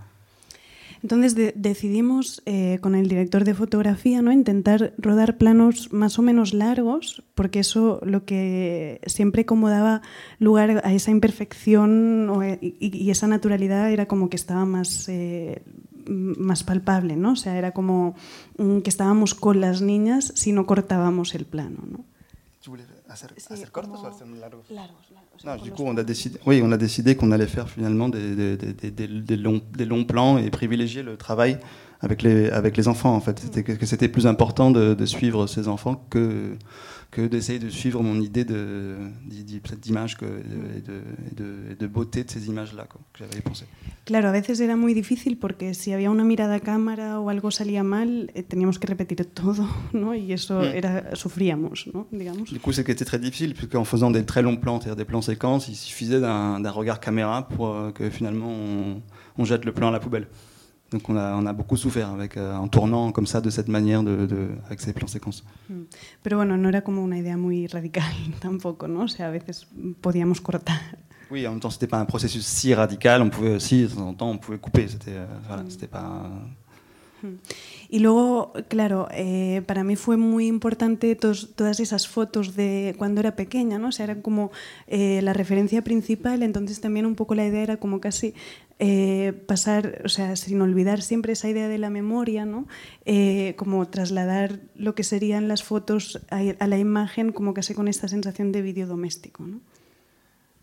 Entonces 1.03 1.35
de, 1.35 1.53
decidimos 1.57 2.43
eh, 2.47 2.79
con 2.81 2.95
el 2.95 3.09
director 3.09 3.45
de 3.45 3.55
fotografía 3.55 4.23
¿no? 4.23 4.33
intentar 4.33 4.95
rodar 4.99 5.37
planos 5.39 5.93
más 5.93 6.19
o 6.19 6.23
menos 6.23 6.55
largos, 6.55 7.23
porque 7.35 7.61
eso 7.61 8.01
lo 8.05 8.25
que 8.25 9.01
siempre 9.07 9.47
como 9.47 9.69
daba 9.69 10.03
lugar 10.39 10.83
a 10.85 10.93
esa 10.93 11.11
imperfección 11.11 12.29
o, 12.31 12.43
y, 12.45 13.11
esa 13.11 13.27
naturalidad 13.27 13.91
era 13.91 14.07
como 14.07 14.29
que 14.29 14.37
estaba 14.37 14.65
más 14.65 15.09
eh, 15.09 15.63
más 16.09 16.65
palpable, 16.65 17.17
¿no? 17.17 17.33
O 17.33 17.37
sea, 17.37 17.59
era 17.59 17.73
como 17.73 18.15
que 18.57 18.89
estábamos 18.89 19.35
con 19.35 19.61
las 19.61 19.83
niñas 19.83 20.33
si 20.35 20.53
no 20.53 20.65
cortábamos 20.67 21.35
el 21.35 21.45
plano, 21.45 21.85
¿no? 21.91 22.05
Hacer, 23.09 23.29
sí, 23.37 23.53
hacer 23.53 23.71
cortos 23.71 24.01
o 24.03 24.07
hacer 24.07 24.27
largos? 24.27 24.65
Largos, 24.71 24.95
largos. 25.13 25.45
No, 25.45 25.65
du 25.65 25.71
coup, 25.71 25.85
on 25.85 25.97
a 25.97 26.03
décidé, 26.03 26.39
oui, 26.47 26.61
on 26.63 26.73
a 26.73 26.77
décidé 26.77 27.17
qu'on 27.17 27.31
allait 27.33 27.47
faire 27.47 27.69
finalement 27.69 28.09
des, 28.09 28.35
des, 28.35 28.57
des, 28.57 28.91
des, 28.91 29.07
des, 29.07 29.37
longs, 29.37 29.63
des 29.73 29.85
longs 29.85 30.05
plans 30.05 30.39
et 30.39 30.51
privilégier 30.51 31.03
le 31.03 31.17
travail 31.17 31.59
avec 32.01 32.23
les, 32.23 32.51
avec 32.51 32.77
les 32.77 32.89
enfants, 32.89 33.15
en 33.15 33.21
fait. 33.21 33.39
C'était 33.39 33.63
que 33.63 33.87
c'était 33.87 34.09
plus 34.09 34.27
important 34.27 34.71
de, 34.71 34.95
de, 34.95 35.07
suivre 35.07 35.47
ces 35.47 35.69
enfants 35.69 36.05
que 36.11 36.57
que 37.11 37.27
d'essayer 37.27 37.59
de 37.59 37.71
suivre 37.71 38.03
mon 38.03 38.21
idée 38.21 38.45
d'image 38.45 40.17
et 40.21 40.81
de, 40.81 41.03
de, 41.37 41.75
de, 41.75 41.87
beauté 41.87 42.23
de 42.25 42.31
ces 42.31 42.49
images-là 42.49 42.87
que 42.87 42.99
j'avais 43.19 43.41
pensé. 43.41 43.65
Claro, 44.09 44.31
a 44.31 44.33
veces 44.33 44.59
era 44.61 44.75
muy 44.75 44.95
difícil 44.95 45.37
porque 45.37 45.75
si 45.75 45.93
había 45.93 46.11
una 46.11 46.25
mirada 46.25 46.55
a 46.55 46.61
cámara 46.61 47.21
o 47.21 47.29
algo 47.29 47.51
salía 47.51 47.83
mal, 47.83 48.31
eh, 48.35 48.43
teníamos 48.43 48.79
que 48.79 48.87
repetir 48.87 49.23
todo, 49.35 49.69
¿no? 49.93 50.15
Y 50.15 50.33
eso 50.33 50.61
mm. 50.61 50.65
era, 50.65 51.15
sufríamos, 51.15 51.87
¿no? 51.93 52.07
Digamos. 52.11 52.51
Du 52.51 52.59
coup, 52.59 52.73
c'était 52.73 52.95
très 53.05 53.19
difficile, 53.19 53.53
puisqu'en 53.53 53.85
faisant 53.85 54.11
des 54.11 54.25
très 54.25 54.41
longs 54.41 54.57
plans, 54.57 54.81
c'est-à-dire 54.81 54.97
des 54.97 55.05
plans 55.05 55.21
séquences, 55.21 55.69
il 55.69 55.75
suffisait 55.75 56.21
d'un 56.21 56.71
regard 56.71 57.01
caméra 57.01 57.49
pour 57.49 57.69
euh, 57.69 57.91
que 57.93 58.09
finalement 58.09 58.49
on, 58.49 59.03
on 59.37 59.45
jette 59.45 59.67
le 59.67 59.73
plan 59.73 59.89
à 59.89 59.91
la 59.91 60.01
poubelle. 60.01 60.29
Donc 60.91 61.07
on 61.11 61.17
a, 61.19 61.35
on 61.35 61.45
a 61.45 61.53
beaucoup 61.53 61.77
souffert 61.77 62.09
avec, 62.09 62.39
euh, 62.39 62.55
en 62.55 62.67
tournant 62.67 63.13
comme 63.13 63.27
ça, 63.27 63.43
de 63.43 63.51
cette 63.51 63.69
manière, 63.69 64.03
de, 64.03 64.25
de, 64.25 64.49
avec 64.65 64.81
ces 64.81 64.95
plans 64.95 65.07
séquences. 65.07 65.45
Mm. 65.69 65.83
Pero 66.23 66.39
bueno, 66.39 66.57
no 66.57 66.71
era 66.71 66.81
como 66.81 67.03
una 67.05 67.19
idea 67.19 67.37
muy 67.37 67.67
radical 67.67 68.11
tampoco, 68.41 68.89
¿no? 68.89 69.03
O 69.03 69.09
sea, 69.09 69.27
a 69.27 69.31
veces 69.31 69.69
podíamos 70.01 70.41
cortar. 70.41 70.81
Oui, 71.31 71.47
en 71.47 71.51
même 71.51 71.61
temps, 71.61 71.71
c'était 71.71 71.87
pas 71.87 71.99
un 71.99 72.07
processus 72.07 72.47
si 72.47 72.75
radical. 72.75 73.23
On 73.23 73.31
pouvait 73.31 73.55
aussi, 73.55 73.83
de 73.83 73.89
temps 73.89 74.09
en 74.09 74.15
temps, 74.15 74.31
on 74.31 74.39
pouvait 74.39 74.59
couper. 74.59 74.89
C'était, 74.89 75.13
euh, 75.13 75.27
voilà, 75.47 75.63
mm. 75.63 75.87
pas. 75.89 76.31
Mm. 77.23 77.29
Y 77.91 78.01
luego, 78.01 78.53
claro, 78.69 79.09
eh, 79.13 79.63
para 79.67 79.83
mí 79.83 79.97
fue 79.97 80.17
muy 80.17 80.47
importante 80.47 81.15
tos, 81.17 81.55
todas 81.57 81.81
esas 81.81 82.07
fotos 82.07 82.55
de 82.55 82.95
cuando 82.99 83.21
era 83.21 83.35
pequeña, 83.35 83.79
¿no? 83.79 83.89
O 83.89 83.93
sea, 83.93 84.05
era 84.05 84.21
como 84.21 84.51
eh, 84.87 85.21
la 85.23 85.33
referencia 85.33 85.83
principal, 85.83 86.43
entonces 86.43 86.81
también 86.81 87.07
un 87.07 87.15
poco 87.15 87.35
la 87.35 87.47
idea 87.47 87.63
era 87.63 87.77
como 87.79 88.01
casi 88.01 88.35
eh, 88.79 89.33
pasar, 89.47 90.03
o 90.05 90.09
sea, 90.09 90.37
sin 90.37 90.61
olvidar 90.61 91.01
siempre 91.01 91.33
esa 91.33 91.49
idea 91.49 91.67
de 91.69 91.79
la 91.79 91.89
memoria, 91.89 92.45
¿no? 92.45 92.67
Eh, 93.07 93.55
como 93.57 93.89
trasladar 93.89 94.61
lo 94.77 94.95
que 94.95 95.03
serían 95.03 95.49
las 95.49 95.63
fotos 95.63 96.21
a, 96.31 96.41
a, 96.59 96.67
la 96.67 96.79
imagen, 96.79 97.33
como 97.33 97.55
casi 97.55 97.73
con 97.73 97.89
esta 97.89 98.07
sensación 98.07 98.53
de 98.53 98.61
vídeo 98.61 98.87
doméstico, 98.87 99.45
¿no? 99.45 99.61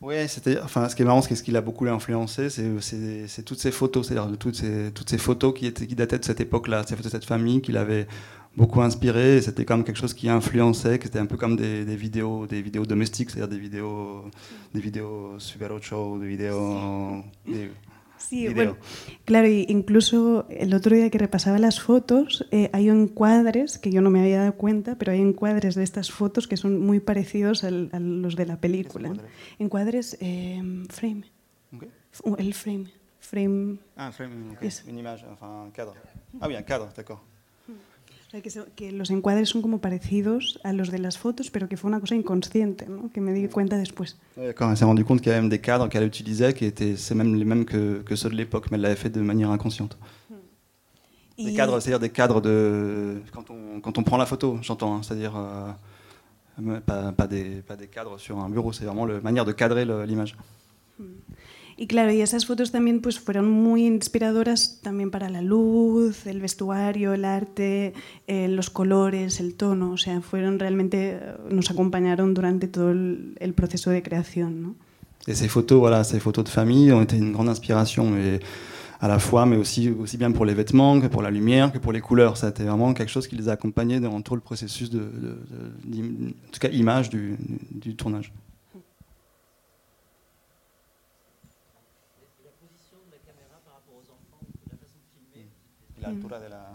Oui, 0.02 0.16
enfin, 0.64 0.90
ce 0.90 0.96
qui 0.96 1.02
est 1.02 1.06
marrant, 1.06 1.22
c'est 1.22 1.36
ce 1.36 1.44
qui 1.44 1.52
l'a 1.52 1.62
beaucoup 1.62 1.88
influencé, 1.88 2.50
c'est 2.50 3.44
toutes 3.44 3.60
ces 3.60 3.72
photos, 3.72 4.08
c'est-à-dire 4.08 4.38
toutes 4.38 4.56
ces, 4.56 4.92
toutes 4.94 5.10
ces 5.10 5.18
photos 5.18 5.54
qui, 5.58 5.66
étaient, 5.68 5.88
qui 5.88 5.96
dataient 5.96 6.20
de 6.20 6.26
cette 6.26 6.42
époque-là, 6.42 6.84
ces 6.86 6.96
photos 6.96 7.12
de 7.12 7.18
cette 7.18 7.26
famille 7.26 7.62
qui 7.62 7.72
l'avait 7.72 8.08
beaucoup 8.58 8.82
inspiré. 8.82 9.42
C'était 9.42 9.66
comme 9.66 9.84
quelque 9.84 9.98
chose 9.98 10.14
qui 10.14 10.30
influençait, 10.30 11.00
qui 11.00 11.08
était 11.08 11.20
un 11.20 11.26
peu 11.26 11.38
comme 11.38 11.56
des, 11.56 11.86
des 11.86 11.96
vidéos, 11.96 12.46
des 12.46 12.62
vidéos 12.62 12.86
domestiques, 12.86 13.30
c'est-à-dire 13.30 13.48
des 13.48 13.60
vidéos, 13.60 14.26
des 14.74 14.82
vidéos 14.82 15.40
Super 15.40 15.72
8, 15.72 16.20
des 16.20 16.28
vidéos, 16.28 17.24
des, 17.48 17.72
Sí, 18.28 18.50
bueno, 18.54 18.78
claro, 19.24 19.48
incluso 19.48 20.48
el 20.50 20.74
otro 20.74 20.96
día 20.96 21.10
que 21.10 21.18
repasaba 21.18 21.60
las 21.60 21.80
fotos, 21.80 22.48
eh, 22.52 22.70
hay 22.74 22.90
encuadres 22.90 23.78
que 23.78 23.92
yo 23.92 24.02
no 24.02 24.10
me 24.10 24.22
había 24.22 24.40
dado 24.40 24.54
cuenta, 24.54 24.98
pero 24.98 25.12
hay 25.12 25.22
encuadres 25.22 25.76
de 25.76 25.84
estas 25.84 26.12
fotos 26.12 26.48
que 26.48 26.58
son 26.58 26.80
muy 26.80 27.00
parecidos 27.00 27.64
al, 27.64 27.90
a 27.92 28.00
los 28.00 28.36
de 28.36 28.46
la 28.46 28.60
película. 28.60 29.14
Encuadres, 29.60 30.18
eh, 30.22 30.62
frame. 30.90 31.24
Okay. 31.76 31.90
El 32.38 32.54
frame. 32.54 32.86
Frame. 33.20 33.80
Ah, 33.96 34.12
frame, 34.12 34.52
okay. 34.56 34.70
yes. 34.70 34.84
une 34.88 35.00
image, 35.00 35.26
enfin 35.26 35.48
un 35.66 35.72
cadre. 35.72 36.00
Ah 36.40 36.48
oui, 36.48 36.56
un 36.56 36.64
cadre, 36.64 36.90
d'accord. 36.96 37.22
Que, 38.42 38.50
que, 38.76 38.92
los 38.92 39.10
encuadres 39.10 39.50
son 39.50 39.62
como 39.62 39.80
parecidos 39.80 40.60
a 40.64 40.74
los 40.74 40.92
de 40.92 41.00
las 41.00 41.18
fotos, 41.18 41.50
pero 41.52 41.68
que 41.68 41.78
fue 41.78 41.90
una 41.90 42.00
cosa 42.00 42.16
inconsciente, 42.16 42.88
¿no? 42.88 43.12
que 43.12 43.22
me 43.22 43.34
di 43.34 43.48
cuenta 43.48 43.78
después. 43.78 44.18
Quand 44.56 44.70
elle 44.70 44.78
s'est 44.78 44.86
rendue 44.86 45.06
compte 45.06 45.22
qu'il 45.22 45.30
y 45.30 45.32
avait 45.32 45.42
même 45.42 45.50
des 45.50 45.60
cadres 45.60 45.90
qu'elle 45.90 46.06
utilisait 46.06 46.54
qui 46.54 46.66
étaient 46.66 46.96
c'est 46.98 47.16
même 47.16 47.36
les 47.36 47.46
mêmes 47.46 47.66
que, 47.66 48.02
que 48.04 48.16
ceux 48.16 48.30
de 48.30 48.36
l'époque, 48.36 48.68
mais 48.72 48.76
elle 48.76 48.82
l'avait 48.82 48.96
fait 48.96 49.10
de 49.10 49.22
manière 49.22 49.50
inconsciente. 49.52 49.98
Des 51.38 51.52
y... 51.52 51.56
cadres, 51.56 51.80
c'est-à-dire 51.80 52.00
des 52.00 52.10
cadres 52.10 52.42
de 52.42 53.22
quand 53.34 53.50
on, 53.50 53.82
quand 53.82 53.98
on 53.98 54.04
prend 54.04 54.18
la 54.18 54.26
photo, 54.26 54.58
j'entends, 54.62 54.96
hein, 54.96 55.02
c'est-à-dire 55.04 55.34
euh, 55.36 56.80
pas, 56.82 57.12
pas, 57.12 57.28
des, 57.28 57.62
pas 57.62 57.76
des 57.76 57.88
cadres 57.88 58.18
sur 58.18 58.40
un 58.40 58.50
bureau, 58.50 58.72
c'est 58.72 58.86
vraiment 58.86 59.06
la 59.06 59.20
manière 59.20 59.46
de 59.46 59.52
cadrer 59.52 59.86
l'image. 60.06 60.38
Y 61.78 61.88
claro, 61.88 62.12
y 62.12 62.22
esas 62.22 62.46
fotos 62.46 62.72
también 62.72 63.02
pues 63.02 63.20
fueron 63.20 63.50
muy 63.50 63.86
inspiradoras 63.86 64.80
también 64.82 65.12
para 65.12 65.30
la 65.30 65.42
luz, 65.42 66.26
el 66.26 66.40
vestuario, 66.40 67.14
el 67.14 67.26
arte, 67.26 67.94
eh, 68.28 68.48
los 68.48 68.70
colores, 68.70 69.42
el 69.42 69.56
tono, 69.56 69.92
o 69.92 69.98
sea, 69.98 70.22
fueron 70.22 70.58
realmente 70.58 71.20
nos 71.50 71.70
acompañaron 71.70 72.34
durante 72.34 72.70
todo 72.70 72.92
el, 72.92 73.36
de 73.38 74.04
creación, 74.04 74.62
¿no? 74.62 74.76
Et 75.28 75.36
ces 75.36 75.48
photos, 75.48 75.80
voilà, 75.80 76.04
ces 76.04 76.20
photos 76.20 76.44
de 76.46 76.50
famille 76.50 76.92
ont 76.92 77.02
été 77.02 77.18
une 77.18 77.34
grande 77.34 77.50
inspiration, 77.50 78.14
à 79.02 79.08
la 79.08 79.20
fois, 79.20 79.46
mais 79.46 79.58
aussi, 79.58 79.90
bien 80.18 80.32
pour 80.32 80.46
les 80.46 80.54
vêtements 80.54 81.02
que 81.02 81.08
pour 81.08 81.22
la 81.22 81.32
lumière, 81.32 81.72
que 81.72 81.80
pour 81.80 81.92
les 81.92 82.02
couleurs. 82.02 82.38
Ça 82.38 82.48
a 82.48 82.50
été 82.52 82.64
vraiment 82.64 82.94
quelque 82.94 83.10
chose 83.10 83.28
qui 83.28 83.36
les 83.36 83.50
a 83.50 83.54
accompagnés 83.54 84.00
dans 84.00 84.22
tout 84.22 84.36
le 84.36 84.42
processus 84.42 84.90
de, 84.90 85.00
de 85.00 85.38
en 85.90 86.52
tout 86.52 86.60
cas, 86.60 86.70
image 86.70 87.10
du, 87.10 87.38
du 87.72 87.96
tournage. 87.96 88.32
L'altura 96.08 96.40
de 96.40 96.50
la... 96.50 96.72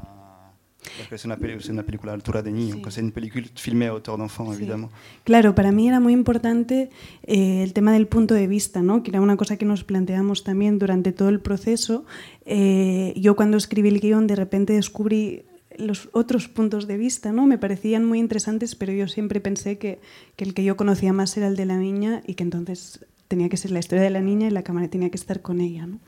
Porque 0.98 1.14
es 1.14 1.24
una, 1.26 1.34
es 1.34 1.68
una 1.68 1.82
película 1.82 2.12
a 2.12 2.14
altura 2.14 2.42
de 2.42 2.50
niño, 2.50 2.76
sí. 2.76 2.82
es 2.86 2.98
una 2.98 3.12
película 3.12 3.46
filmée 3.54 3.88
a 3.88 3.90
hauteur 3.90 4.16
d'enfant, 4.16 4.48
sí. 4.50 4.62
évidemment. 4.62 4.90
Claro, 5.24 5.54
para 5.54 5.72
mí 5.72 5.86
era 5.86 6.00
muy 6.00 6.12
importante 6.14 6.90
eh, 7.24 7.62
el 7.62 7.72
tema 7.74 7.92
del 7.92 8.06
punto 8.06 8.34
de 8.34 8.46
vista, 8.46 8.80
¿no? 8.80 9.02
que 9.02 9.10
era 9.10 9.20
una 9.20 9.36
cosa 9.36 9.56
que 9.56 9.66
nos 9.66 9.84
planteamos 9.84 10.42
también 10.42 10.78
durante 10.78 11.12
todo 11.12 11.28
el 11.28 11.40
proceso. 11.40 12.04
Eh, 12.46 13.12
yo 13.16 13.36
cuando 13.36 13.56
escribí 13.56 13.88
el 13.88 14.00
guion 14.00 14.26
de 14.26 14.36
repente 14.36 14.72
descubrí 14.72 15.44
los 15.76 16.08
otros 16.12 16.48
puntos 16.48 16.86
de 16.86 16.96
vista, 16.96 17.32
¿no? 17.32 17.46
Me 17.46 17.58
parecían 17.58 18.04
muy 18.04 18.18
interesantes, 18.18 18.74
pero 18.74 18.92
yo 18.92 19.08
siempre 19.08 19.40
pensé 19.40 19.78
que, 19.78 20.00
que 20.36 20.44
el 20.44 20.54
que 20.54 20.64
yo 20.64 20.76
conocía 20.76 21.12
más 21.12 21.36
era 21.36 21.46
el 21.46 21.56
de 21.56 21.64
la 21.64 21.76
niña 21.76 22.22
y 22.26 22.34
que 22.34 22.42
entonces 22.42 23.06
tenía 23.28 23.48
que 23.48 23.56
ser 23.56 23.70
la 23.70 23.78
historia 23.78 24.02
de 24.02 24.10
la 24.10 24.20
niña 24.20 24.48
y 24.48 24.50
la 24.50 24.62
cámara 24.62 24.88
tenía 24.88 25.10
que 25.10 25.16
estar 25.16 25.40
con 25.40 25.60
ella, 25.60 25.86
¿no? 25.86 26.00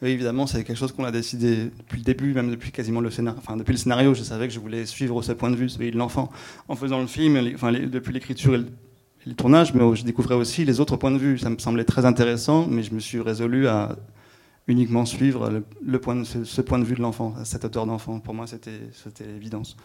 Oui, 0.00 0.10
évidemment, 0.10 0.46
c'est 0.46 0.62
quelque 0.62 0.76
chose 0.76 0.92
qu'on 0.92 1.04
a 1.04 1.10
décidé 1.10 1.70
depuis 1.76 1.98
le 1.98 2.04
début, 2.04 2.32
même 2.32 2.50
depuis 2.50 2.70
quasiment 2.70 3.00
le 3.00 3.10
scénario. 3.10 3.40
Enfin, 3.40 3.56
depuis 3.56 3.72
le 3.72 3.78
scénario, 3.78 4.14
je 4.14 4.22
savais 4.22 4.46
que 4.46 4.54
je 4.54 4.60
voulais 4.60 4.86
suivre 4.86 5.20
ce 5.22 5.32
point 5.32 5.50
de 5.50 5.56
vue, 5.56 5.68
celui 5.68 5.90
de 5.90 5.96
l'enfant. 5.96 6.30
En 6.68 6.76
faisant 6.76 7.00
le 7.00 7.08
film, 7.08 7.36
enfin, 7.54 7.72
depuis 7.72 8.12
l'écriture 8.12 8.54
et, 8.54 8.58
le, 9.26 9.34
tournage, 9.34 9.74
mais 9.74 9.96
je 9.96 10.04
découvrais 10.04 10.36
aussi 10.36 10.64
les 10.64 10.78
autres 10.78 10.96
points 10.96 11.10
de 11.10 11.18
vue. 11.18 11.38
Ça 11.38 11.50
me 11.50 11.58
semblait 11.58 11.84
très 11.84 12.04
intéressant, 12.04 12.66
mais 12.68 12.84
je 12.84 12.94
me 12.94 13.00
suis 13.00 13.20
résolu 13.20 13.66
à 13.66 13.96
uniquement 14.68 15.04
suivre 15.04 15.62
le, 15.84 15.98
point 15.98 16.22
ce, 16.24 16.60
point 16.60 16.78
de 16.78 16.84
vue 16.84 16.94
de 16.94 17.02
l'enfant, 17.02 17.34
cette 17.44 17.64
hauteur 17.64 17.84
d'enfant. 17.84 18.20
Pour 18.20 18.34
moi, 18.34 18.46
c'était 18.46 19.26
l'évidence. 19.26 19.76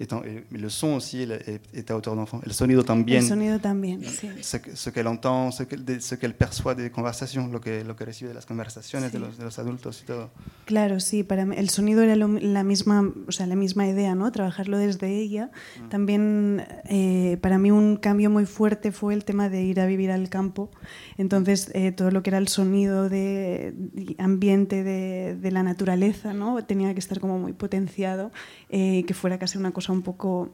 Le 0.00 0.68
son 0.68 0.94
aussi 0.94 1.22
est, 1.22 1.90
à 1.90 1.96
hauteur 1.96 2.14
d'enfant. 2.14 2.40
El 2.46 2.52
sonido 2.52 2.84
también. 2.84 3.20
El 3.20 3.28
sonido 3.28 3.58
también, 3.58 4.04
sí. 4.04 4.28
Ce, 4.42 4.58
ce 4.74 4.90
qu'elle 4.90 5.08
entend, 5.08 5.50
ce 5.50 5.64
qu'elle 5.64 5.84
qu 5.84 6.28
perçoit 6.38 6.76
des 6.76 6.88
conversations, 6.88 7.48
lo 7.48 7.60
que, 7.60 7.82
lo 7.82 7.96
que 7.96 8.04
recibe 8.04 8.28
de 8.28 8.34
las 8.34 8.46
conversaciones 8.46 9.10
sí. 9.10 9.18
de, 9.18 9.24
los, 9.24 9.38
de, 9.38 9.44
los, 9.44 9.58
adultos 9.58 10.02
y 10.02 10.06
todo. 10.06 10.30
Claro, 10.66 11.00
sí. 11.00 11.24
Para 11.24 11.44
mí, 11.46 11.56
el 11.58 11.68
sonido 11.68 12.02
era 12.02 12.14
lo, 12.14 12.28
la, 12.28 12.62
misma, 12.62 13.12
o 13.26 13.32
sea, 13.32 13.48
la 13.48 13.56
misma 13.56 13.88
idea, 13.88 14.14
¿no? 14.14 14.30
Trabajarlo 14.30 14.78
desde 14.78 15.08
ella. 15.16 15.50
Mm. 15.82 15.88
También 15.88 16.66
eh, 16.84 17.36
para 17.40 17.58
mí 17.58 17.72
un 17.72 17.96
cambio 17.96 18.30
muy 18.30 18.46
fuerte 18.46 18.92
fue 18.92 19.14
el 19.14 19.24
tema 19.24 19.48
de 19.48 19.64
ir 19.64 19.80
a 19.80 19.86
vivir 19.86 20.12
al 20.12 20.28
campo. 20.28 20.70
Entonces, 21.16 21.72
eh, 21.74 21.90
todo 21.90 22.12
lo 22.12 22.22
que 22.22 22.30
era 22.30 22.38
el 22.38 22.46
sonido 22.46 23.08
de, 23.08 23.74
de 23.74 24.14
ambiente 24.18 24.84
de, 24.84 25.34
de, 25.34 25.50
la 25.50 25.64
naturaleza, 25.64 26.34
¿no? 26.34 26.64
Tenía 26.64 26.94
que 26.94 27.00
estar 27.00 27.18
como 27.18 27.40
muy 27.40 27.52
potenciado, 27.52 28.30
eh, 28.68 29.02
que 29.04 29.14
fuera 29.14 29.40
casi 29.40 29.58
una 29.58 29.72
cosa 29.72 29.87
un 29.92 30.00
poco, 30.00 30.50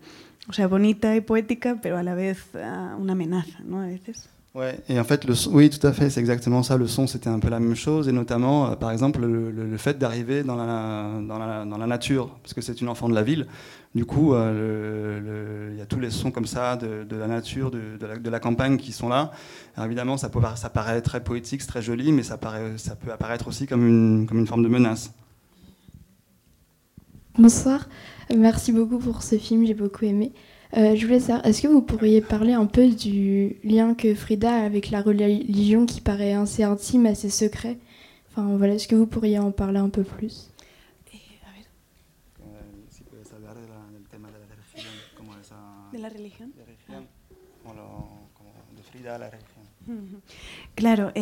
o 0.48 0.52
sea, 0.52 0.66
bonita 0.68 1.14
y 1.16 1.20
poética, 1.20 1.78
pero 1.82 1.96
a 1.96 2.02
la 2.02 2.14
vez 2.14 2.38
uh, 2.54 3.00
una 3.00 3.12
amenaza, 3.12 3.58
¿no? 3.64 3.80
A 3.80 3.86
veces. 3.86 4.28
Ouais, 4.54 4.78
et 4.88 5.00
en 5.00 5.04
fait, 5.04 5.24
le 5.24 5.34
son, 5.34 5.52
oui, 5.52 5.68
tout 5.68 5.84
à 5.84 5.92
fait, 5.92 6.08
c'est 6.10 6.20
exactement 6.20 6.62
ça. 6.62 6.76
Le 6.76 6.86
son, 6.86 7.08
c'était 7.08 7.28
un 7.28 7.40
peu 7.40 7.48
la 7.48 7.58
même 7.58 7.74
chose, 7.74 8.06
et 8.08 8.12
notamment, 8.12 8.70
euh, 8.70 8.76
par 8.76 8.92
exemple, 8.92 9.20
le, 9.20 9.50
le- 9.50 9.66
le 9.66 9.76
fait 9.78 9.98
d'arriver 9.98 10.44
dans 10.44 10.54
la, 10.54 11.10
dans, 11.26 11.38
la, 11.38 11.64
dans 11.64 11.76
la 11.76 11.86
nature, 11.88 12.28
parce 12.40 12.54
que 12.54 12.60
c'est 12.60 12.80
une 12.80 12.88
enfant 12.88 13.08
de 13.08 13.14
la 13.14 13.24
ville. 13.24 13.48
Du 13.96 14.04
coup, 14.04 14.32
euh, 14.32 14.52
le- 15.20 15.66
le- 15.68 15.72
il 15.72 15.78
y 15.78 15.80
a 15.82 15.86
tous 15.86 15.98
les 15.98 16.10
sons 16.10 16.30
comme 16.30 16.46
ça 16.46 16.76
de, 16.76 17.02
de 17.02 17.16
la 17.16 17.26
nature, 17.26 17.72
de, 17.72 17.96
de 17.98 18.06
la, 18.06 18.16
de 18.16 18.30
la 18.30 18.38
campagne 18.38 18.76
qui 18.76 18.92
sont 18.92 19.08
là. 19.08 19.32
Alors 19.74 19.86
évidemment, 19.86 20.16
ça, 20.16 20.28
peut, 20.28 20.38
ça 20.54 20.70
paraît 20.70 21.02
très 21.02 21.24
poétique, 21.24 21.66
très 21.66 21.82
joli, 21.82 22.12
mais 22.12 22.22
ça, 22.22 22.36
paraît, 22.38 22.78
ça 22.78 22.94
peut 22.94 23.10
apparaître 23.10 23.48
aussi 23.48 23.66
comme 23.66 23.84
une, 23.88 24.26
comme 24.28 24.38
une 24.38 24.46
forme 24.46 24.62
de 24.62 24.68
menace. 24.68 25.10
Bonsoir, 27.36 27.80
Euh, 27.80 28.13
merci 28.34 28.72
beaucoup 28.72 28.98
pour 28.98 29.22
ce 29.22 29.36
film, 29.38 29.66
j'ai 29.66 29.74
beaucoup 29.74 30.04
aimé. 30.04 30.32
Euh, 30.76 30.96
je 30.96 31.06
voulais 31.06 31.20
savoir, 31.20 31.46
est-ce 31.46 31.62
que 31.62 31.68
vous 31.68 31.82
pourriez 31.82 32.20
parler 32.20 32.52
un 32.52 32.66
peu 32.66 32.88
du 32.88 33.56
lien 33.62 33.94
que 33.94 34.14
Frida 34.14 34.52
a 34.52 34.64
avec 34.64 34.90
la 34.90 35.02
religion 35.02 35.86
qui 35.86 36.00
paraît 36.00 36.32
assez 36.32 36.64
intime, 36.64 37.06
assez 37.06 37.30
secret? 37.30 37.78
Enfin 38.30 38.56
voilà, 38.56 38.74
est-ce 38.74 38.88
que 38.88 38.96
vous 38.96 39.06
pourriez 39.06 39.38
en 39.38 39.52
parler 39.52 39.78
un 39.78 39.88
peu 39.88 40.02
plus? 40.02 40.50
De 45.92 46.00
la 46.00 46.08
esa 46.08 46.24
¿De 48.76 48.82
Frida 48.82 49.16
la 49.16 49.30
religión. 49.30 50.22
Claro, 50.74 51.12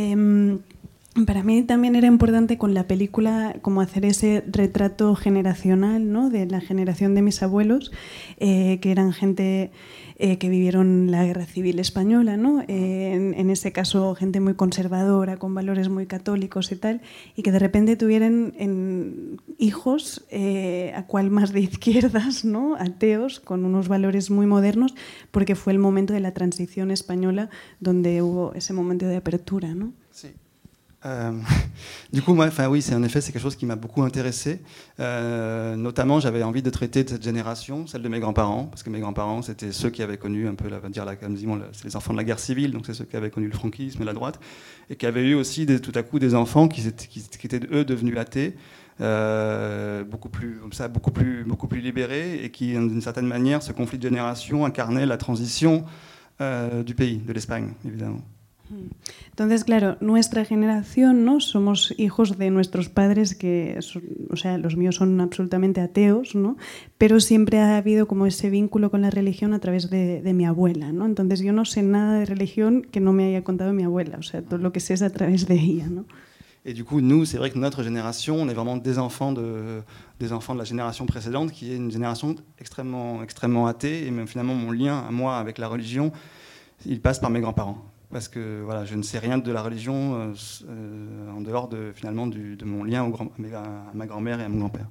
para 1.27 1.43
mí 1.43 1.63
también 1.63 1.95
era 1.95 2.07
importante 2.07 2.57
con 2.57 2.73
la 2.73 2.87
película 2.87 3.57
como 3.61 3.83
hacer 3.83 4.07
ese 4.07 4.43
retrato 4.47 5.15
generacional, 5.15 6.11
¿no? 6.11 6.31
De 6.31 6.47
la 6.47 6.61
generación 6.61 7.15
de 7.15 7.21
mis 7.21 7.43
abuelos, 7.43 7.93
eh, 8.39 8.79
que 8.81 8.91
eran 8.91 9.13
gente 9.13 9.71
eh, 10.17 10.39
que 10.39 10.49
vivieron 10.49 11.11
la 11.11 11.25
guerra 11.25 11.45
civil 11.45 11.79
española, 11.81 12.37
¿no? 12.37 12.63
Eh, 12.63 13.13
en, 13.13 13.35
en 13.35 13.51
ese 13.51 13.73
caso 13.73 14.15
gente 14.15 14.41
muy 14.41 14.55
conservadora, 14.55 15.37
con 15.37 15.55
valores 15.55 15.89
muy 15.89 16.07
católicos 16.07 16.73
y 16.73 16.77
tal, 16.77 17.03
y 17.37 17.43
que 17.43 17.53
de 17.53 17.59
repente 17.59 17.97
tuvieran 17.97 18.55
en 18.57 19.41
hijos, 19.59 20.25
eh, 20.31 20.93
a 20.95 21.07
cual 21.07 21.31
más 21.31 21.53
de 21.53 21.61
izquierdas, 21.73 22.45
¿no? 22.45 22.77
Ateos, 22.77 23.41
con 23.41 23.65
unos 23.65 23.89
valores 23.89 24.31
muy 24.31 24.47
modernos, 24.47 24.95
porque 25.31 25.57
fue 25.57 25.75
el 25.75 25.79
momento 25.79 26.15
de 26.15 26.21
la 26.21 26.33
transición 26.33 26.91
española 26.91 27.51
donde 27.81 28.23
hubo 28.23 28.55
ese 28.55 28.73
momento 28.73 29.07
de 29.07 29.17
apertura, 29.17 29.75
¿no? 29.75 29.93
Si. 30.11 30.29
Euh, 31.05 31.33
du 32.13 32.23
coup, 32.23 32.35
moi, 32.35 32.47
enfin 32.47 32.69
oui, 32.69 32.81
c'est 32.81 32.95
en 32.95 33.03
effet 33.03 33.21
c'est 33.21 33.33
quelque 33.33 33.43
chose 33.43 33.57
qui 33.57 33.67
m'a 33.67 33.77
beaucoup 33.77 34.03
intéressé. 34.03 34.61
Euh, 35.01 35.75
notamment, 35.77 36.21
j'avais 36.21 36.43
envie 36.43 36.63
de 36.63 36.71
traiter 36.71 37.03
de 37.05 37.11
cette 37.11 37.23
génération, 37.25 37.87
celle 37.87 38.03
de 38.03 38.09
mes 38.09 38.21
grands-parents, 38.21 38.67
parce 38.67 38.83
que 38.83 38.91
mes 38.91 39.01
grands-parents 39.01 39.43
c'était 39.43 39.73
ceux 39.73 39.91
qui 39.91 40.03
avaient 40.03 40.17
connu 40.19 40.47
un 40.49 40.55
peu, 40.55 40.69
la, 40.69 40.81
dire, 40.89 41.05
la, 41.05 41.15
c'est 41.73 41.85
les 41.85 41.97
enfants 41.97 42.13
de 42.13 42.19
la 42.19 42.25
guerre 42.25 42.39
civile, 42.39 42.73
donc 42.73 42.87
c'est 42.87 42.95
ceux 42.95 43.05
qui 43.05 43.17
avaient 43.17 43.31
connu 43.31 43.47
le 43.49 43.53
franquisme 43.55 44.03
et 44.03 44.05
la 44.05 44.13
droite, 44.13 44.39
et 44.91 44.97
qui 44.97 45.07
avaient 45.07 45.25
eu 45.27 45.35
aussi 45.35 45.67
tout 45.81 45.93
à 45.95 46.03
coup 46.03 46.19
des 46.21 46.35
enfants 46.35 46.69
qui, 46.69 46.87
étaient- 46.87 47.61
eux 47.73 47.85
devenus 47.85 48.17
athées. 48.19 48.55
euh, 49.01 50.05
beaucoup 50.05 50.29
plus 50.29 50.59
comme 50.61 50.73
ça 50.75 50.87
beaucoup 50.87 51.11
plus 51.11 51.45
beaucoup 51.45 51.67
plus 51.67 51.81
libérés 51.81 52.45
et 52.45 52.51
qui 52.51 52.73
d'une 52.75 53.01
certaine 53.01 53.27
manière 53.27 53.63
ce 53.63 53.73
conflit 53.73 53.97
de 53.99 54.03
génération 54.03 54.65
incarnait 54.67 55.07
la 55.07 55.17
transition 55.17 55.85
du 56.85 56.95
pays 56.95 57.19
de 57.19 57.33
l'Espagne 57.33 57.73
évidemment 57.87 58.21
Entonces, 59.31 59.65
claro, 59.65 59.97
nuestra 60.01 60.45
generación, 60.45 61.25
¿no? 61.25 61.41
Somos 61.41 61.95
hijos 61.99 62.39
de 62.39 62.51
nuestros 62.51 62.89
padres 62.89 63.35
que, 63.35 63.77
son- 63.81 64.03
o 64.31 64.37
sea, 64.37 64.59
los 64.59 64.77
míos 64.77 64.97
son 64.97 65.21
absolutamente 65.21 65.81
ateos, 65.81 66.35
¿no? 66.35 66.57
Pero 66.99 67.21
siempre 67.21 67.59
ha 67.61 67.77
habido 67.77 68.07
como 68.07 68.27
ese 68.27 68.51
vínculo 68.51 68.91
con 68.91 69.03
la 69.03 69.11
religión 69.11 69.55
a 69.55 69.59
través 69.59 69.91
de, 69.91 70.23
de 70.23 70.33
mi 70.33 70.45
abuela, 70.47 70.93
¿no? 70.93 71.07
Entonces 71.07 71.41
yo 71.41 71.53
no 71.53 71.65
sé 71.65 71.83
nada 71.83 72.19
de 72.19 72.27
religión 72.27 72.83
que 72.83 73.01
no 73.01 73.13
me 73.13 73.27
haya 73.27 73.43
contado 73.45 73.73
mi 73.73 73.85
abuela, 73.85 74.17
o 74.19 74.23
sea, 74.23 74.43
todo 74.43 74.59
lo 74.59 74.73
que 74.73 74.81
sé 74.81 74.95
es 74.95 75.03
a 75.03 75.11
través 75.11 75.47
de 75.47 75.55
ella, 75.55 75.87
¿no? 75.89 76.05
Et 76.65 76.75
du 76.75 76.85
coup, 76.85 77.01
nous, 77.01 77.25
c'est 77.25 77.39
vrai 77.39 77.51
que 77.51 77.59
notre 77.59 77.83
génération, 77.83 78.37
on 78.37 78.49
est 78.49 78.55
vraiment 78.55 78.77
des 78.77 78.97
enfants 78.97 79.33
de, 79.33 79.83
des 80.21 80.31
enfants 80.33 80.55
de 80.55 80.61
la 80.61 80.65
génération 80.65 81.07
précédente, 81.07 81.51
qui 81.51 81.73
est 81.73 81.77
une 81.77 81.91
génération 81.91 82.37
extrêmement, 82.61 83.21
extrêmement 83.25 83.67
athée. 83.67 84.07
Et 84.07 84.13
même 84.13 84.29
finalement, 84.29 84.55
mon 84.55 84.71
lien 84.71 85.01
à 85.01 85.11
moi 85.11 85.39
avec 85.39 85.59
la 85.59 85.67
religion, 85.67 86.13
il 86.87 87.01
passe 87.01 87.19
par 87.19 87.31
mes 87.31 87.41
grands-parents. 87.41 87.79
Parce 88.13 88.29
que 88.29 88.61
voilà, 88.63 88.85
je 88.85 88.95
ne 88.95 89.03
sais 89.03 89.19
rien 89.19 89.39
de 89.39 89.51
la 89.51 89.63
religion 89.63 90.15
euh, 90.15 90.35
euh, 90.69 91.31
en 91.35 91.41
dehors 91.41 91.67
de, 91.69 91.93
finalement 91.95 92.27
de 92.27 92.65
mon 92.65 92.85
lien 92.85 93.11
à 93.55 93.95
ma 93.95 94.07
grand-mère 94.07 94.39
et 94.41 94.45
à 94.45 94.49
mon 94.51 94.59
grand-père. 94.59 94.87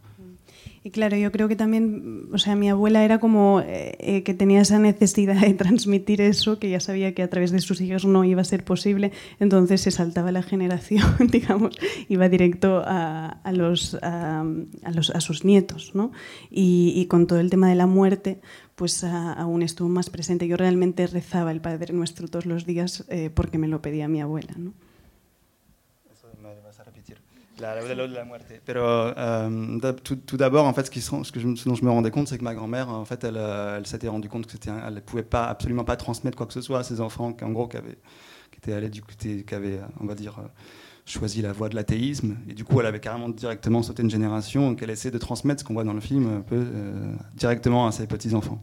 Y 0.84 0.90
claro, 0.90 1.16
yo 1.16 1.32
creo 1.32 1.48
que 1.48 1.56
también, 1.56 2.28
o 2.34 2.40
sea, 2.40 2.56
mi 2.56 2.68
abuela 2.68 3.06
era 3.06 3.20
como 3.20 3.62
eh, 3.62 3.96
eh, 4.00 4.24
que 4.24 4.34
tenía 4.34 4.62
esa 4.62 4.80
necesidad 4.80 5.40
de 5.40 5.54
transmitir 5.54 6.22
eso, 6.22 6.58
que 6.58 6.72
ya 6.72 6.80
sabía 6.80 7.14
que 7.14 7.22
a 7.22 7.30
través 7.30 7.52
de 7.52 7.60
sus 7.60 7.82
hijos 7.82 8.04
no 8.06 8.24
iba 8.24 8.42
a 8.42 8.46
ser 8.46 8.64
posible, 8.64 9.12
entonces 9.40 9.82
se 9.82 9.92
saltaba 9.92 10.32
la 10.32 10.42
generación, 10.42 11.04
digamos, 11.32 11.78
iba 12.10 12.30
directo 12.30 12.82
a, 12.84 13.28
a 13.28 13.52
los, 13.52 13.96
a, 14.02 14.44
a 14.84 14.92
los, 14.92 15.12
a 15.12 15.22
sus 15.22 15.46
nietos, 15.46 15.92
¿no? 15.94 16.12
Y, 16.50 16.94
y 16.96 17.06
con 17.06 17.28
todo 17.28 17.40
el 17.40 17.52
tema 17.52 17.70
de 17.70 17.76
la 17.76 17.86
muerte, 17.86 18.42
pues 18.76 19.04
aún 19.04 19.62
estuvo 19.62 19.90
más 19.90 20.10
presente. 20.10 20.48
Yo 20.48 20.58
realmente 20.58 21.06
rezaba 21.06 21.52
el 21.52 21.62
Padre 21.62 21.94
Nuestro 21.94 22.28
todos 22.28 22.48
los 22.48 22.66
días 22.66 23.06
eh, 23.10 23.30
porque 23.30 23.60
me 23.60 23.68
lo 23.68 23.84
pedía 23.84 24.08
mi 24.08 24.22
abuela, 24.22 24.56
¿no? 24.58 24.74
La, 27.62 27.76
la, 27.76 27.94
la- 27.96 28.08
la 28.08 28.26
muerte. 28.26 28.62
Pero 28.66 28.82
euh, 28.84 29.92
tout, 30.04 30.38
d'abord, 30.38 30.66
en 30.66 30.74
fait, 30.74 30.86
ce, 30.88 31.32
que 31.32 31.40
je, 31.40 31.48
dont 31.70 31.76
je 31.76 31.86
me 31.86 31.92
rendais 31.92 32.12
compte, 32.12 32.28
c'est 32.28 32.38
que 32.38 32.44
ma 32.44 32.56
grand-mère, 32.56 32.90
en 32.90 33.06
fait, 33.06 33.24
elle, 33.24 33.38
euh, 33.38 33.84
s'était 33.84 34.08
rendue 34.08 34.30
compte 34.30 34.46
que 34.48 34.52
c'était, 34.52 34.72
un- 34.72 34.82
elle 34.88 34.96
ne 34.96 35.00
pouvait 35.00 35.24
pas, 35.24 35.46
absolument 35.46 35.84
pas 35.84 35.96
transmettre 35.96 36.36
quoi 36.38 36.48
que 36.48 36.54
ce 36.54 36.62
soit 36.62 36.80
à 36.80 36.84
ses 36.84 37.00
enfants, 37.02 37.34
qu'en 37.34 37.52
gros, 37.52 37.68
qui 37.68 37.78
avaient, 37.78 37.98
étaient 38.58 38.74
allés 38.74 38.90
du 38.90 39.02
qui 39.02 39.56
avaient, 39.56 39.80
on 40.00 40.06
va 40.06 40.16
dire, 40.16 40.38
euh, 40.40 40.48
choisi 41.06 41.42
la 41.42 41.52
voie 41.52 41.70
de 41.70 41.76
l'athéisme. 41.76 42.38
Et 42.50 42.54
du 42.54 42.64
coup, 42.64 42.80
elle 42.80 42.86
avait 42.86 43.00
carrément 43.00 43.30
directement 43.30 43.82
sauté 43.84 44.04
une 44.04 44.10
génération, 44.12 44.76
qu'elle 44.76 44.90
essaie 44.92 45.12
de 45.12 45.18
transmettre 45.18 45.62
ce 45.62 45.66
qu'on 45.66 45.74
voit 45.74 45.84
dans 45.84 45.94
le 45.94 46.02
film, 46.02 46.38
un 46.38 46.42
peu 46.42 46.56
euh, 46.58 47.14
directement 47.36 47.88
à 47.88 47.92
ses 47.92 48.08
petits-enfants. 48.08 48.62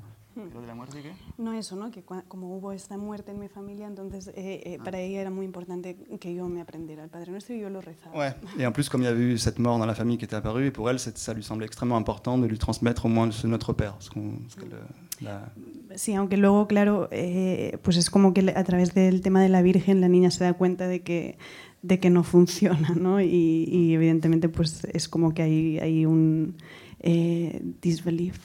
No, 1.38 1.52
eso, 1.52 1.76
¿no? 1.76 1.92
Que 1.92 2.02
como 2.02 2.56
hubo 2.56 2.72
esta 2.72 2.96
muerte 2.98 3.30
en 3.30 3.38
mi 3.38 3.46
familia, 3.46 3.86
entonces 3.86 4.26
eh, 4.34 4.60
eh, 4.64 4.78
para 4.84 4.98
ella 4.98 5.20
era 5.20 5.30
muy 5.30 5.46
importante 5.46 5.96
que 6.18 6.34
yo 6.34 6.48
me 6.48 6.60
aprendiera 6.60 7.04
el 7.04 7.10
Padre 7.10 7.30
Nuestro 7.30 7.54
y 7.54 7.60
yo 7.60 7.70
lo 7.70 7.80
rezaba. 7.80 8.18
Ouais. 8.18 8.34
Et 8.58 8.66
en 8.66 8.72
plus, 8.72 8.88
comme 8.88 9.02
il 9.02 9.04
y 9.04 9.08
avait 9.08 9.22
eu 9.22 9.38
cette 9.38 9.60
mort 9.60 9.78
dans 9.78 9.86
la 9.86 9.94
famille 9.94 10.18
qui 10.18 10.24
était 10.24 10.34
apparue, 10.34 10.66
et 10.66 10.70
pour 10.72 10.90
elle, 10.90 10.98
ça 10.98 11.32
lui 11.34 11.44
semblait 11.44 11.66
extrêmement 11.66 11.96
important 11.96 12.38
de 12.38 12.46
lui 12.48 12.58
transmettre 12.58 13.06
au 13.06 13.08
moins 13.08 13.30
ce 13.30 13.46
Notre 13.46 13.72
Père. 13.72 13.96
Qu'on, 14.12 14.32
parce 14.40 14.56
qu'elle, 14.56 14.74
euh, 14.74 14.84
la- 15.20 15.52
Sí, 15.94 16.12
aunque 16.14 16.36
luego, 16.36 16.66
claro, 16.66 17.06
eh, 17.12 17.78
pues 17.82 17.96
es 17.98 18.10
como 18.10 18.34
que 18.34 18.42
le- 18.42 18.56
a 18.56 18.64
través 18.64 18.92
del 18.92 19.20
tema 19.20 19.40
de 19.40 19.48
la 19.48 19.62
Virgen 19.62 20.00
la 20.00 20.08
niña 20.08 20.32
se 20.32 20.42
da 20.42 20.54
cuenta 20.54 20.88
de 20.88 21.02
que, 21.02 21.38
de 21.82 22.00
que 22.00 22.10
no 22.10 22.24
funciona, 22.24 22.90
¿no? 22.96 23.20
Y, 23.20 23.64
y 23.70 23.94
evidentemente 23.94 24.48
pues 24.48 24.84
es 24.92 25.08
como 25.08 25.32
que 25.34 25.42
hay, 25.42 25.78
hay 25.78 26.04
un 26.04 26.56
eh, 27.00 27.62
disbelief, 27.80 28.38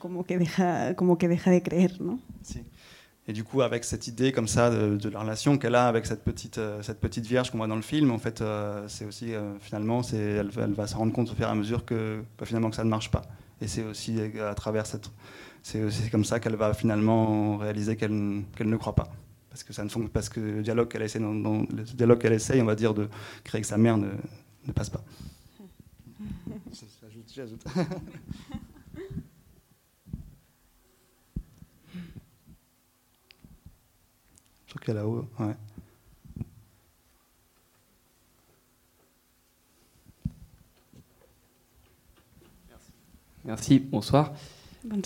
como 0.00 0.24
que, 0.24 0.38
deja, 0.38 0.94
como 0.94 1.16
que 1.18 1.28
deja 1.28 1.50
de 1.50 1.60
creer, 1.62 2.00
¿no? 2.00 2.18
Si. 2.42 2.62
Et 3.28 3.32
du 3.32 3.44
coup, 3.44 3.62
avec 3.62 3.84
cette 3.84 4.08
idée 4.08 4.32
comme 4.32 4.48
ça 4.48 4.68
de, 4.68 4.96
de 4.96 5.08
la 5.08 5.20
relation 5.20 5.56
qu'elle 5.56 5.76
a 5.76 5.86
avec 5.86 6.06
cette 6.06 6.24
petite, 6.24 6.58
euh, 6.58 6.82
cette 6.82 6.98
petite 6.98 7.24
vierge 7.24 7.50
qu'on 7.52 7.58
voit 7.58 7.68
dans 7.68 7.76
le 7.76 7.82
film, 7.82 8.10
en 8.10 8.18
fait, 8.18 8.40
euh, 8.40 8.84
c'est 8.88 9.04
aussi 9.04 9.32
euh, 9.32 9.56
finalement, 9.60 10.02
c'est, 10.02 10.16
elle, 10.16 10.48
va- 10.50 10.64
elle 10.64 10.72
va 10.72 10.88
se 10.88 10.96
rendre 10.96 11.12
compte 11.12 11.30
au 11.30 11.34
fur 11.34 11.46
et 11.46 11.50
à 11.50 11.54
mesure 11.54 11.84
que 11.84 12.24
bah, 12.36 12.46
finalement 12.46 12.68
que 12.70 12.74
ça 12.76 12.82
ne 12.82 12.90
marche 12.90 13.12
pas. 13.12 13.22
Et 13.60 13.68
c'est 13.68 13.84
aussi 13.84 14.16
euh, 14.18 14.50
à 14.50 14.54
travers 14.56 14.86
cette, 14.86 15.08
c'est 15.62 15.84
aussi 15.84 16.10
comme 16.10 16.24
ça 16.24 16.40
qu'elle 16.40 16.56
va 16.56 16.74
finalement 16.74 17.58
réaliser 17.58 17.94
qu'elle, 17.96 18.42
qu'elle 18.56 18.68
ne 18.68 18.76
croit 18.76 18.96
pas. 18.96 19.08
Parce 19.50 19.62
que 19.62 19.72
ça 19.72 19.84
ne 19.84 19.88
fonctionne, 19.88 20.10
parce 20.10 20.28
que 20.28 20.40
le 20.40 20.62
dialogue 20.62 20.88
qu'elle 20.88 21.02
essaie, 21.02 21.20
dans, 21.20 21.32
dans- 21.34 21.60
le 21.72 21.84
dialogue 21.84 22.18
qu'elle 22.18 22.32
essaye, 22.32 22.60
on 22.60 22.64
va 22.64 22.74
dire, 22.74 22.92
de 22.92 23.04
créer 23.44 23.58
avec 23.58 23.66
sa 23.66 23.78
mère 23.78 23.98
ne, 23.98 24.08
ne 24.66 24.72
passe 24.72 24.90
pas. 24.90 25.04
J'ajoute, 26.72 27.30
j'ajoute. 27.32 27.64
Là-haut, 34.88 35.26
ouais. 35.38 35.54
Merci, 43.44 43.78
bonsoir. 43.80 44.32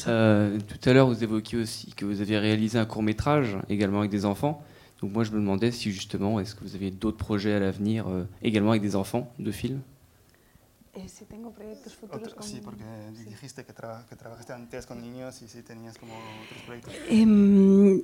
Euh, 0.06 0.58
tout 0.60 0.88
à 0.88 0.92
l'heure, 0.92 1.06
vous 1.08 1.22
évoquiez 1.22 1.58
aussi 1.58 1.92
que 1.92 2.04
vous 2.04 2.20
aviez 2.20 2.38
réalisé 2.38 2.78
un 2.78 2.86
court 2.86 3.02
métrage 3.02 3.56
également 3.68 4.00
avec 4.00 4.10
des 4.10 4.24
enfants. 4.24 4.62
Donc 5.02 5.12
moi, 5.12 5.24
je 5.24 5.30
me 5.32 5.36
demandais 5.36 5.70
si 5.72 5.90
justement, 5.92 6.40
est-ce 6.40 6.54
que 6.54 6.60
vous 6.64 6.74
aviez 6.74 6.90
d'autres 6.90 7.18
projets 7.18 7.52
à 7.54 7.60
l'avenir 7.60 8.08
euh, 8.08 8.24
également 8.42 8.70
avec 8.70 8.82
des 8.82 8.96
enfants 8.96 9.32
de 9.38 9.52
films? 9.52 9.80
Eh, 10.94 11.08
si 11.08 11.26
tengo 11.26 11.50
proyectos 11.50 11.92
futuros 11.92 12.32
con- 12.34 12.42
Sí, 12.42 12.60
porque 12.64 12.82
dijiste 13.26 13.64
que, 13.66 13.72
traba- 13.74 14.06
que 14.08 14.16
trabajaste 14.16 14.54
antes 14.54 14.86
con 14.86 15.02
niños 15.02 15.42
y 15.42 15.48
si 15.48 15.62
tenías 15.62 15.98
como 15.98 16.14
otros 16.14 16.62
proyectos. 16.64 16.94
Em, 17.10 18.00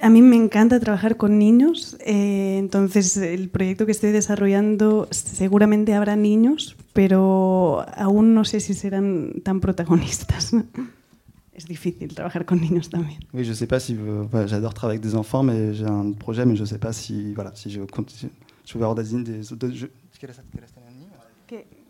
a 0.00 0.08
mí 0.10 0.22
me 0.22 0.36
encanta 0.36 0.80
trabajar 0.80 1.16
con 1.16 1.38
niños, 1.38 1.96
eh, 2.04 2.56
entonces 2.58 3.16
el 3.16 3.48
proyecto 3.48 3.86
que 3.86 3.92
estoy 3.92 4.10
desarrollando 4.10 5.08
seguramente 5.10 5.94
habrá 5.94 6.16
niños, 6.16 6.76
pero 6.92 7.84
aún 7.96 8.34
no 8.34 8.44
sé 8.44 8.60
si 8.60 8.74
serán 8.74 9.42
tan 9.42 9.60
protagonistas. 9.60 10.52
es 11.52 11.66
difícil 11.66 12.14
trabajar 12.14 12.44
con 12.44 12.60
niños 12.60 12.88
también. 12.88 13.20
Oui, 13.32 13.44
je 13.44 13.54
sais 13.54 13.66
pas 13.66 13.80
si 13.80 13.94
euh, 13.94 14.26
voilà, 14.30 14.46
j'adore 14.46 14.74
travailler 14.74 14.98
avec 14.98 15.10
des 15.10 15.14
enfants, 15.14 15.42
mais 15.42 15.74
j'ai 15.74 15.86
un 15.86 16.12
projet, 16.12 16.46
mais 16.46 16.56
je 16.56 16.64
sais 16.64 16.78
pas 16.78 16.92
si 16.92 17.34
voilà 17.34 17.52
si 17.54 17.70
je 17.70 17.82
continue. 17.82 18.32
Je 18.64 18.78
vais 18.78 18.84
avoir 18.84 18.94
des 18.94 19.22
des. 19.22 19.40
des 19.56 19.74
je... 19.74 19.86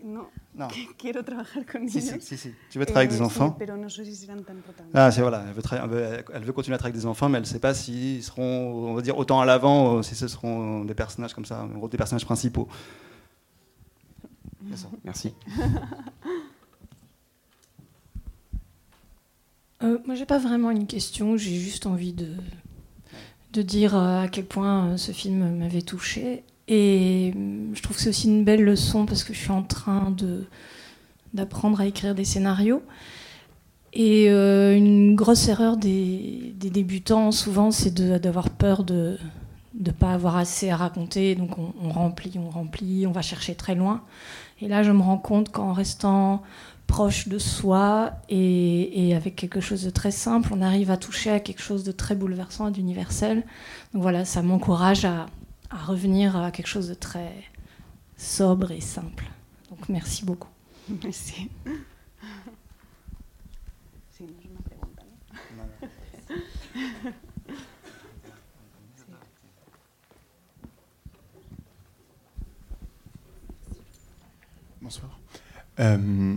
No, 0.05 0.29
Non. 0.57 0.67
que 0.69 0.89
quiero 0.99 1.23
trabajar 1.25 1.65
con 1.65 1.89
Si, 1.89 1.99
niños. 1.99 2.15
si, 2.25 2.37
si, 2.37 2.37
si. 2.37 2.55
Tu 2.71 2.79
veux 2.81 2.85
travailler 2.87 3.07
avec 3.09 3.11
des 3.19 3.23
enfants? 3.25 3.51
Sí, 3.51 3.55
pero 3.59 3.77
no 3.77 3.89
sé 3.89 4.05
si 4.05 4.17
serán 4.17 4.43
tan 4.45 4.57
protagonistas. 4.57 4.99
Ah, 5.07 5.11
c'est 5.13 5.21
voilà, 5.23 5.45
elle 5.47 5.55
veut, 5.55 5.63
tra- 5.63 5.81
elle 5.83 5.89
veut- 5.91 6.25
elle 6.35 6.43
veut 6.45 6.53
continuer 6.53 6.75
à 6.75 6.79
travailler 6.79 6.95
avec 6.97 7.03
des 7.03 7.07
enfants, 7.07 7.29
mais 7.29 7.39
elle 7.39 7.45
ne 7.45 7.49
sait 7.49 7.61
pas 7.61 7.73
s'ils 7.73 8.23
seront, 8.25 8.91
on 8.91 8.95
va 8.95 9.03
dire, 9.03 9.17
autant 9.17 9.41
à 9.41 9.45
l'avant, 9.47 9.99
euh, 9.99 10.03
si 10.03 10.17
ce 10.17 10.27
seront 10.27 10.85
des 10.85 10.95
personnages 10.95 11.35
comme 11.35 11.45
ça, 11.45 11.63
en 11.63 11.69
gros, 11.79 11.89
des 11.89 11.97
personnages 11.97 12.25
principaux. 12.25 12.67
Merci. 15.05 15.35
Euh, 19.83 19.99
moi, 20.07 20.15
j'ai 20.15 20.27
pas 20.27 20.39
vraiment 20.39 20.71
une 20.71 20.87
question, 20.87 21.37
j'ai 21.37 21.57
juste 21.57 21.87
envie 21.87 22.13
de, 22.13 22.29
de 23.53 23.63
dire 23.63 23.97
euh, 23.97 24.23
à 24.23 24.29
quel 24.29 24.47
point 24.47 24.91
euh, 24.91 24.97
ce 24.97 25.13
film 25.13 25.59
m'avait 25.59 25.83
touchée. 25.83 26.45
Et 26.69 27.35
je 27.75 27.83
trouve 27.83 27.97
que 27.97 28.03
c'est 28.03 28.09
aussi 28.09 28.29
une 28.29 28.45
belle 28.45 28.65
leçon 28.65 29.07
parce 29.07 29.25
que 29.25 29.33
je 29.33 29.39
suis 29.39 29.51
en 29.51 29.63
train 29.63 30.15
d'apprendre 31.35 31.81
à 31.81 31.87
écrire 31.87 32.15
des 32.15 32.25
scénarios. 32.25 32.83
Et 33.95 34.31
euh, 34.31 34.75
une 34.75 35.15
grosse 35.15 35.49
erreur 35.49 35.77
des, 35.77 36.55
débutants, 36.59 37.31
souvent, 37.31 37.71
c'est 37.71 37.93
d'avoir 37.95 38.49
peur 38.49 38.85
de 38.85 39.19
ne 39.79 39.91
pas 39.91 40.13
avoir 40.13 40.37
assez 40.37 40.71
à 40.71 40.77
raconter. 40.77 41.35
Donc 41.35 41.59
on, 41.59 41.75
on 41.83 41.91
remplit, 41.91 42.33
on 42.39 42.49
remplit, 42.49 43.07
on 43.07 43.13
va 43.13 43.23
chercher 43.23 43.55
très 43.55 43.75
loin. 43.75 44.03
Et 44.61 44.69
là, 44.69 44.83
je 44.83 44.93
me 44.93 45.03
rends 45.03 45.19
compte 45.19 45.51
qu'en 45.51 45.73
restant 45.73 46.43
proche 46.87 47.29
de 47.29 47.39
soi 47.39 48.13
et, 48.29 49.09
et 49.09 49.15
avec 49.15 49.35
quelque 49.35 49.61
chose 49.61 49.83
de 49.83 49.91
très 49.91 50.11
simple, 50.11 50.51
on 50.53 50.61
arrive 50.61 50.91
à 50.91 50.97
toucher 50.97 51.31
à 51.31 51.41
quelque 51.41 51.63
chose 51.63 51.85
de 51.85 51.93
très 51.93 52.15
bouleversant 52.15 52.69
et 52.69 52.71
d'universel. 52.71 53.45
Donc 53.93 54.03
voilà, 54.03 54.25
ça 54.25 54.43
m'encourage 54.43 55.05
à, 55.05 55.27
à 55.73 55.79
revenir 55.79 56.37
à 56.37 56.51
quelque 56.51 56.67
chose 56.67 56.89
de 56.89 56.95
très 56.95 57.33
sobre 58.17 58.71
et 58.71 58.81
simple. 58.81 59.25
Donc 59.71 59.89
merci 59.89 60.25
beaucoup. 60.25 60.51
¿no? 60.89 60.97
Bonsoir. 74.81 75.19
Euh, 75.79 76.37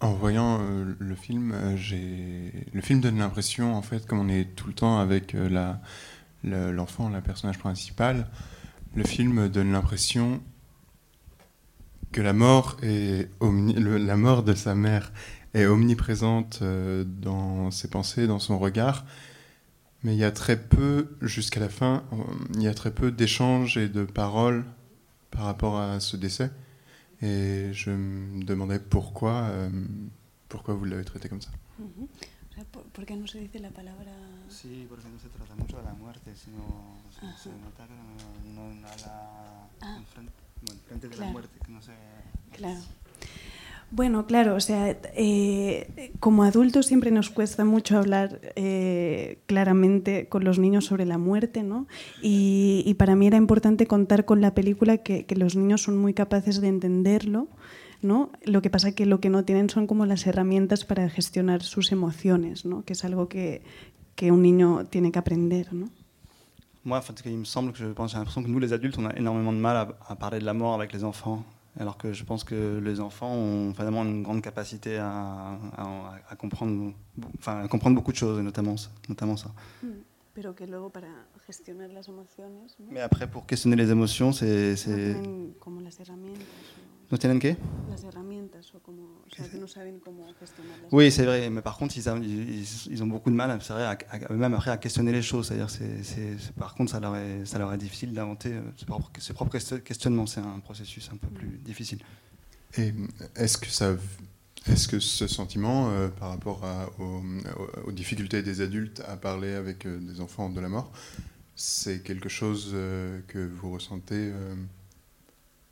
en 0.00 0.12
voyant 0.12 0.60
euh, 0.60 0.94
le 0.98 1.14
film, 1.14 1.52
euh, 1.52 1.76
j'ai 1.76 2.52
le 2.72 2.80
film 2.80 3.00
donne 3.00 3.18
l'impression, 3.18 3.74
en 3.74 3.82
fait, 3.82 4.06
comme 4.06 4.20
on 4.20 4.28
est 4.28 4.54
tout 4.54 4.68
le 4.68 4.74
temps 4.74 4.98
avec 4.98 5.34
euh, 5.34 5.48
la 6.46 6.66
le- 6.66 6.72
l'enfant, 6.72 7.08
la 7.08 7.20
personnage 7.20 7.58
principal, 7.58 8.26
le 8.94 9.04
film 9.04 9.48
donne 9.48 9.72
l'impression 9.72 10.40
que 12.12 12.20
la 12.22 12.32
mort 12.32 12.76
la 12.82 14.16
mort 14.16 14.42
de 14.42 14.54
sa 14.54 14.74
mère 14.74 15.12
est 15.54 15.66
omniprésente 15.66 16.60
euh, 16.62 17.04
dans 17.04 17.70
ses 17.70 17.88
pensées, 17.88 18.26
dans 18.26 18.38
son 18.38 18.58
regard. 18.58 19.04
Mais 20.02 20.14
il 20.14 20.18
y 20.18 20.24
a 20.24 20.30
très 20.30 20.60
peu, 20.60 21.16
jusqu'à 21.22 21.60
la 21.60 21.68
fin, 21.68 22.04
euh, 22.12 22.16
il 22.54 22.62
y 22.62 22.68
a 22.68 22.74
très 22.74 22.90
peu 22.92 23.10
d'échanges 23.10 23.76
et 23.76 23.88
de 23.88 24.04
paroles 24.04 24.64
par 25.30 25.44
rapport 25.44 25.78
à 25.78 26.00
ce 26.00 26.16
décès. 26.16 26.50
Et 27.22 27.70
je 27.72 27.90
me 27.90 28.44
demandais 28.44 28.78
pourquoi, 28.78 29.44
euh, 29.50 29.68
pourquoi 30.48 30.74
vous 30.74 30.84
l'avez 30.84 31.04
traité 31.04 31.28
comme 31.28 31.40
ça. 31.42 31.50
Ujú. 31.80 32.08
Sea, 32.56 32.64
¿por, 32.64 32.82
por 32.84 33.04
qué 33.06 33.14
no 33.16 33.26
se 33.28 33.38
dice 33.38 33.58
la 33.60 33.70
palabra? 33.70 34.12
Sí, 34.48 34.86
porque 34.88 35.06
no 35.08 35.18
se 35.20 35.28
trata 35.28 35.54
mucho 35.54 35.76
de 35.76 35.84
la 35.84 35.92
muerte, 35.94 36.34
sino 36.34 36.56
se, 37.12 37.20
se 37.42 37.50
nota 37.50 37.86
que 37.86 37.94
no, 38.54 38.72
no 38.72 38.88
a 38.88 38.96
la 38.96 39.68
Ah. 39.82 39.96
enfrente, 39.98 40.32
bueno, 40.64 40.80
frente 40.88 41.08
de 41.08 41.16
la 41.18 41.26
muerte, 41.32 41.58
que 41.64 41.70
no 41.72 41.82
se... 41.82 41.92
Claro. 42.52 42.80
Bueno, 43.92 44.26
claro, 44.26 44.56
o 44.56 44.60
sea, 44.60 44.96
eh, 45.14 46.12
como 46.18 46.42
adultos 46.42 46.86
siempre 46.86 47.12
nos 47.12 47.30
cuesta 47.30 47.64
mucho 47.64 47.96
hablar 47.96 48.40
eh, 48.56 49.38
claramente 49.46 50.28
con 50.28 50.42
los 50.42 50.58
niños 50.58 50.86
sobre 50.86 51.04
la 51.04 51.18
muerte, 51.18 51.62
¿no? 51.62 51.86
Y, 52.20 52.82
y 52.84 52.94
para 52.94 53.14
mí 53.14 53.28
era 53.28 53.36
importante 53.36 53.86
contar 53.86 54.24
con 54.24 54.40
la 54.40 54.54
película 54.54 54.96
que, 54.98 55.24
que 55.24 55.36
los 55.36 55.54
niños 55.54 55.82
son 55.82 55.98
muy 55.98 56.14
capaces 56.14 56.60
de 56.60 56.66
entenderlo, 56.66 57.46
¿no? 58.02 58.30
Lo 58.44 58.62
que 58.62 58.70
pasa 58.70 58.92
que 58.92 59.06
lo 59.06 59.20
que 59.20 59.28
no 59.30 59.44
tienen 59.44 59.68
son 59.70 59.86
como 59.86 60.06
las 60.06 60.26
herramientas 60.26 60.84
para 60.84 61.08
gestionar 61.08 61.62
sus 61.62 61.92
emociones, 61.92 62.64
¿no? 62.64 62.84
Que 62.84 62.92
es 62.94 63.04
algo 63.04 63.28
que, 63.28 63.62
que 64.14 64.30
un 64.32 64.42
niño 64.42 64.84
tiene 64.86 65.10
que 65.12 65.18
aprender, 65.18 65.72
¿no? 65.72 65.88
Moi, 66.84 66.98
en 66.98 67.02
fait, 67.02 67.20
il 67.26 67.36
me 67.36 67.44
semble 67.44 67.72
que 67.72 67.78
je 67.78 67.92
pense, 67.92 68.12
j'ai 68.12 68.18
l'impression 68.18 68.42
que 68.44 68.48
nous, 68.48 68.60
les 68.60 68.72
adultes, 68.72 68.96
on 68.98 69.06
a 69.06 69.16
énormément 69.16 69.52
de 69.52 69.58
mal 69.58 69.76
à, 69.76 69.96
à 70.08 70.14
parler 70.14 70.38
de 70.38 70.44
la 70.44 70.54
mort 70.54 70.74
avec 70.74 70.92
les 70.92 71.02
enfants, 71.02 71.44
alors 71.80 71.96
que 71.96 72.12
je 72.12 72.22
pense 72.22 72.44
que 72.44 72.78
les 72.78 73.00
enfants 73.00 73.32
ont 73.34 73.72
vraiment 73.72 74.04
une 74.04 74.22
grande 74.22 74.40
capacité 74.40 74.96
à, 74.98 75.58
à- 75.76 76.14
à 76.30 76.36
comprendre, 76.36 76.92
enfin, 77.38 77.60
à 77.64 77.66
comprendre 77.68 77.96
beaucoup 77.96 78.12
de 78.12 78.16
choses, 78.16 78.38
et 78.38 78.42
notamment, 78.42 78.76
ça- 78.76 78.90
notamment 79.08 79.36
ça. 79.36 79.50
Pero 80.32 80.54
que 80.54 80.64
luego 80.66 80.90
para 80.90 81.08
gestionar 81.46 81.90
las 81.90 82.06
emociones, 82.08 82.76
¿no? 82.78 82.86
Mais 82.92 83.00
après, 83.00 83.26
pour 83.28 83.46
questionner 83.46 83.74
les 83.76 83.90
émotions, 83.90 84.30
c'est... 84.32 84.70
no 84.70 84.76
c'est... 84.76 85.14
tienen 85.14 85.54
como 85.58 85.80
las 85.80 85.98
herramientas. 85.98 86.38
No? 86.44 86.95
Tienen 87.16 87.38
qué? 87.38 87.56
Las 87.88 88.02
herramientas 88.04 88.74
o 88.74 88.80
como 88.80 89.02
o 89.26 89.30
sea 89.34 89.48
que 89.48 89.58
no 89.58 89.68
saben 89.68 90.00
cómo 90.00 90.26
gestionarlas 90.40 90.88
Oui, 90.92 91.10
c'est 91.12 91.24
vrai, 91.24 91.48
mais 91.50 91.62
par 91.62 91.76
contre, 91.78 91.96
ils, 91.96 92.08
a- 92.08 92.16
ils, 92.18 92.64
ils 92.90 93.02
ont 93.02 93.06
beaucoup 93.06 93.30
de 93.30 93.36
mal, 93.36 93.56
c'est 93.62 93.72
vrai, 93.72 93.84
à, 93.84 93.96
à- 94.10 94.32
même 94.32 94.54
après 94.54 94.70
à 94.72 94.76
questionner 94.78 95.12
les 95.12 95.22
choses. 95.22 95.46
C'est-à-dire, 95.48 95.70
c'est, 95.70 96.02
c'est- 96.02 96.36
c'est- 96.38 96.52
par 96.52 96.74
contre, 96.74 96.90
ça 96.92 96.98
leur 97.00 97.14
est, 97.16 97.44
ça 97.46 97.58
leur 97.58 97.72
est 97.72 97.78
difficile 97.78 98.12
d'inventer 98.12 98.52
euh, 98.54 98.62
ses 98.76 98.86
propres, 98.86 99.10
ses 99.20 99.32
propres 99.34 99.52
question- 99.52 99.78
questionnements. 99.80 100.26
C'est 100.26 100.40
un 100.40 100.60
processus 100.60 101.08
un 101.12 101.16
peu 101.16 101.28
plus 101.28 101.58
difficile. 101.64 102.00
Et 102.78 102.92
est-ce 103.36 103.56
que 103.58 103.68
ça, 103.68 103.94
est-ce 104.66 104.88
que 104.88 104.98
ce 104.98 105.26
sentiment, 105.28 105.90
euh, 105.90 106.08
par 106.08 106.30
rapport 106.30 106.64
à- 106.64 106.88
aux, 106.98 107.92
difficultés 107.92 108.42
des 108.42 108.60
adultes 108.60 109.00
à 109.06 109.16
parler 109.16 109.52
avec 109.54 109.86
euh, 109.86 109.98
des 109.98 110.20
enfants 110.20 110.50
de 110.50 110.60
la 110.60 110.68
mort, 110.68 110.90
c'est 111.54 112.02
quelque 112.02 112.28
chose 112.28 112.72
euh, 112.74 113.20
que 113.28 113.38
vous 113.46 113.70
ressentez, 113.72 114.14
euh, 114.32 114.54
euh, 114.54 114.54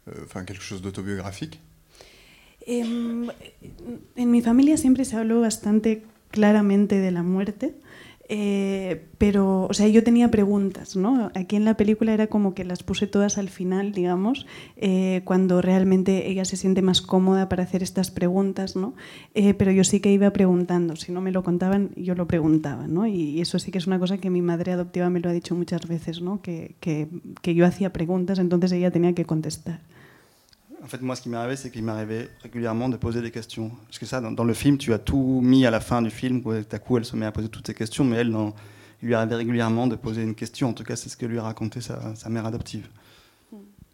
enfin 0.07 0.45
quelque 0.45 0.63
chose 0.63 0.83
d'autobiographique. 0.83 1.59
Em, 2.67 3.29
en 4.17 4.31
mi 4.31 4.41
familia 4.41 4.77
siempre 4.77 5.05
se 5.05 5.17
habló 5.17 5.41
bastante 5.41 6.03
claramente 6.31 6.99
de 6.99 7.11
la 7.11 7.23
muerte 7.23 7.75
eh, 8.31 9.05
pero 9.19 9.67
o 9.69 9.75
sea 9.75 9.87
yo 9.89 10.03
tenía 10.03 10.31
preguntas 10.31 10.97
no 10.97 11.31
aquí 11.35 11.57
en 11.57 11.67
la 11.67 11.77
película 11.77 12.15
era 12.15 12.29
como 12.29 12.55
que 12.55 12.65
las 12.65 12.83
puse 12.83 13.07
todas 13.07 13.37
al 13.37 13.51
final 13.51 13.93
digamos 13.93 14.47
eh, 14.79 15.21
cuando 15.25 15.61
realmente 15.61 16.31
ella 16.31 16.47
se 16.47 16.57
siente 16.57 16.81
más 16.81 17.03
cómoda 17.03 17.51
para 17.51 17.65
hacer 17.65 17.83
estas 17.83 18.11
preguntas 18.11 18.77
no 18.77 18.95
Eh, 19.35 19.53
pero 19.53 19.73
yo 19.73 19.85
sí 19.85 20.01
que 20.01 20.11
iba 20.11 20.31
preguntando 20.31 20.97
si 20.97 21.13
no 21.13 21.21
me 21.21 21.33
lo 21.33 21.43
contaban 21.43 21.91
yo 21.97 22.15
lo 22.15 22.27
preguntaba 22.27 22.87
no 22.87 23.07
y, 23.07 23.43
eso 23.43 23.59
sí 23.59 23.71
que 23.71 23.79
es 23.79 23.87
una 23.87 23.99
cosa 23.99 24.17
que 24.17 24.31
mi 24.31 24.41
madre 24.41 24.73
adoptiva 24.73 25.11
me 25.11 25.21
lo 25.21 25.29
ha 25.29 25.33
dicho 25.35 25.55
muchas 25.55 25.87
veces 25.87 26.23
no 26.23 26.41
que, 26.41 26.77
que 26.81 27.55
yo 27.55 27.67
hacía 27.67 27.93
preguntas 27.93 28.39
entonces 28.39 28.73
ella 28.73 28.91
tenía 28.91 29.13
que 29.13 29.27
contestar 29.27 29.81
En 30.85 30.87
fait, 30.87 31.01
moi, 31.01 31.16
ce 31.16 31.22
qui 31.22 31.30
m'est 31.30 31.39
arrivé, 31.39 31.57
c'est 31.57 31.70
qu'il 31.70 31.82
m'arrivait 31.82 32.28
régulièrement 32.43 32.91
de 32.91 32.99
poser 32.99 33.22
des 33.22 33.30
questions. 33.30 33.70
Parce 33.87 33.99
que 33.99 34.05
ça, 34.07 34.20
dans, 34.20 34.30
dans 34.30 34.45
le 34.45 34.53
film, 34.53 34.76
tu 34.76 34.93
as 34.93 34.99
tout 34.99 35.41
mis 35.43 35.64
à 35.64 35.70
la 35.70 35.80
fin 35.80 36.03
du 36.03 36.11
film, 36.11 36.43
où 36.45 36.53
tout 36.62 36.76
à 36.76 36.78
coup, 36.78 36.99
elle 36.99 37.07
se 37.07 37.16
met 37.16 37.24
à 37.26 37.32
poser 37.32 37.49
toutes 37.49 37.66
ces 37.66 37.74
questions, 37.74 38.05
mais 38.05 38.16
elle, 38.18 38.30
dans- 38.30 38.55
il 39.03 39.09
lui 39.09 39.14
arrivait 39.14 39.37
régulièrement 39.37 39.87
de 39.87 39.97
poser 39.97 40.22
une 40.22 40.35
question. 40.35 40.68
En 40.68 40.72
tout 40.74 40.85
cas, 40.85 40.95
c'est 40.97 41.09
ce 41.09 41.16
que 41.16 41.24
lui 41.26 41.39
a 41.39 41.43
raconté 41.43 41.80
sa, 41.80 42.14
sa 42.14 42.28
mère 42.28 42.45
adoptive. 42.47 42.87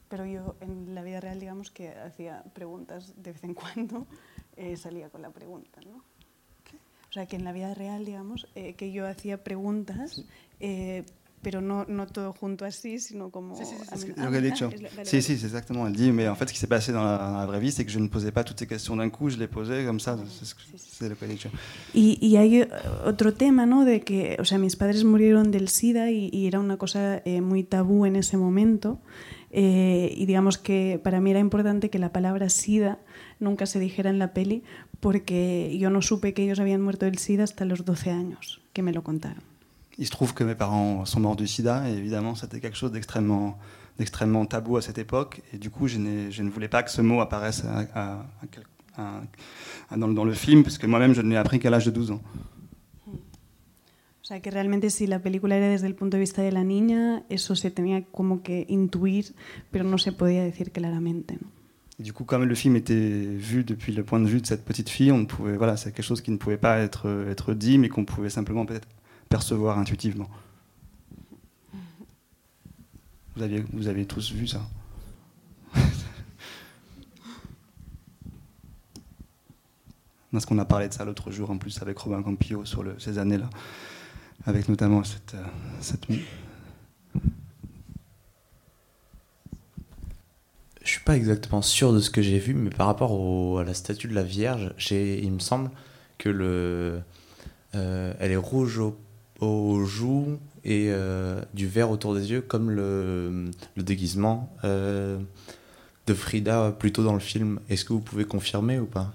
Pero 0.08 0.24
yo 0.24 0.56
en 0.60 0.92
la 0.92 1.04
vida 1.04 1.20
real, 1.20 1.38
digamos 1.38 1.70
que 1.70 1.90
hacía 1.90 2.42
preguntas 2.52 3.14
de 3.16 3.30
vez 3.30 3.44
en 3.44 3.54
cuando, 3.54 4.08
eh, 4.56 4.76
salía 4.76 5.08
con 5.08 5.22
la 5.22 5.30
pregunta, 5.30 5.78
¿no? 5.86 5.98
O 5.98 7.12
sea, 7.12 7.26
que 7.26 7.36
en 7.36 7.44
la 7.44 7.52
vida 7.52 7.74
real, 7.74 8.04
digamos, 8.04 8.48
eh, 8.56 8.74
que 8.74 8.90
yo 8.90 9.06
hacía 9.06 9.44
preguntas, 9.44 10.24
eh, 10.58 11.04
pero 11.42 11.60
no, 11.60 11.84
no 11.88 12.06
todo 12.06 12.32
junto 12.32 12.64
así, 12.64 12.98
sino 12.98 13.30
como... 13.30 13.56
C'est 13.56 13.64
ce 13.64 15.20
c'est 15.20 15.44
exactement. 15.44 15.86
Elle 15.86 15.94
dit, 15.94 16.12
mais 16.12 16.28
en 16.28 16.34
fait, 16.34 16.48
ce 16.48 16.52
qui 16.52 16.58
s'est 16.58 16.66
passé 16.66 16.92
dans 16.92 17.02
la, 17.04 17.16
dans 17.18 17.38
la 17.38 17.46
vraie 17.46 17.60
vie, 17.60 17.72
c'est 17.72 17.84
que 17.84 17.90
je 17.90 17.98
ne 17.98 18.08
posais 18.08 18.32
pas 18.32 18.44
toutes 18.44 18.58
ces 18.58 18.66
questions 18.66 18.96
d'un 18.96 19.10
coup, 19.10 19.30
je 19.30 19.38
les 19.38 19.48
posais 19.48 19.84
comme 19.84 20.00
ça. 20.00 20.18
C'est 20.38 20.44
ce 20.44 20.54
que- 20.54 20.60
qu'elle 21.14 21.28
dit. 21.30 21.46
Y, 21.94 22.18
y 22.20 22.36
hay 22.36 22.60
eh, 22.60 22.68
otro 23.06 23.32
tema, 23.32 23.64
¿no? 23.64 23.84
De 23.84 24.00
que, 24.02 24.36
o 24.38 24.44
sea, 24.44 24.58
mis 24.58 24.76
padres 24.76 25.02
murieron 25.04 25.50
del 25.50 25.68
SIDA 25.68 26.10
y, 26.10 26.28
y 26.32 26.46
era 26.46 26.60
una 26.60 26.76
cosa 26.76 27.22
eh, 27.24 27.40
muy 27.40 27.64
tabú 27.64 28.04
en 28.04 28.16
ese 28.16 28.36
momento. 28.36 29.00
Eh, 29.52 30.14
y 30.16 30.26
digamos 30.26 30.58
que 30.58 31.00
para 31.02 31.20
mí 31.20 31.30
era 31.30 31.40
importante 31.40 31.90
que 31.90 31.98
la 31.98 32.12
palabra 32.12 32.48
SIDA 32.50 32.98
nunca 33.40 33.66
se 33.66 33.80
dijera 33.80 34.08
en 34.10 34.18
la 34.20 34.32
peli 34.32 34.62
porque 35.00 35.76
yo 35.78 35.90
no 35.90 36.02
supe 36.02 36.34
que 36.34 36.44
ellos 36.44 36.60
habían 36.60 36.82
muerto 36.82 37.06
del 37.06 37.18
SIDA 37.18 37.44
hasta 37.44 37.64
los 37.64 37.84
12 37.84 38.10
años, 38.10 38.60
que 38.72 38.82
me 38.82 38.92
lo 38.92 39.02
contaron. 39.02 39.42
Il 40.00 40.06
se 40.06 40.10
trouve 40.10 40.32
que 40.34 40.42
mes 40.42 40.54
parents 40.54 41.04
sont 41.04 41.20
morts 41.20 41.36
du 41.36 41.46
sida, 41.46 41.88
et 41.88 41.92
évidemment, 41.92 42.34
c'était 42.34 42.58
quelque 42.58 42.76
chose 42.76 42.90
d'extrêmement, 42.90 43.58
d'extrêmement 43.98 44.46
tabou 44.46 44.78
à 44.78 44.82
cette 44.82 44.96
époque. 44.96 45.42
Et 45.52 45.58
du 45.58 45.68
coup, 45.70 45.88
je, 45.88 45.98
je 46.30 46.42
ne 46.42 46.50
voulais 46.50 46.68
pas 46.68 46.82
que 46.82 46.90
ce 46.90 47.02
mot 47.02 47.20
apparaisse 47.20 47.64
à, 47.66 47.86
à- 47.94 48.26
à 49.90 49.96
dans, 49.96 50.08
dans, 50.08 50.24
le 50.24 50.32
film, 50.32 50.62
parce 50.62 50.78
que 50.78 50.86
moi-même, 50.86 51.14
je 51.14 51.20
ne 51.22 51.28
l'ai 51.30 51.36
appris 51.36 51.58
qu'à 51.58 51.70
l'âge 51.70 51.84
de 51.84 51.90
12 51.90 52.12
ans. 52.12 52.22
O 53.06 54.24
sea, 54.32 54.40
que 54.40 54.50
realmente 54.50 54.88
si 54.90 55.06
la 55.06 55.18
película 55.18 55.56
era 55.56 55.68
desde 55.68 55.86
el 55.86 55.94
punto 55.94 56.16
de 56.16 56.20
vista 56.20 56.40
de 56.42 56.52
la 56.52 56.64
niña, 56.64 57.22
eso 57.28 57.54
se 57.54 57.70
tenía 57.70 58.02
como 58.04 58.42
que 58.42 58.64
intuir, 58.68 59.34
pero 59.70 59.84
no 59.84 59.98
se 59.98 60.12
podía 60.12 60.42
decir 60.44 60.70
claramente. 60.70 61.34
¿no? 61.40 61.48
Du 61.98 62.12
coup, 62.14 62.24
comme 62.24 62.46
le 62.46 62.54
film 62.54 62.76
était 62.76 63.36
vu 63.36 63.64
depuis 63.64 63.92
le 63.92 64.02
point 64.04 64.20
de 64.20 64.28
vue 64.28 64.40
de 64.40 64.46
cette 64.46 64.64
petite 64.64 64.88
fille, 64.88 65.12
on 65.12 65.26
pouvait, 65.26 65.56
voilà, 65.58 65.76
c'est 65.76 65.92
quelque 65.92 66.06
chose 66.06 66.22
qui 66.22 66.30
ne 66.30 66.38
pouvait 66.38 66.56
pas 66.56 66.78
être, 66.78 67.26
être 67.28 67.52
dit, 67.52 67.76
mais 67.76 67.90
qu'on 67.90 68.06
pouvait 68.06 68.30
simplement 68.30 68.64
peut-être 68.64 68.88
percevoir 69.30 69.78
intuitivement. 69.78 70.28
Vous 73.36 73.42
avez, 73.42 73.64
vous 73.72 73.86
avez 73.86 74.04
tous 74.04 74.32
vu 74.32 74.48
ça 74.48 74.60
Parce 80.32 80.44
qu'on 80.44 80.58
a 80.58 80.64
parlé 80.64 80.88
de 80.88 80.92
ça 80.92 81.04
l'autre 81.04 81.30
jour 81.30 81.48
en 81.50 81.58
plus 81.58 81.80
avec 81.80 81.96
Robin 81.98 82.22
Campillo 82.22 82.64
sur 82.64 82.84
ces 82.98 83.18
années-là, 83.18 83.48
avec 84.46 84.68
notamment 84.68 85.04
cette, 85.04 85.34
euh, 85.34 85.44
cette... 85.80 86.06
Je 90.82 90.88
suis 90.88 91.04
pas 91.04 91.16
exactement 91.16 91.62
sûr 91.62 91.92
de 91.92 92.00
ce 92.00 92.10
que 92.10 92.20
j'ai 92.20 92.40
vu, 92.40 92.54
mais 92.54 92.70
par 92.70 92.88
rapport 92.88 93.12
au, 93.12 93.58
à 93.58 93.64
la 93.64 93.74
statue 93.74 94.08
de 94.08 94.14
la 94.14 94.24
Vierge, 94.24 94.74
il 94.90 95.30
me 95.30 95.38
semble 95.38 95.70
que 96.18 96.28
le, 96.28 97.00
euh, 97.76 98.12
elle 98.18 98.32
est 98.32 98.36
rouge 98.36 98.78
au, 98.78 98.98
aux 99.40 99.84
joues 99.84 100.38
et 100.64 100.86
euh, 100.90 101.40
du 101.54 101.66
vert 101.66 101.90
autour 101.90 102.14
des 102.14 102.30
yeux, 102.30 102.42
comme 102.42 102.70
le, 102.70 103.50
le 103.76 103.82
déguisement 103.82 104.54
euh, 104.64 105.18
de 106.06 106.14
Frida 106.14 106.72
plutôt 106.78 107.02
dans 107.02 107.14
le 107.14 107.20
film. 107.20 107.60
Est-ce 107.68 107.84
que 107.84 107.92
vous 107.92 108.00
pouvez 108.00 108.24
confirmer 108.24 108.78
ou 108.78 108.86
pas? 108.86 109.12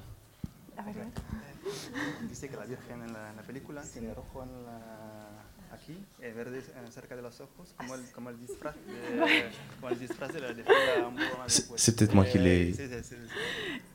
C'est 11.78 11.96
peut-être 11.96 12.14
moi 12.16 12.26
qui 12.26 12.38
l'ai. 12.40 12.74
Sí. 12.74 12.84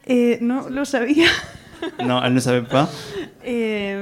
Eh, 0.06 0.38
no 0.40 0.68
lo 0.68 0.84
sabía. 0.84 1.28
No, 2.04 2.20
elle 2.22 2.34
ne 2.34 2.40
savait 2.40 2.66
pas. 2.66 2.88
Eh, 3.42 3.96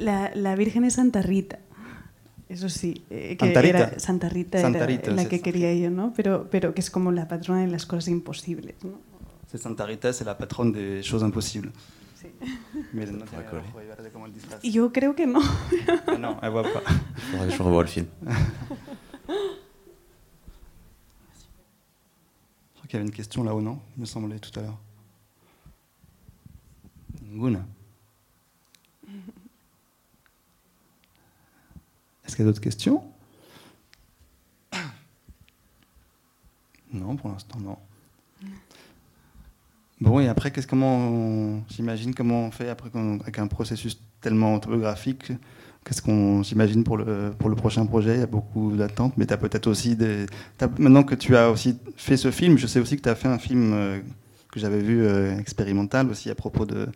la, 0.00 0.30
la 0.34 0.54
Virgen 0.54 0.84
es 0.84 0.90
Santa 0.90 1.22
Rita. 1.22 1.56
Eso 2.52 2.68
sí, 2.68 3.02
eh, 3.08 3.38
que 3.38 3.46
Santa 3.46 3.62
Rita. 3.62 3.78
era 3.78 3.98
Santa 3.98 4.28
Rita, 4.28 4.60
Santa 4.60 4.78
era 4.80 4.86
Rita, 4.86 5.10
la 5.10 5.24
que 5.26 5.40
quería 5.40 5.72
yo, 5.74 5.90
¿no? 5.90 6.12
Pero, 6.14 6.48
pero 6.50 6.74
que 6.74 6.82
es 6.82 6.90
como 6.90 7.10
la 7.10 7.26
patrona 7.26 7.62
de 7.62 7.68
las 7.68 7.86
cosas 7.86 8.08
imposibles, 8.08 8.74
¿no? 8.84 9.00
C'est 9.50 9.58
Santa 9.62 9.86
Rita, 9.86 10.12
c'est 10.12 10.26
la 10.26 10.36
patronne 10.36 10.70
des 10.70 11.02
choses 11.02 11.22
impossibles. 11.22 11.72
Sí. 12.14 12.26
Mais 12.92 13.10
no 13.10 13.24
el 14.26 14.32
disfraz. 14.34 14.62
Yo 14.62 14.92
creo 14.92 15.14
que 15.14 15.26
no. 15.26 15.40
Ah 16.06 16.18
non, 16.18 16.36
elle 16.42 16.50
voit 16.50 16.62
pas. 16.62 16.82
Faudrait 17.30 17.48
que 17.48 17.54
je 17.56 17.62
revoie 17.62 17.82
le 17.84 17.88
film. 17.88 18.06
Je 18.20 18.34
crois 22.74 22.86
qu'il 22.86 22.92
y 22.92 22.96
avait 22.96 23.06
une 23.06 23.14
question 23.14 23.44
là-haut, 23.44 23.62
non 23.62 23.78
Il 23.96 24.00
me 24.02 24.06
semblait 24.06 24.38
tout 24.38 24.58
à 24.58 24.62
l'heure. 24.62 24.78
Ninguna. 27.22 27.64
Est-ce 32.32 32.36
qu'il 32.38 32.46
y 32.46 32.48
a 32.48 32.50
d'autres 32.50 32.62
questions 32.62 33.02
Non, 36.94 37.14
pour 37.14 37.28
l'instant, 37.28 37.58
non. 37.60 37.76
Bon, 40.00 40.18
et 40.18 40.28
après, 40.28 40.50
qu'est-ce 40.50 40.66
comment 40.66 41.62
j'imagine 41.68 42.14
comment 42.14 42.46
on 42.46 42.50
fait 42.50 42.70
après 42.70 42.88
avec 43.20 43.38
un 43.38 43.48
processus 43.48 44.00
tellement 44.22 44.54
autobiographique 44.54 45.32
Qu'est-ce 45.84 46.00
qu'on 46.00 46.42
j'imagine 46.42 46.84
pour 46.84 46.96
le 46.96 47.34
pour 47.38 47.50
le 47.50 47.54
prochain 47.54 47.84
projet? 47.84 48.14
Il 48.14 48.20
y 48.20 48.22
a 48.22 48.26
beaucoup 48.26 48.72
d'attentes, 48.74 49.12
mais 49.18 49.26
tu 49.26 49.34
as 49.34 49.36
peut-être 49.36 49.66
aussi 49.66 49.94
des 49.94 50.24
maintenant 50.78 51.02
que 51.02 51.14
tu 51.14 51.36
as 51.36 51.50
aussi 51.50 51.76
fait 51.98 52.16
ce 52.16 52.30
film, 52.30 52.56
je 52.56 52.66
sais 52.66 52.80
aussi 52.80 52.96
que 52.96 53.02
tu 53.02 53.10
as 53.10 53.14
fait 53.14 53.28
un 53.28 53.38
film 53.38 53.74
euh, 53.74 54.00
que 54.50 54.58
j'avais 54.58 54.80
vu 54.80 55.04
euh, 55.04 55.36
expérimental 55.36 56.08
aussi 56.08 56.30
à 56.30 56.34
propos 56.34 56.64
de, 56.64 56.88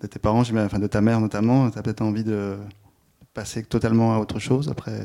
de 0.00 0.06
tes 0.06 0.20
parents, 0.20 0.42
enfin 0.42 0.78
de 0.78 0.86
ta 0.86 1.00
mère 1.00 1.20
notamment. 1.20 1.72
Tu 1.72 1.78
as 1.80 1.82
peut-être 1.82 2.02
envie 2.02 2.22
de 2.22 2.56
passer 3.40 3.62
totalement 3.74 4.08
à 4.14 4.18
autre 4.24 4.38
chose 4.48 4.66
après 4.74 5.00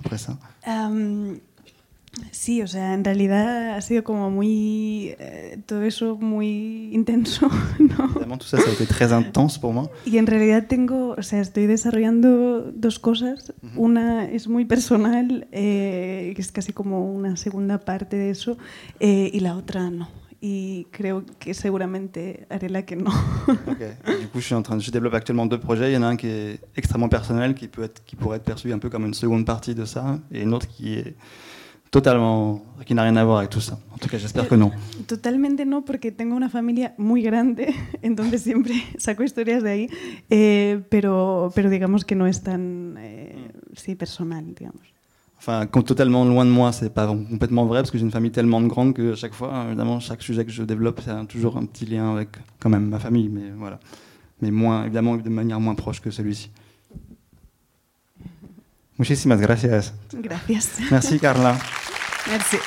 après 0.00 0.18
ça. 0.24 0.32
Am, 0.64 1.38
sí, 2.32 2.62
o 2.62 2.66
sea, 2.66 2.94
en 2.94 3.04
realidad 3.04 3.74
ha 3.76 3.80
sido 3.82 4.02
como 4.02 4.30
muy. 4.30 5.14
eh, 5.18 5.58
todo 5.66 5.82
eso 5.82 6.16
muy 6.16 6.50
intenso, 7.00 7.48
¿no? 7.78 8.04
Évidemment, 8.16 8.38
tout 8.38 8.48
ça, 8.52 8.58
ça 8.58 8.70
a 8.70 8.72
été 8.72 8.86
très 8.86 9.12
intense 9.12 9.58
pour 9.58 9.72
moi. 9.74 9.86
Y 10.06 10.16
en 10.16 10.26
realidad 10.26 10.62
tengo, 10.74 11.14
o 11.18 11.22
sea, 11.22 11.40
estoy 11.40 11.66
desarrollando 11.66 12.72
dos 12.74 12.98
cosas. 12.98 13.52
Una 13.76 14.24
es 14.24 14.48
muy 14.48 14.64
personal, 14.64 15.46
eh, 15.52 16.32
que 16.34 16.42
es 16.42 16.50
casi 16.50 16.72
como 16.72 17.12
una 17.18 17.36
segunda 17.36 17.76
parte 17.78 18.16
de 18.16 18.30
eso, 18.30 18.56
eh, 19.00 19.30
y 19.32 19.40
la 19.40 19.54
otra 19.54 19.90
no. 19.90 20.19
Y 20.42 20.86
creo 20.90 21.22
que 21.38 21.52
seguramente 21.52 22.46
haré 22.48 22.70
la 22.70 22.82
que 22.86 22.96
no. 22.96 23.10
Du 23.46 24.28
coup, 24.28 24.40
je 24.40 24.46
suis 24.46 24.54
en 24.54 24.62
train 24.62 24.76
de, 24.76 24.82
je 24.82 24.90
développe 24.90 25.14
actuellement 25.14 25.44
deux 25.44 25.60
projets. 25.60 25.90
Il 25.90 25.94
y 25.94 25.98
en 25.98 26.02
a 26.02 26.06
un 26.06 26.16
qui 26.16 26.28
est 26.28 26.60
extrêmement 26.76 27.10
personnel, 27.10 27.54
qui 27.54 27.68
peut 27.68 27.82
être, 27.82 28.02
qui 28.04 28.16
pourrait 28.16 28.38
être 28.38 28.44
perçu 28.44 28.72
un 28.72 28.78
peu 28.78 28.88
comme 28.88 29.04
une 29.04 29.14
seconde 29.14 29.44
partie 29.44 29.74
de 29.74 29.84
ça, 29.84 30.18
et 30.32 30.42
une 30.42 30.54
autre 30.54 30.66
qui 30.66 30.94
est 30.94 31.14
totalement, 31.90 32.62
qui 32.86 32.94
n'a 32.94 33.02
rien 33.02 33.16
à 33.16 33.24
voir 33.24 33.38
avec 33.38 33.50
tout 33.50 33.60
ça. 33.60 33.78
En 33.92 33.98
tout 33.98 34.08
cas, 34.08 34.16
j'espère 34.16 34.48
que 34.48 34.54
non. 34.54 34.70
Totalmente 35.06 35.66
no, 35.66 35.84
porque 35.84 36.12
tengo 36.12 36.36
una 36.36 36.48
familia 36.48 36.94
muy 36.98 37.22
grande, 37.22 37.74
entonces 38.02 38.42
siempre 38.42 38.74
saco 38.98 39.22
historias 39.22 39.62
de 39.62 39.70
ahí, 39.70 39.88
eh, 40.30 40.80
pero, 40.88 41.50
pero 41.54 41.68
digamos 41.68 42.04
que 42.04 42.14
no 42.14 42.26
es 42.26 42.42
tan 42.42 42.96
eh, 42.98 43.50
sí, 43.74 43.94
personal, 43.94 44.54
digamos. 44.54 44.89
Enfin, 45.40 45.66
totalement 45.66 46.26
loin 46.26 46.44
de 46.44 46.50
moi, 46.50 46.70
c'est 46.70 46.92
pas 46.92 47.06
complètement 47.06 47.64
vrai 47.64 47.80
parce 47.80 47.90
que 47.90 47.96
j'ai 47.96 48.04
une 48.04 48.10
famille 48.10 48.30
tellement 48.30 48.60
grande 48.60 48.92
que 48.92 49.14
à 49.14 49.16
chaque 49.16 49.32
fois, 49.32 49.64
évidemment, 49.68 49.98
chaque 49.98 50.20
sujet 50.22 50.44
que 50.44 50.50
je 50.50 50.62
développe, 50.62 51.00
c'est 51.02 51.26
toujours 51.28 51.56
un 51.56 51.64
petit 51.64 51.86
lien 51.86 52.12
avec 52.12 52.28
quand 52.58 52.68
même 52.68 52.88
ma 52.88 52.98
famille, 52.98 53.30
mais 53.30 53.50
voilà. 53.56 53.80
Mais 54.42 54.50
moins, 54.50 54.84
évidemment, 54.84 55.16
de 55.16 55.30
manière 55.30 55.58
moins 55.58 55.74
proche 55.74 56.02
que 56.02 56.10
celui-ci. 56.10 56.50
Muchísimas 58.98 59.36
gracias. 59.36 59.94
Gracias. 60.12 60.78
Merci, 60.90 61.18
Carla. 61.18 61.56
Merci. 62.28 62.58